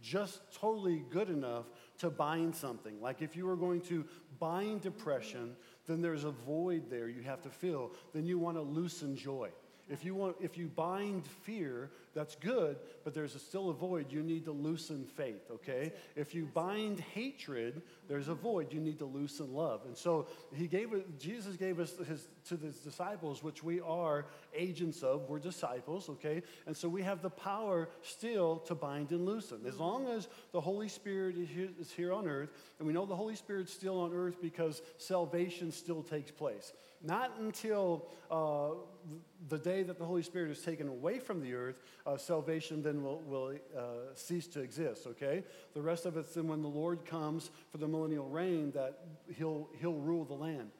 just 0.00 0.40
totally 0.54 1.04
good 1.10 1.30
enough 1.30 1.66
to 1.98 2.10
bind 2.10 2.54
something. 2.54 3.00
Like 3.00 3.22
if 3.22 3.36
you 3.36 3.46
were 3.46 3.56
going 3.56 3.80
to 3.82 4.04
bind 4.38 4.82
depression, 4.82 5.56
then 5.86 6.00
there's 6.00 6.24
a 6.24 6.30
void 6.30 6.90
there 6.90 7.08
you 7.08 7.22
have 7.22 7.42
to 7.42 7.50
fill. 7.50 7.92
Then 8.14 8.26
you 8.26 8.38
want 8.38 8.56
to 8.56 8.62
loosen 8.62 9.16
joy. 9.16 9.50
If 9.88 10.04
you 10.04 10.14
want, 10.14 10.36
if 10.40 10.56
you 10.56 10.68
bind 10.68 11.26
fear, 11.26 11.90
that's 12.14 12.34
good, 12.34 12.76
but 13.04 13.14
there's 13.14 13.34
a, 13.34 13.38
still 13.38 13.70
a 13.70 13.72
void. 13.72 14.06
You 14.10 14.22
need 14.22 14.44
to 14.46 14.52
loosen 14.52 15.04
faith. 15.04 15.50
Okay. 15.50 15.92
If 16.16 16.34
you 16.34 16.46
bind 16.46 17.00
hatred, 17.00 17.82
there's 18.08 18.28
a 18.28 18.34
void. 18.34 18.72
You 18.72 18.80
need 18.80 18.98
to 18.98 19.04
loosen 19.04 19.54
love. 19.54 19.82
And 19.86 19.96
so 19.96 20.26
he 20.52 20.66
gave. 20.66 20.90
Jesus 21.18 21.56
gave 21.56 21.78
us 21.78 21.94
his 22.08 22.28
to 22.48 22.56
his 22.56 22.78
disciples, 22.78 23.42
which 23.42 23.62
we 23.62 23.80
are 23.80 24.26
agents 24.54 25.02
of. 25.02 25.28
We're 25.28 25.38
disciples. 25.38 26.08
Okay. 26.08 26.42
And 26.66 26.76
so 26.76 26.88
we 26.88 27.02
have 27.02 27.22
the 27.22 27.30
power 27.30 27.88
still 28.02 28.58
to 28.66 28.74
bind 28.74 29.10
and 29.10 29.24
loosen. 29.24 29.60
As 29.66 29.78
long 29.78 30.08
as 30.08 30.28
the 30.52 30.60
Holy 30.60 30.88
Spirit 30.88 31.36
is 31.36 31.92
here 31.92 32.12
on 32.12 32.26
earth, 32.26 32.50
and 32.78 32.86
we 32.86 32.92
know 32.92 33.06
the 33.06 33.16
Holy 33.16 33.36
Spirit's 33.36 33.72
still 33.72 34.00
on 34.00 34.12
earth 34.12 34.40
because 34.42 34.82
salvation 34.98 35.70
still 35.70 36.02
takes 36.02 36.30
place. 36.30 36.72
Not 37.02 37.32
until 37.38 38.08
uh, 38.30 38.70
the 39.48 39.58
day 39.58 39.82
that 39.82 39.98
the 39.98 40.04
Holy 40.04 40.22
Spirit 40.22 40.50
is 40.50 40.60
taken 40.60 40.86
away 40.86 41.18
from 41.18 41.40
the 41.40 41.54
earth, 41.54 41.76
uh, 42.10 42.16
salvation 42.16 42.82
then 42.82 43.02
will, 43.02 43.20
will 43.20 43.54
uh, 43.76 43.82
cease 44.14 44.46
to 44.48 44.60
exist, 44.60 45.06
okay? 45.06 45.44
The 45.74 45.82
rest 45.82 46.06
of 46.06 46.16
it's 46.16 46.34
then 46.34 46.48
when 46.48 46.62
the 46.62 46.68
Lord 46.68 47.04
comes 47.04 47.50
for 47.70 47.78
the 47.78 47.86
millennial 47.86 48.28
reign 48.28 48.72
that 48.72 48.98
he'll, 49.36 49.68
he'll 49.80 49.94
rule 49.94 50.24
the 50.24 50.34
land. 50.34 50.70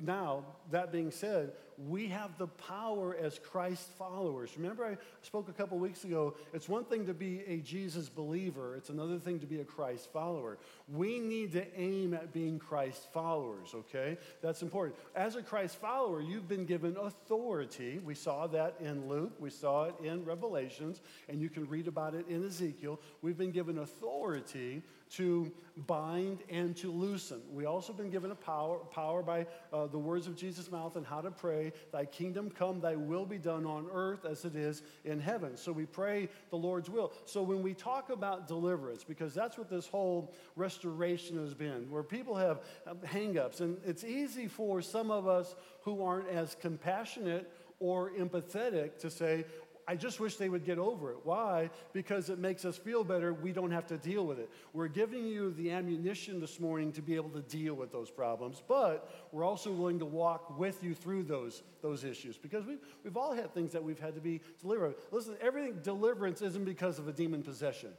Now, 0.00 0.44
that 0.70 0.92
being 0.92 1.10
said, 1.10 1.52
we 1.86 2.08
have 2.08 2.36
the 2.38 2.48
power 2.48 3.16
as 3.16 3.38
Christ 3.38 3.88
followers. 3.96 4.50
Remember, 4.56 4.84
I 4.84 4.96
spoke 5.22 5.48
a 5.48 5.52
couple 5.52 5.78
weeks 5.78 6.02
ago. 6.04 6.34
It's 6.52 6.68
one 6.68 6.84
thing 6.84 7.06
to 7.06 7.14
be 7.14 7.42
a 7.46 7.58
Jesus 7.58 8.08
believer, 8.08 8.74
it's 8.76 8.90
another 8.90 9.18
thing 9.18 9.38
to 9.40 9.46
be 9.46 9.60
a 9.60 9.64
Christ 9.64 10.12
follower. 10.12 10.58
We 10.88 11.20
need 11.20 11.52
to 11.52 11.80
aim 11.80 12.14
at 12.14 12.32
being 12.32 12.58
Christ 12.58 13.12
followers, 13.12 13.74
okay? 13.74 14.18
That's 14.42 14.62
important. 14.62 14.98
As 15.14 15.36
a 15.36 15.42
Christ 15.42 15.76
follower, 15.76 16.20
you've 16.20 16.48
been 16.48 16.64
given 16.64 16.96
authority. 16.96 18.00
We 18.04 18.14
saw 18.14 18.48
that 18.48 18.76
in 18.80 19.08
Luke, 19.08 19.32
we 19.38 19.50
saw 19.50 19.84
it 19.84 19.94
in 20.02 20.24
Revelations, 20.24 21.00
and 21.28 21.40
you 21.40 21.48
can 21.48 21.68
read 21.68 21.86
about 21.86 22.14
it 22.14 22.26
in 22.28 22.44
Ezekiel. 22.44 23.00
We've 23.22 23.38
been 23.38 23.52
given 23.52 23.78
authority 23.78 24.82
to 25.10 25.50
bind 25.86 26.38
and 26.50 26.76
to 26.76 26.90
loosen. 26.90 27.40
We 27.52 27.66
also 27.66 27.92
been 27.92 28.10
given 28.10 28.30
a 28.30 28.34
power, 28.34 28.78
power 28.78 29.22
by 29.22 29.46
uh, 29.72 29.86
the 29.86 29.98
words 29.98 30.26
of 30.26 30.36
Jesus' 30.36 30.70
mouth 30.70 30.96
and 30.96 31.06
how 31.06 31.20
to 31.20 31.30
pray, 31.30 31.72
Thy 31.92 32.04
kingdom 32.04 32.50
come, 32.50 32.80
Thy 32.80 32.96
will 32.96 33.26
be 33.26 33.38
done 33.38 33.64
on 33.64 33.86
earth 33.92 34.24
as 34.24 34.44
it 34.44 34.56
is 34.56 34.82
in 35.04 35.20
heaven. 35.20 35.56
So 35.56 35.72
we 35.72 35.86
pray 35.86 36.28
the 36.50 36.56
Lord's 36.56 36.90
will. 36.90 37.12
So 37.24 37.42
when 37.42 37.62
we 37.62 37.74
talk 37.74 38.10
about 38.10 38.48
deliverance, 38.48 39.04
because 39.04 39.34
that's 39.34 39.56
what 39.56 39.70
this 39.70 39.86
whole 39.86 40.34
restoration 40.56 41.38
has 41.38 41.54
been, 41.54 41.90
where 41.90 42.02
people 42.02 42.34
have 42.34 42.60
hangups, 43.04 43.60
and 43.60 43.78
it's 43.86 44.04
easy 44.04 44.48
for 44.48 44.82
some 44.82 45.10
of 45.10 45.28
us 45.28 45.54
who 45.82 46.02
aren't 46.02 46.28
as 46.28 46.56
compassionate 46.60 47.50
or 47.80 48.10
empathetic 48.10 48.98
to 48.98 49.10
say, 49.10 49.44
I 49.90 49.96
just 49.96 50.20
wish 50.20 50.36
they 50.36 50.50
would 50.50 50.66
get 50.66 50.78
over 50.78 51.12
it. 51.12 51.16
Why? 51.24 51.70
Because 51.94 52.28
it 52.28 52.38
makes 52.38 52.66
us 52.66 52.76
feel 52.76 53.02
better. 53.02 53.32
We 53.32 53.52
don't 53.52 53.70
have 53.70 53.86
to 53.86 53.96
deal 53.96 54.26
with 54.26 54.38
it. 54.38 54.50
We're 54.74 54.86
giving 54.86 55.24
you 55.24 55.54
the 55.54 55.70
ammunition 55.70 56.40
this 56.40 56.60
morning 56.60 56.92
to 56.92 57.00
be 57.00 57.16
able 57.16 57.30
to 57.30 57.40
deal 57.40 57.72
with 57.72 57.90
those 57.90 58.10
problems, 58.10 58.62
but 58.68 59.10
we're 59.32 59.44
also 59.44 59.72
willing 59.72 59.98
to 60.00 60.04
walk 60.04 60.58
with 60.58 60.84
you 60.84 60.94
through 60.94 61.22
those, 61.22 61.62
those 61.80 62.04
issues 62.04 62.36
because 62.36 62.66
we've, 62.66 62.80
we've 63.02 63.16
all 63.16 63.32
had 63.32 63.54
things 63.54 63.72
that 63.72 63.82
we've 63.82 63.98
had 63.98 64.14
to 64.14 64.20
be 64.20 64.42
delivered. 64.60 64.94
Listen, 65.10 65.36
everything 65.40 65.78
deliverance 65.82 66.42
isn't 66.42 66.66
because 66.66 66.98
of 66.98 67.08
a 67.08 67.12
demon 67.12 67.42
possession. 67.42 67.90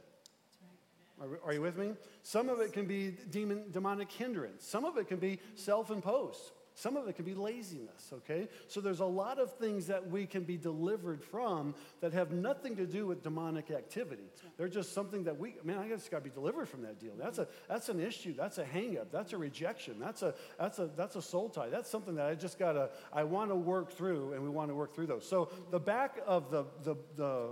Are, 1.44 1.52
you 1.52 1.60
with 1.60 1.76
me? 1.76 1.92
Some 2.22 2.48
of 2.48 2.60
it 2.60 2.72
can 2.72 2.86
be 2.86 3.16
demon, 3.30 3.64
demonic 3.72 4.10
hindrance. 4.12 4.64
Some 4.64 4.84
of 4.84 4.96
it 4.96 5.08
can 5.08 5.18
be 5.18 5.40
self 5.56 5.90
imposed. 5.90 6.52
Some 6.80 6.96
of 6.96 7.06
it 7.08 7.14
can 7.14 7.26
be 7.26 7.34
laziness, 7.34 8.10
okay? 8.10 8.48
So 8.66 8.80
there's 8.80 9.00
a 9.00 9.04
lot 9.04 9.38
of 9.38 9.52
things 9.58 9.86
that 9.88 10.08
we 10.08 10.24
can 10.24 10.44
be 10.44 10.56
delivered 10.56 11.22
from 11.22 11.74
that 12.00 12.14
have 12.14 12.30
nothing 12.30 12.74
to 12.76 12.86
do 12.86 13.06
with 13.06 13.22
demonic 13.22 13.70
activity. 13.70 14.22
They're 14.56 14.66
just 14.66 14.94
something 14.94 15.24
that 15.24 15.38
we, 15.38 15.56
man, 15.62 15.76
I 15.76 15.88
just 15.88 16.10
got 16.10 16.18
to 16.18 16.24
be 16.24 16.30
delivered 16.30 16.70
from 16.70 16.80
that 16.84 16.98
deal. 16.98 17.12
That's, 17.18 17.36
a, 17.36 17.48
that's 17.68 17.90
an 17.90 18.00
issue. 18.00 18.32
That's 18.34 18.56
a 18.56 18.64
hangup. 18.64 19.10
That's 19.12 19.34
a 19.34 19.36
rejection. 19.36 19.96
That's 20.00 20.22
a, 20.22 20.34
that's, 20.58 20.78
a, 20.78 20.88
that's 20.96 21.16
a 21.16 21.22
soul 21.22 21.50
tie. 21.50 21.68
That's 21.68 21.90
something 21.90 22.14
that 22.14 22.24
I 22.24 22.34
just 22.34 22.58
got 22.58 22.72
to, 22.72 22.88
I 23.12 23.24
want 23.24 23.50
to 23.50 23.56
work 23.56 23.92
through, 23.92 24.32
and 24.32 24.42
we 24.42 24.48
want 24.48 24.70
to 24.70 24.74
work 24.74 24.94
through 24.94 25.08
those. 25.08 25.28
So 25.28 25.50
the 25.70 25.80
back 25.80 26.18
of 26.26 26.50
the, 26.50 26.64
the, 26.82 26.96
the 27.14 27.50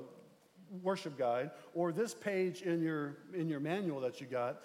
worship 0.83 1.19
guide 1.19 1.51
or 1.75 1.93
this 1.93 2.15
page 2.15 2.63
in 2.63 2.83
your 2.83 3.17
in 3.35 3.49
your 3.49 3.61
manual 3.61 4.01
that 4.01 4.21
you 4.21 4.27
got 4.27 4.63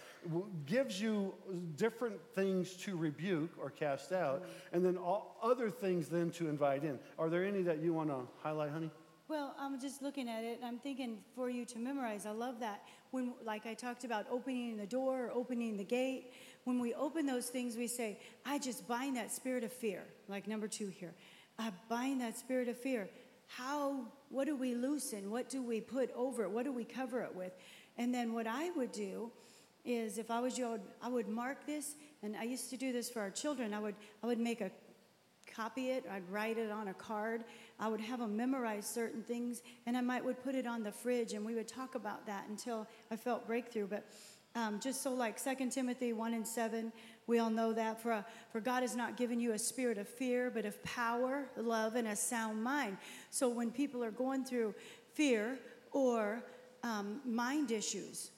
gives 0.66 1.02
you 1.02 1.34
different 1.76 2.20
things 2.34 2.74
to 2.74 2.96
rebuke 2.98 3.52
or 3.60 3.70
cast 3.70 4.12
out 4.12 4.48
and 4.72 4.84
then 4.86 4.98
all 4.98 5.38
other 5.42 5.70
things 5.70 6.08
then 6.08 6.30
to 6.32 6.50
invite 6.50 6.84
in. 6.84 7.00
Are 7.18 7.30
there 7.30 7.44
any 7.44 7.62
that 7.64 7.80
you 7.82 7.94
want 7.94 8.10
to 8.10 8.22
highlight 8.42 8.72
honey? 8.72 8.92
Well 9.28 9.56
i'm 9.60 9.80
just 9.80 10.02
looking 10.02 10.28
at 10.28 10.44
it 10.44 10.60
i'm 10.64 10.80
thinking 10.80 11.20
for 11.36 11.50
you 11.50 11.66
to 11.66 11.80
memorize. 11.80 12.26
I 12.26 12.32
love 12.32 12.60
that. 12.60 12.84
When 13.12 13.34
like 13.46 13.66
i 13.66 13.74
talked 13.74 14.04
about 14.04 14.26
opening 14.32 14.78
the 14.78 14.88
door 14.88 15.26
or 15.26 15.32
opening 15.32 15.78
the 15.78 15.84
gate 15.84 16.34
when 16.66 16.80
we 16.80 16.94
open 16.94 17.26
those 17.26 17.48
things 17.48 17.76
we 17.76 17.88
say 17.88 18.20
i 18.46 18.58
just 18.58 18.88
bind 18.88 19.18
that 19.18 19.32
spirit 19.32 19.64
of 19.64 19.72
fear 19.72 20.04
like 20.28 20.48
number 20.48 20.68
two 20.68 20.88
here. 20.88 21.14
I 21.60 21.72
bind 21.88 22.22
that 22.22 22.38
spirit 22.38 22.68
of 22.68 22.78
fear 22.78 23.10
how, 23.48 24.08
what 24.30 24.46
do 24.46 24.56
we 24.56 24.76
loosen? 24.76 25.30
What 25.30 25.50
do 25.50 25.62
we 25.62 25.82
put 25.82 26.12
over 26.16 26.44
it? 26.44 26.52
What 26.52 26.66
do 26.66 26.72
we 26.72 26.84
cover 26.84 27.22
it 27.22 27.36
with? 27.36 27.54
And 27.98 28.14
then 28.14 28.34
what 28.34 28.48
I 28.48 28.72
would 28.72 28.92
do 28.92 29.32
is 29.86 30.18
if 30.18 30.32
I 30.32 30.40
was 30.40 30.58
you, 30.58 30.66
I 30.66 30.70
would, 30.72 30.82
I 31.04 31.10
would 31.10 31.28
mark 31.28 31.66
this, 31.66 31.96
and 32.22 32.36
I 32.36 32.44
used 32.44 32.70
to 32.70 32.78
do 32.78 32.94
this 32.94 33.10
for 33.10 33.20
our 33.20 33.30
children. 33.30 33.74
I 33.74 33.80
would, 33.80 33.96
I 34.24 34.28
would 34.28 34.40
make 34.40 34.62
a 34.62 34.72
copy 35.54 35.90
it, 35.90 36.06
I'd 36.10 36.28
write 36.30 36.58
it 36.58 36.72
on 36.72 36.88
a 36.88 36.94
card. 36.94 37.44
I 37.80 37.88
would 37.88 38.02
have 38.02 38.20
them 38.20 38.36
memorize 38.36 38.88
certain 38.88 39.22
things, 39.22 39.62
and 39.86 39.98
I 39.98 40.02
might 40.02 40.24
would 40.24 40.42
put 40.44 40.56
it 40.56 40.66
on 40.66 40.84
the 40.84 40.92
fridge, 40.92 41.34
and 41.34 41.46
we 41.46 41.54
would 41.54 41.68
talk 41.68 41.96
about 41.96 42.26
that 42.28 42.46
until 42.50 42.88
I 43.12 43.16
felt 43.16 43.46
breakthrough. 43.46 43.88
But 43.88 44.06
um, 44.56 44.80
just 44.80 45.02
so 45.02 45.14
like 45.14 45.42
2 45.42 45.70
Timothy 45.70 46.14
1 46.14 46.34
and 46.34 46.48
7, 46.48 46.92
we 47.28 47.40
all 47.40 47.50
know 47.50 47.74
that. 47.74 48.02
For, 48.02 48.12
a, 48.12 48.26
for 48.52 48.60
God 48.60 48.82
has 48.82 48.96
not 48.96 49.18
given 49.18 49.40
you 49.40 49.54
a 49.54 49.60
spirit 49.60 49.98
of 49.98 50.08
fear, 50.08 50.52
but 50.54 50.66
of 50.66 50.82
power, 50.84 51.46
love, 51.58 51.96
and 51.96 52.08
a 52.08 52.16
sound 52.16 52.64
mind. 52.64 52.98
So 53.30 53.50
when 53.50 53.72
people 53.72 54.04
are 54.04 54.12
going 54.12 54.46
through 54.46 54.76
fear 55.14 55.58
or 55.92 56.44
um, 56.84 57.22
mind 57.26 57.72
issues, 57.72 58.32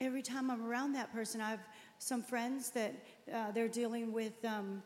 every 0.00 0.22
time 0.22 0.50
I'm 0.50 0.66
around 0.66 0.92
that 0.94 1.12
person, 1.12 1.40
I 1.40 1.50
have 1.50 1.66
some 1.98 2.22
friends 2.22 2.70
that 2.70 2.94
uh, 3.32 3.50
they're 3.52 3.68
dealing 3.68 4.12
with 4.12 4.42
um, 4.44 4.82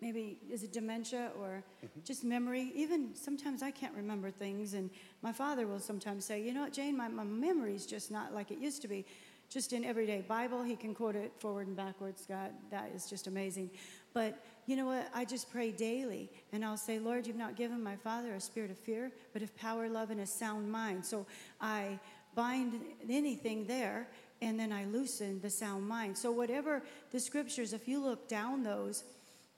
maybe 0.00 0.38
is 0.50 0.62
it 0.62 0.72
dementia 0.72 1.30
or 1.38 1.62
mm-hmm. 1.84 2.00
just 2.04 2.24
memory 2.24 2.72
even 2.74 3.14
sometimes 3.14 3.62
i 3.62 3.70
can't 3.70 3.94
remember 3.94 4.30
things 4.30 4.74
and 4.74 4.90
my 5.22 5.32
father 5.32 5.66
will 5.66 5.80
sometimes 5.80 6.24
say 6.24 6.40
you 6.40 6.52
know 6.52 6.62
what 6.62 6.72
jane 6.72 6.96
my, 6.96 7.08
my 7.08 7.24
memory's 7.24 7.84
just 7.84 8.10
not 8.10 8.32
like 8.32 8.50
it 8.50 8.58
used 8.58 8.80
to 8.80 8.88
be 8.88 9.04
just 9.48 9.72
in 9.72 9.84
everyday 9.84 10.20
Bible. 10.20 10.62
He 10.62 10.76
can 10.76 10.94
quote 10.94 11.16
it 11.16 11.32
forward 11.38 11.66
and 11.66 11.76
backwards. 11.76 12.26
God, 12.26 12.50
that 12.70 12.90
is 12.94 13.08
just 13.08 13.26
amazing. 13.26 13.70
But 14.12 14.44
you 14.66 14.76
know 14.76 14.86
what? 14.86 15.08
I 15.14 15.24
just 15.24 15.50
pray 15.50 15.70
daily, 15.70 16.30
and 16.52 16.64
I'll 16.64 16.76
say, 16.76 16.98
Lord, 16.98 17.26
you've 17.26 17.36
not 17.36 17.56
given 17.56 17.82
my 17.82 17.96
father 17.96 18.34
a 18.34 18.40
spirit 18.40 18.70
of 18.70 18.78
fear, 18.78 19.10
but 19.32 19.42
of 19.42 19.56
power, 19.56 19.88
love, 19.88 20.10
and 20.10 20.20
a 20.20 20.26
sound 20.26 20.70
mind. 20.70 21.04
So 21.04 21.26
I 21.60 21.98
bind 22.34 22.80
anything 23.08 23.66
there, 23.66 24.08
and 24.42 24.58
then 24.58 24.72
I 24.72 24.84
loosen 24.84 25.40
the 25.40 25.50
sound 25.50 25.88
mind. 25.88 26.18
So 26.18 26.30
whatever 26.30 26.82
the 27.10 27.20
scriptures, 27.20 27.72
if 27.72 27.88
you 27.88 28.00
look 28.00 28.28
down 28.28 28.62
those, 28.62 29.04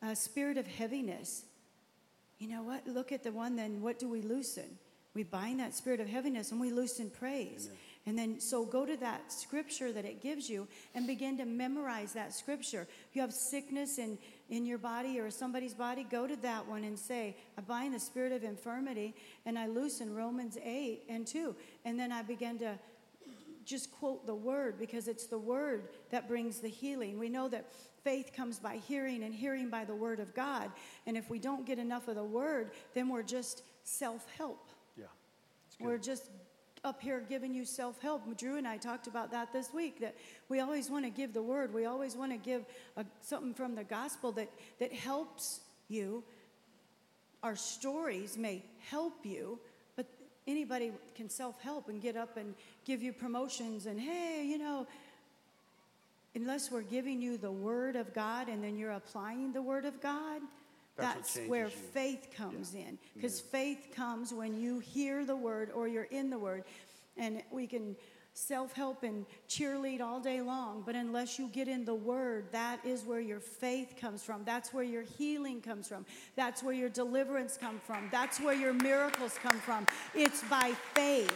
uh, 0.03 0.15
spirit 0.15 0.57
of 0.57 0.67
heaviness. 0.67 1.45
You 2.39 2.49
know 2.49 2.63
what? 2.63 2.87
Look 2.87 3.13
at 3.13 3.23
the 3.23 3.33
one. 3.33 3.57
Then 3.57 3.83
what 3.83 3.99
do 3.99 4.09
we 4.09 4.23
loosen? 4.23 4.79
We 5.15 5.25
bind 5.25 5.61
that 5.61 5.75
spirit 5.75 6.01
of 6.01 6.09
heaviness 6.09 6.53
and 6.53 6.61
we 6.61 6.71
loosen 6.71 7.11
praise. 7.11 7.67
Amen. 7.67 7.79
And 8.07 8.19
then, 8.19 8.41
so 8.41 8.65
go 8.65 8.87
to 8.87 8.97
that 8.97 9.31
scripture 9.31 9.93
that 9.93 10.05
it 10.05 10.23
gives 10.23 10.49
you 10.49 10.67
and 10.95 11.07
begin 11.07 11.37
to 11.39 11.45
memorize 11.45 12.15
that 12.15 12.33
scripture. 12.33 12.87
If 13.09 13.15
you 13.15 13.21
have 13.21 13.33
sickness 13.33 13.99
in, 13.99 14.17
in 14.49 14.65
your 14.65 14.79
body 14.79 15.21
or 15.21 15.31
somebody's 15.31 15.75
body, 15.75 16.07
go 16.11 16.27
to 16.27 16.37
that 16.37 16.67
one 16.67 16.85
and 16.85 16.99
say, 16.99 17.37
I 17.59 17.61
bind 17.61 17.95
the 17.95 18.01
spirit 18.01 18.33
of 18.33 18.43
infirmity 18.43 19.15
and 19.45 19.59
I 19.59 19.67
loosen 19.67 20.15
Romans 20.15 20.57
8 20.65 21.03
and 21.09 21.27
2. 21.27 21.55
And 21.85 22.01
then 22.01 22.11
I 22.11 22.23
begin 22.23 22.59
to 22.61 22.79
just 23.67 23.93
quote 23.93 24.27
the 24.27 24.35
word 24.35 24.79
because 24.79 25.07
it's 25.07 25.27
the 25.27 25.39
word 25.39 25.89
that 26.11 26.27
brings 26.27 26.61
the 26.61 26.69
healing. 26.69 27.19
We 27.19 27.29
know 27.29 27.49
that 27.49 27.71
faith 28.03 28.33
comes 28.35 28.59
by 28.59 28.77
hearing 28.77 29.23
and 29.23 29.35
hearing 29.35 29.69
by 29.69 29.85
the 29.85 29.95
word 29.95 30.21
of 30.21 30.35
God. 30.35 30.71
And 31.07 31.17
if 31.17 31.29
we 31.31 31.39
don't 31.39 31.67
get 31.67 31.79
enough 31.79 32.09
of 32.09 32.15
the 32.15 32.25
word, 32.25 32.71
then 32.95 33.09
we're 33.09 33.23
just 33.23 33.63
self 33.85 34.27
help. 34.37 34.71
Yeah. 34.97 35.05
We're 35.79 35.99
just 35.99 36.31
up 36.85 37.01
here 37.01 37.23
giving 37.29 37.55
you 37.55 37.65
self 37.65 38.01
help. 38.01 38.37
Drew 38.37 38.57
and 38.57 38.67
I 38.67 38.77
talked 38.77 39.07
about 39.07 39.31
that 39.33 39.53
this 39.53 39.73
week 39.73 40.01
that 40.01 40.15
we 40.49 40.61
always 40.61 40.91
want 40.91 41.05
to 41.05 41.11
give 41.11 41.33
the 41.33 41.43
word, 41.43 41.73
we 41.75 41.85
always 41.85 42.17
want 42.17 42.33
to 42.33 42.39
give 42.39 42.65
a, 42.97 43.05
something 43.21 43.55
from 43.55 43.75
the 43.75 43.85
gospel 43.85 44.33
that, 44.33 44.51
that 44.79 44.93
helps 44.93 45.61
you. 45.89 46.23
Our 47.43 47.57
stories 47.57 48.37
may 48.37 48.63
help 48.91 49.25
you, 49.25 49.59
but 49.97 50.07
anybody 50.47 50.93
can 51.15 51.29
self 51.29 51.61
help 51.61 51.89
and 51.89 52.01
get 52.01 52.17
up 52.17 52.37
and 52.37 52.55
give 52.85 53.03
you 53.03 53.13
promotions 53.13 53.87
and, 53.87 54.01
hey, 54.01 54.45
you 54.47 54.59
know, 54.59 54.87
unless 56.35 56.71
we're 56.71 56.83
giving 56.83 57.21
you 57.21 57.37
the 57.37 57.51
word 57.51 57.97
of 57.97 58.15
God 58.15 58.49
and 58.49 58.63
then 58.63 58.77
you're 58.77 58.93
applying 58.93 59.53
the 59.53 59.63
word 59.63 59.85
of 59.85 60.01
God 60.01 60.41
that's, 61.01 61.39
where 61.47 61.67
you. 61.67 61.71
faith 61.71 62.29
comes 62.35 62.75
yeah. 62.75 62.89
in. 62.89 62.99
Because 63.15 63.41
faith 63.41 63.89
comes 63.95 64.33
when 64.33 64.61
you 64.61 64.79
hear 64.79 65.25
the 65.25 65.37
word 65.37 65.71
or 65.75 65.89
you're 65.89 66.05
in 66.05 66.31
the 66.31 66.39
word. 66.39 66.65
And 67.17 67.43
we 67.51 67.67
can 67.67 67.97
self 68.35 68.73
help 68.73 69.03
and 69.03 69.27
cheerlead 69.49 70.01
all 70.01 70.21
day 70.21 70.41
long, 70.41 70.83
but 70.87 70.95
unless 70.95 71.39
you 71.39 71.49
get 71.49 71.69
in 71.69 71.85
the 71.85 71.95
Word, 71.95 72.47
that 72.53 72.85
is 72.85 73.05
where 73.05 73.21
your 73.21 73.41
faith 73.41 73.95
comes 74.01 74.23
from. 74.23 74.45
That's 74.45 74.73
where 74.73 74.85
your 74.85 75.03
healing 75.03 75.61
comes 75.61 75.89
from. 75.89 76.07
That's 76.37 76.63
where 76.63 76.75
your 76.75 76.89
deliverance 76.89 77.57
comes 77.57 77.81
from. 77.83 78.09
That's 78.11 78.41
where 78.41 78.55
your 78.55 78.73
miracles 78.73 79.39
come 79.43 79.59
from. 79.61 79.87
It's 80.15 80.43
by 80.45 80.73
faith. 80.95 81.33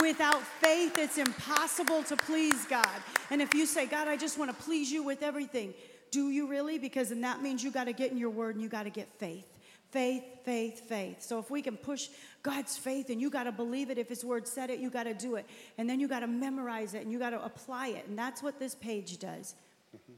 Without 0.00 0.42
faith, 0.42 0.98
it's 0.98 1.16
impossible 1.16 2.02
to 2.04 2.16
please 2.16 2.66
God. 2.66 3.02
And 3.30 3.40
if 3.40 3.54
you 3.54 3.64
say, 3.64 3.86
God, 3.86 4.08
I 4.08 4.16
just 4.16 4.38
want 4.38 4.56
to 4.56 4.64
please 4.64 4.90
you 4.90 5.02
with 5.02 5.22
everything, 5.22 5.72
Do 6.16 6.30
you 6.30 6.46
really? 6.46 6.78
Because 6.78 7.10
then 7.10 7.20
that 7.20 7.42
means 7.42 7.62
you 7.62 7.70
got 7.70 7.84
to 7.84 7.92
get 7.92 8.10
in 8.10 8.16
your 8.16 8.30
word 8.30 8.54
and 8.54 8.64
you 8.64 8.70
got 8.70 8.84
to 8.84 8.90
get 8.90 9.06
faith. 9.18 9.46
Faith, 9.90 10.24
faith, 10.46 10.88
faith. 10.88 11.20
So 11.20 11.38
if 11.38 11.50
we 11.50 11.60
can 11.60 11.76
push 11.76 12.08
God's 12.42 12.74
faith 12.74 13.10
and 13.10 13.20
you 13.20 13.28
got 13.28 13.44
to 13.44 13.52
believe 13.52 13.90
it, 13.90 13.98
if 13.98 14.08
His 14.08 14.24
word 14.24 14.48
said 14.48 14.70
it, 14.70 14.78
you 14.78 14.88
got 14.88 15.02
to 15.02 15.12
do 15.12 15.34
it. 15.34 15.44
And 15.76 15.90
then 15.90 16.00
you 16.00 16.08
got 16.08 16.20
to 16.20 16.26
memorize 16.26 16.94
it 16.94 17.02
and 17.02 17.12
you 17.12 17.18
got 17.18 17.30
to 17.30 17.44
apply 17.44 17.88
it. 17.88 18.06
And 18.08 18.18
that's 18.18 18.42
what 18.42 18.58
this 18.58 18.74
page 18.74 19.18
does. 19.18 19.56
Mm-hmm. 19.94 20.14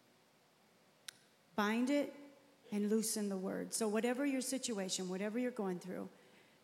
Bind 1.56 1.90
it 1.90 2.14
and 2.70 2.90
loosen 2.90 3.28
the 3.28 3.36
word. 3.36 3.74
So, 3.74 3.88
whatever 3.88 4.24
your 4.24 4.40
situation, 4.40 5.08
whatever 5.08 5.36
you're 5.40 5.50
going 5.50 5.80
through, 5.80 6.08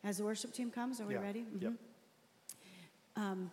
as 0.04 0.18
the 0.18 0.24
worship 0.24 0.54
team 0.54 0.70
comes, 0.70 1.00
are 1.00 1.06
we 1.06 1.14
yeah. 1.14 1.22
ready? 1.22 1.40
Mm-hmm. 1.40 1.64
Yep. 1.64 1.72
Um, 3.16 3.50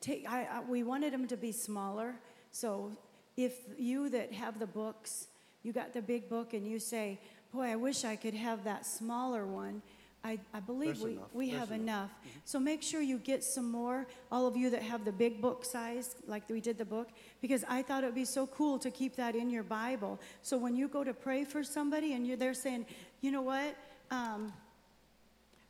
take, 0.00 0.26
I, 0.26 0.44
I, 0.44 0.60
we 0.66 0.82
wanted 0.82 1.12
them 1.12 1.26
to 1.26 1.36
be 1.36 1.52
smaller. 1.52 2.14
So, 2.52 2.92
if 3.36 3.54
you 3.78 4.08
that 4.10 4.32
have 4.32 4.58
the 4.58 4.66
books, 4.66 5.26
you 5.62 5.72
got 5.72 5.92
the 5.92 6.02
big 6.02 6.28
book, 6.28 6.54
and 6.54 6.66
you 6.66 6.78
say, 6.78 7.18
Boy, 7.52 7.64
I 7.72 7.76
wish 7.76 8.04
I 8.04 8.16
could 8.16 8.34
have 8.34 8.64
that 8.64 8.86
smaller 8.86 9.44
one. 9.44 9.82
I, 10.22 10.38
I 10.52 10.60
believe 10.60 10.98
There's 10.98 11.02
we, 11.02 11.12
enough. 11.12 11.34
we 11.34 11.46
There's 11.46 11.58
have 11.58 11.70
enough. 11.72 11.80
enough. 11.80 12.10
Mm-hmm. 12.10 12.38
So 12.44 12.60
make 12.60 12.82
sure 12.82 13.00
you 13.00 13.18
get 13.18 13.42
some 13.42 13.70
more, 13.70 14.06
all 14.30 14.46
of 14.46 14.56
you 14.56 14.70
that 14.70 14.82
have 14.82 15.04
the 15.04 15.12
big 15.12 15.40
book 15.40 15.64
size, 15.64 16.14
like 16.26 16.48
we 16.48 16.60
did 16.60 16.76
the 16.76 16.84
book, 16.84 17.08
because 17.40 17.64
I 17.68 17.82
thought 17.82 18.04
it 18.04 18.06
would 18.06 18.14
be 18.14 18.26
so 18.26 18.46
cool 18.46 18.78
to 18.80 18.90
keep 18.90 19.16
that 19.16 19.34
in 19.34 19.50
your 19.50 19.62
Bible. 19.62 20.20
So 20.42 20.58
when 20.58 20.76
you 20.76 20.88
go 20.88 21.02
to 21.04 21.14
pray 21.14 21.44
for 21.44 21.64
somebody 21.64 22.12
and 22.12 22.26
you're 22.26 22.36
there 22.36 22.54
saying, 22.54 22.86
you 23.22 23.30
know 23.30 23.42
what, 23.42 23.74
um, 24.10 24.52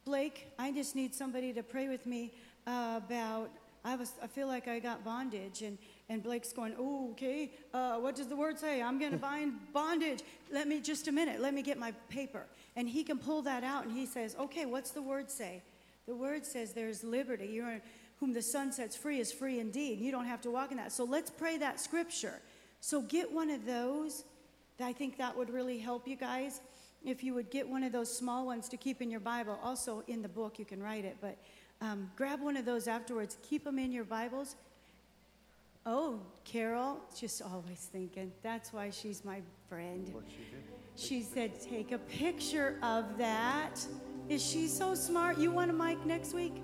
Blake, 0.04 0.48
I 0.58 0.72
just 0.72 0.96
need 0.96 1.14
somebody 1.14 1.52
to 1.52 1.62
pray 1.62 1.88
with 1.88 2.04
me 2.04 2.32
about, 2.66 3.50
I, 3.84 3.94
was, 3.94 4.12
I 4.22 4.26
feel 4.26 4.48
like 4.48 4.66
I 4.66 4.80
got 4.80 5.04
bondage. 5.04 5.62
And, 5.62 5.78
and 6.10 6.24
Blake's 6.24 6.52
going, 6.52 6.74
oh, 6.76 7.12
okay, 7.12 7.52
uh, 7.72 7.94
what 7.94 8.16
does 8.16 8.26
the 8.26 8.34
word 8.34 8.58
say? 8.58 8.82
I'm 8.82 8.98
going 8.98 9.12
to 9.18 9.18
bind 9.18 9.54
bondage. 9.72 10.22
Let 10.52 10.66
me, 10.66 10.80
just 10.80 11.06
a 11.06 11.12
minute, 11.12 11.40
let 11.40 11.54
me 11.54 11.62
get 11.62 11.78
my 11.78 11.92
paper. 12.10 12.44
And 12.74 12.88
he 12.88 13.04
can 13.04 13.16
pull 13.16 13.42
that 13.42 13.62
out 13.62 13.84
and 13.84 13.96
he 13.96 14.06
says, 14.06 14.36
okay, 14.38 14.66
what's 14.66 14.90
the 14.90 15.00
word 15.00 15.30
say? 15.30 15.62
The 16.06 16.14
word 16.16 16.44
says 16.44 16.72
there's 16.72 17.04
liberty. 17.04 17.46
You're, 17.46 17.80
whom 18.18 18.32
the 18.32 18.42
Son 18.42 18.72
sets 18.72 18.96
free 18.96 19.20
is 19.20 19.32
free 19.32 19.60
indeed. 19.60 20.00
You 20.00 20.10
don't 20.10 20.26
have 20.26 20.40
to 20.42 20.50
walk 20.50 20.72
in 20.72 20.78
that. 20.78 20.90
So 20.90 21.04
let's 21.04 21.30
pray 21.30 21.58
that 21.58 21.80
scripture. 21.80 22.40
So 22.80 23.02
get 23.02 23.32
one 23.32 23.48
of 23.48 23.64
those. 23.64 24.24
I 24.80 24.92
think 24.92 25.16
that 25.18 25.36
would 25.36 25.48
really 25.48 25.78
help 25.78 26.08
you 26.08 26.16
guys. 26.16 26.60
If 27.04 27.22
you 27.22 27.34
would 27.34 27.50
get 27.50 27.68
one 27.68 27.84
of 27.84 27.92
those 27.92 28.14
small 28.14 28.46
ones 28.46 28.68
to 28.70 28.76
keep 28.76 29.00
in 29.00 29.10
your 29.10 29.20
Bible, 29.20 29.60
also 29.62 30.02
in 30.08 30.22
the 30.22 30.28
book, 30.28 30.58
you 30.58 30.64
can 30.64 30.82
write 30.82 31.04
it, 31.04 31.18
but 31.20 31.38
um, 31.80 32.10
grab 32.16 32.42
one 32.42 32.56
of 32.56 32.64
those 32.66 32.88
afterwards. 32.88 33.38
Keep 33.42 33.64
them 33.64 33.78
in 33.78 33.92
your 33.92 34.04
Bibles. 34.04 34.56
Oh, 35.86 36.20
Carol, 36.44 37.00
just 37.18 37.40
always 37.42 37.88
thinking. 37.90 38.32
That's 38.42 38.72
why 38.72 38.90
she's 38.90 39.24
my 39.24 39.40
friend. 39.68 40.08
What 40.12 40.24
she 40.28 40.36
did. 40.36 40.62
She 40.94 41.22
said, 41.22 41.60
Take 41.60 41.92
a 41.92 41.98
picture 41.98 42.76
of 42.82 43.16
that. 43.16 43.84
Is 44.28 44.44
she 44.44 44.68
so 44.68 44.94
smart? 44.94 45.38
You 45.38 45.50
want 45.50 45.70
a 45.70 45.74
mic 45.74 46.04
next 46.04 46.34
week? 46.34 46.62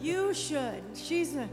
You 0.00 0.34
should. 0.34 0.82
She's 0.94 1.36
a. 1.36 1.48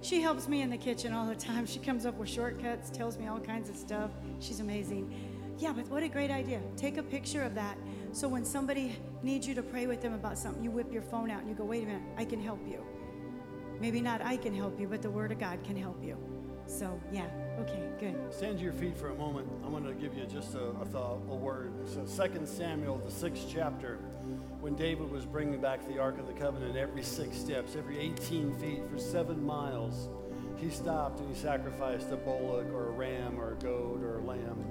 She 0.00 0.20
helps 0.20 0.48
me 0.48 0.60
in 0.60 0.68
the 0.68 0.76
kitchen 0.76 1.14
all 1.14 1.26
the 1.26 1.34
time. 1.34 1.64
She 1.64 1.78
comes 1.78 2.04
up 2.04 2.16
with 2.16 2.28
shortcuts, 2.28 2.90
tells 2.90 3.16
me 3.16 3.26
all 3.26 3.40
kinds 3.40 3.70
of 3.70 3.76
stuff. 3.76 4.10
She's 4.38 4.60
amazing. 4.60 5.14
Yeah, 5.58 5.72
but 5.72 5.88
what 5.88 6.02
a 6.02 6.08
great 6.08 6.30
idea. 6.30 6.60
Take 6.76 6.98
a 6.98 7.02
picture 7.02 7.42
of 7.42 7.54
that. 7.54 7.78
So 8.12 8.28
when 8.28 8.44
somebody 8.44 8.96
needs 9.22 9.48
you 9.48 9.54
to 9.54 9.62
pray 9.62 9.86
with 9.86 10.02
them 10.02 10.12
about 10.12 10.36
something, 10.36 10.62
you 10.62 10.70
whip 10.70 10.92
your 10.92 11.02
phone 11.02 11.30
out 11.30 11.40
and 11.40 11.48
you 11.48 11.54
go, 11.54 11.64
wait 11.64 11.84
a 11.84 11.86
minute, 11.86 12.02
I 12.18 12.24
can 12.24 12.40
help 12.40 12.60
you. 12.68 12.84
Maybe 13.80 14.00
not 14.00 14.22
I 14.22 14.36
can 14.36 14.54
help 14.54 14.78
you, 14.80 14.86
but 14.86 15.02
the 15.02 15.10
Word 15.10 15.32
of 15.32 15.38
God 15.38 15.62
can 15.64 15.76
help 15.76 16.02
you. 16.02 16.16
So, 16.66 16.98
yeah, 17.12 17.26
okay, 17.60 17.88
good. 18.00 18.16
Stand 18.32 18.58
to 18.58 18.64
your 18.64 18.72
feet 18.72 18.96
for 18.96 19.10
a 19.10 19.14
moment. 19.14 19.48
I 19.64 19.68
want 19.68 19.86
to 19.86 19.94
give 19.94 20.16
you 20.16 20.24
just 20.26 20.54
a, 20.54 20.64
a 20.80 20.84
thought, 20.86 21.20
a 21.28 21.34
word. 21.34 21.72
So, 21.86 22.04
2 22.26 22.46
Samuel, 22.46 22.98
the 22.98 23.10
sixth 23.10 23.46
chapter, 23.52 23.98
when 24.60 24.74
David 24.74 25.10
was 25.10 25.26
bringing 25.26 25.60
back 25.60 25.86
the 25.86 25.98
Ark 25.98 26.18
of 26.18 26.26
the 26.26 26.32
Covenant 26.32 26.76
every 26.76 27.02
six 27.02 27.36
steps, 27.36 27.76
every 27.76 27.98
18 27.98 28.54
feet 28.54 28.80
for 28.90 28.98
seven 28.98 29.44
miles, 29.44 30.08
he 30.56 30.70
stopped 30.70 31.20
and 31.20 31.28
he 31.28 31.40
sacrificed 31.40 32.10
a 32.10 32.16
bullock 32.16 32.66
or 32.72 32.88
a 32.88 32.92
ram 32.92 33.38
or 33.38 33.52
a 33.52 33.56
goat 33.56 34.02
or 34.02 34.18
a 34.18 34.22
lamb. 34.22 34.64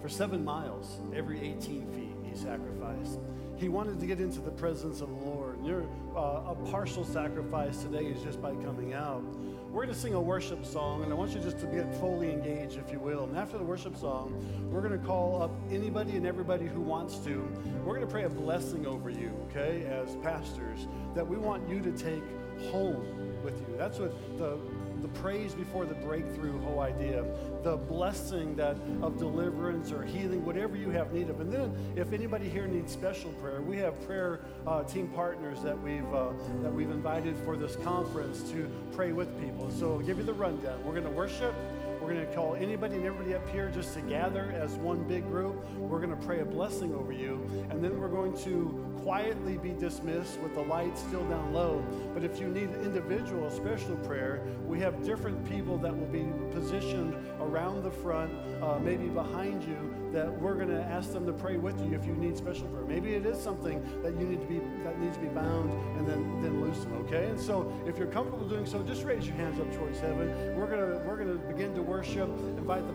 For 0.00 0.08
seven 0.08 0.44
miles, 0.44 1.00
every 1.14 1.40
18 1.40 1.92
feet, 1.92 2.16
he 2.38 2.44
sacrificed. 2.44 3.18
He 3.56 3.68
wanted 3.68 3.98
to 3.98 4.06
get 4.06 4.20
into 4.20 4.40
the 4.40 4.50
presence 4.50 5.00
of 5.00 5.08
the 5.08 5.26
Lord. 5.26 5.64
Your, 5.64 5.82
uh, 6.16 6.52
a 6.52 6.56
partial 6.70 7.04
sacrifice 7.04 7.82
today 7.82 8.04
is 8.04 8.22
just 8.22 8.40
by 8.40 8.54
coming 8.56 8.94
out. 8.94 9.22
We're 9.70 9.84
going 9.84 9.94
to 9.94 10.00
sing 10.00 10.14
a 10.14 10.20
worship 10.20 10.64
song, 10.64 11.02
and 11.02 11.12
I 11.12 11.16
want 11.16 11.34
you 11.34 11.40
just 11.40 11.58
to 11.60 11.66
get 11.66 11.92
fully 11.98 12.30
engaged, 12.30 12.78
if 12.78 12.92
you 12.92 13.00
will. 13.00 13.24
And 13.24 13.36
after 13.36 13.58
the 13.58 13.64
worship 13.64 13.96
song, 13.96 14.32
we're 14.70 14.80
going 14.80 14.98
to 14.98 15.04
call 15.06 15.42
up 15.42 15.50
anybody 15.70 16.16
and 16.16 16.26
everybody 16.26 16.66
who 16.66 16.80
wants 16.80 17.18
to. 17.18 17.46
We're 17.84 17.94
going 17.94 18.06
to 18.06 18.12
pray 18.12 18.24
a 18.24 18.28
blessing 18.28 18.86
over 18.86 19.10
you, 19.10 19.32
okay, 19.50 19.84
as 19.86 20.16
pastors, 20.16 20.86
that 21.14 21.26
we 21.26 21.36
want 21.36 21.68
you 21.68 21.80
to 21.80 21.90
take 21.92 22.22
home 22.70 23.04
with 23.42 23.58
you. 23.60 23.76
That's 23.76 23.98
what 23.98 24.12
the 24.38 24.58
the 25.02 25.08
praise 25.08 25.54
before 25.54 25.84
the 25.84 25.94
breakthrough 25.94 26.58
whole 26.60 26.80
idea, 26.80 27.24
the 27.62 27.76
blessing 27.76 28.56
that 28.56 28.76
of 29.02 29.18
deliverance 29.18 29.92
or 29.92 30.04
healing, 30.04 30.44
whatever 30.44 30.76
you 30.76 30.90
have 30.90 31.12
need 31.12 31.30
of. 31.30 31.40
And 31.40 31.52
then, 31.52 31.74
if 31.96 32.12
anybody 32.12 32.48
here 32.48 32.66
needs 32.66 32.92
special 32.92 33.30
prayer, 33.32 33.60
we 33.62 33.76
have 33.78 34.00
prayer 34.06 34.40
uh, 34.66 34.82
team 34.84 35.08
partners 35.08 35.60
that 35.62 35.80
we've 35.80 36.14
uh, 36.14 36.30
that 36.62 36.72
we've 36.72 36.90
invited 36.90 37.36
for 37.44 37.56
this 37.56 37.76
conference 37.76 38.42
to 38.50 38.70
pray 38.92 39.12
with 39.12 39.28
people. 39.40 39.70
So, 39.70 39.94
I'll 39.94 40.00
give 40.00 40.18
you 40.18 40.24
the 40.24 40.34
rundown. 40.34 40.84
We're 40.84 40.92
going 40.92 41.04
to 41.04 41.10
worship. 41.10 41.54
We're 42.00 42.14
going 42.14 42.26
to 42.26 42.34
call 42.34 42.54
anybody 42.54 42.96
and 42.96 43.04
everybody 43.04 43.34
up 43.34 43.46
here 43.50 43.70
just 43.74 43.92
to 43.94 44.00
gather 44.02 44.52
as 44.52 44.72
one 44.74 45.02
big 45.04 45.26
group. 45.28 45.56
We're 45.76 45.98
going 45.98 46.16
to 46.16 46.26
pray 46.26 46.40
a 46.40 46.44
blessing 46.44 46.94
over 46.94 47.12
you, 47.12 47.44
and 47.70 47.82
then 47.82 48.00
we're 48.00 48.08
going 48.08 48.36
to 48.44 48.87
quietly 49.08 49.56
be 49.56 49.72
dismissed 49.72 50.38
with 50.40 50.52
the 50.52 50.60
lights 50.60 51.00
still 51.00 51.24
down 51.30 51.50
low. 51.50 51.82
But 52.12 52.24
if 52.24 52.38
you 52.38 52.48
need 52.48 52.68
individual 52.82 53.48
special 53.48 53.96
prayer, 53.96 54.42
we 54.66 54.78
have 54.80 55.02
different 55.02 55.48
people 55.48 55.78
that 55.78 55.98
will 55.98 56.08
be 56.08 56.26
positioned 56.52 57.14
around 57.40 57.84
the 57.84 57.90
front, 57.90 58.30
uh, 58.62 58.78
maybe 58.78 59.08
behind 59.08 59.64
you, 59.64 59.94
that 60.12 60.30
we're 60.40 60.56
going 60.56 60.68
to 60.68 60.82
ask 60.82 61.10
them 61.12 61.24
to 61.24 61.32
pray 61.32 61.56
with 61.56 61.80
you 61.80 61.94
if 61.94 62.04
you 62.04 62.12
need 62.12 62.36
special 62.36 62.66
prayer. 62.66 62.84
Maybe 62.84 63.14
it 63.14 63.24
is 63.24 63.42
something 63.42 63.82
that 64.02 64.12
you 64.12 64.26
need 64.26 64.42
to 64.42 64.46
be 64.46 64.60
that 64.84 64.98
needs 64.98 65.16
to 65.16 65.22
be 65.22 65.28
bound 65.28 65.72
and 65.98 66.06
then 66.06 66.42
then 66.42 66.60
loosen. 66.60 66.92
Okay, 67.06 67.26
and 67.28 67.40
so 67.40 67.72
if 67.86 67.96
you're 67.96 68.08
comfortable 68.08 68.46
doing 68.46 68.66
so, 68.66 68.82
just 68.82 69.04
raise 69.04 69.26
your 69.26 69.36
hands 69.36 69.58
up 69.58 69.72
towards 69.74 70.00
heaven. 70.00 70.28
We're 70.54 70.66
gonna 70.66 71.02
we're 71.06 71.16
gonna 71.16 71.34
begin 71.34 71.74
to 71.74 71.82
worship. 71.82 72.28
Invite 72.58 72.84
the 72.84 72.86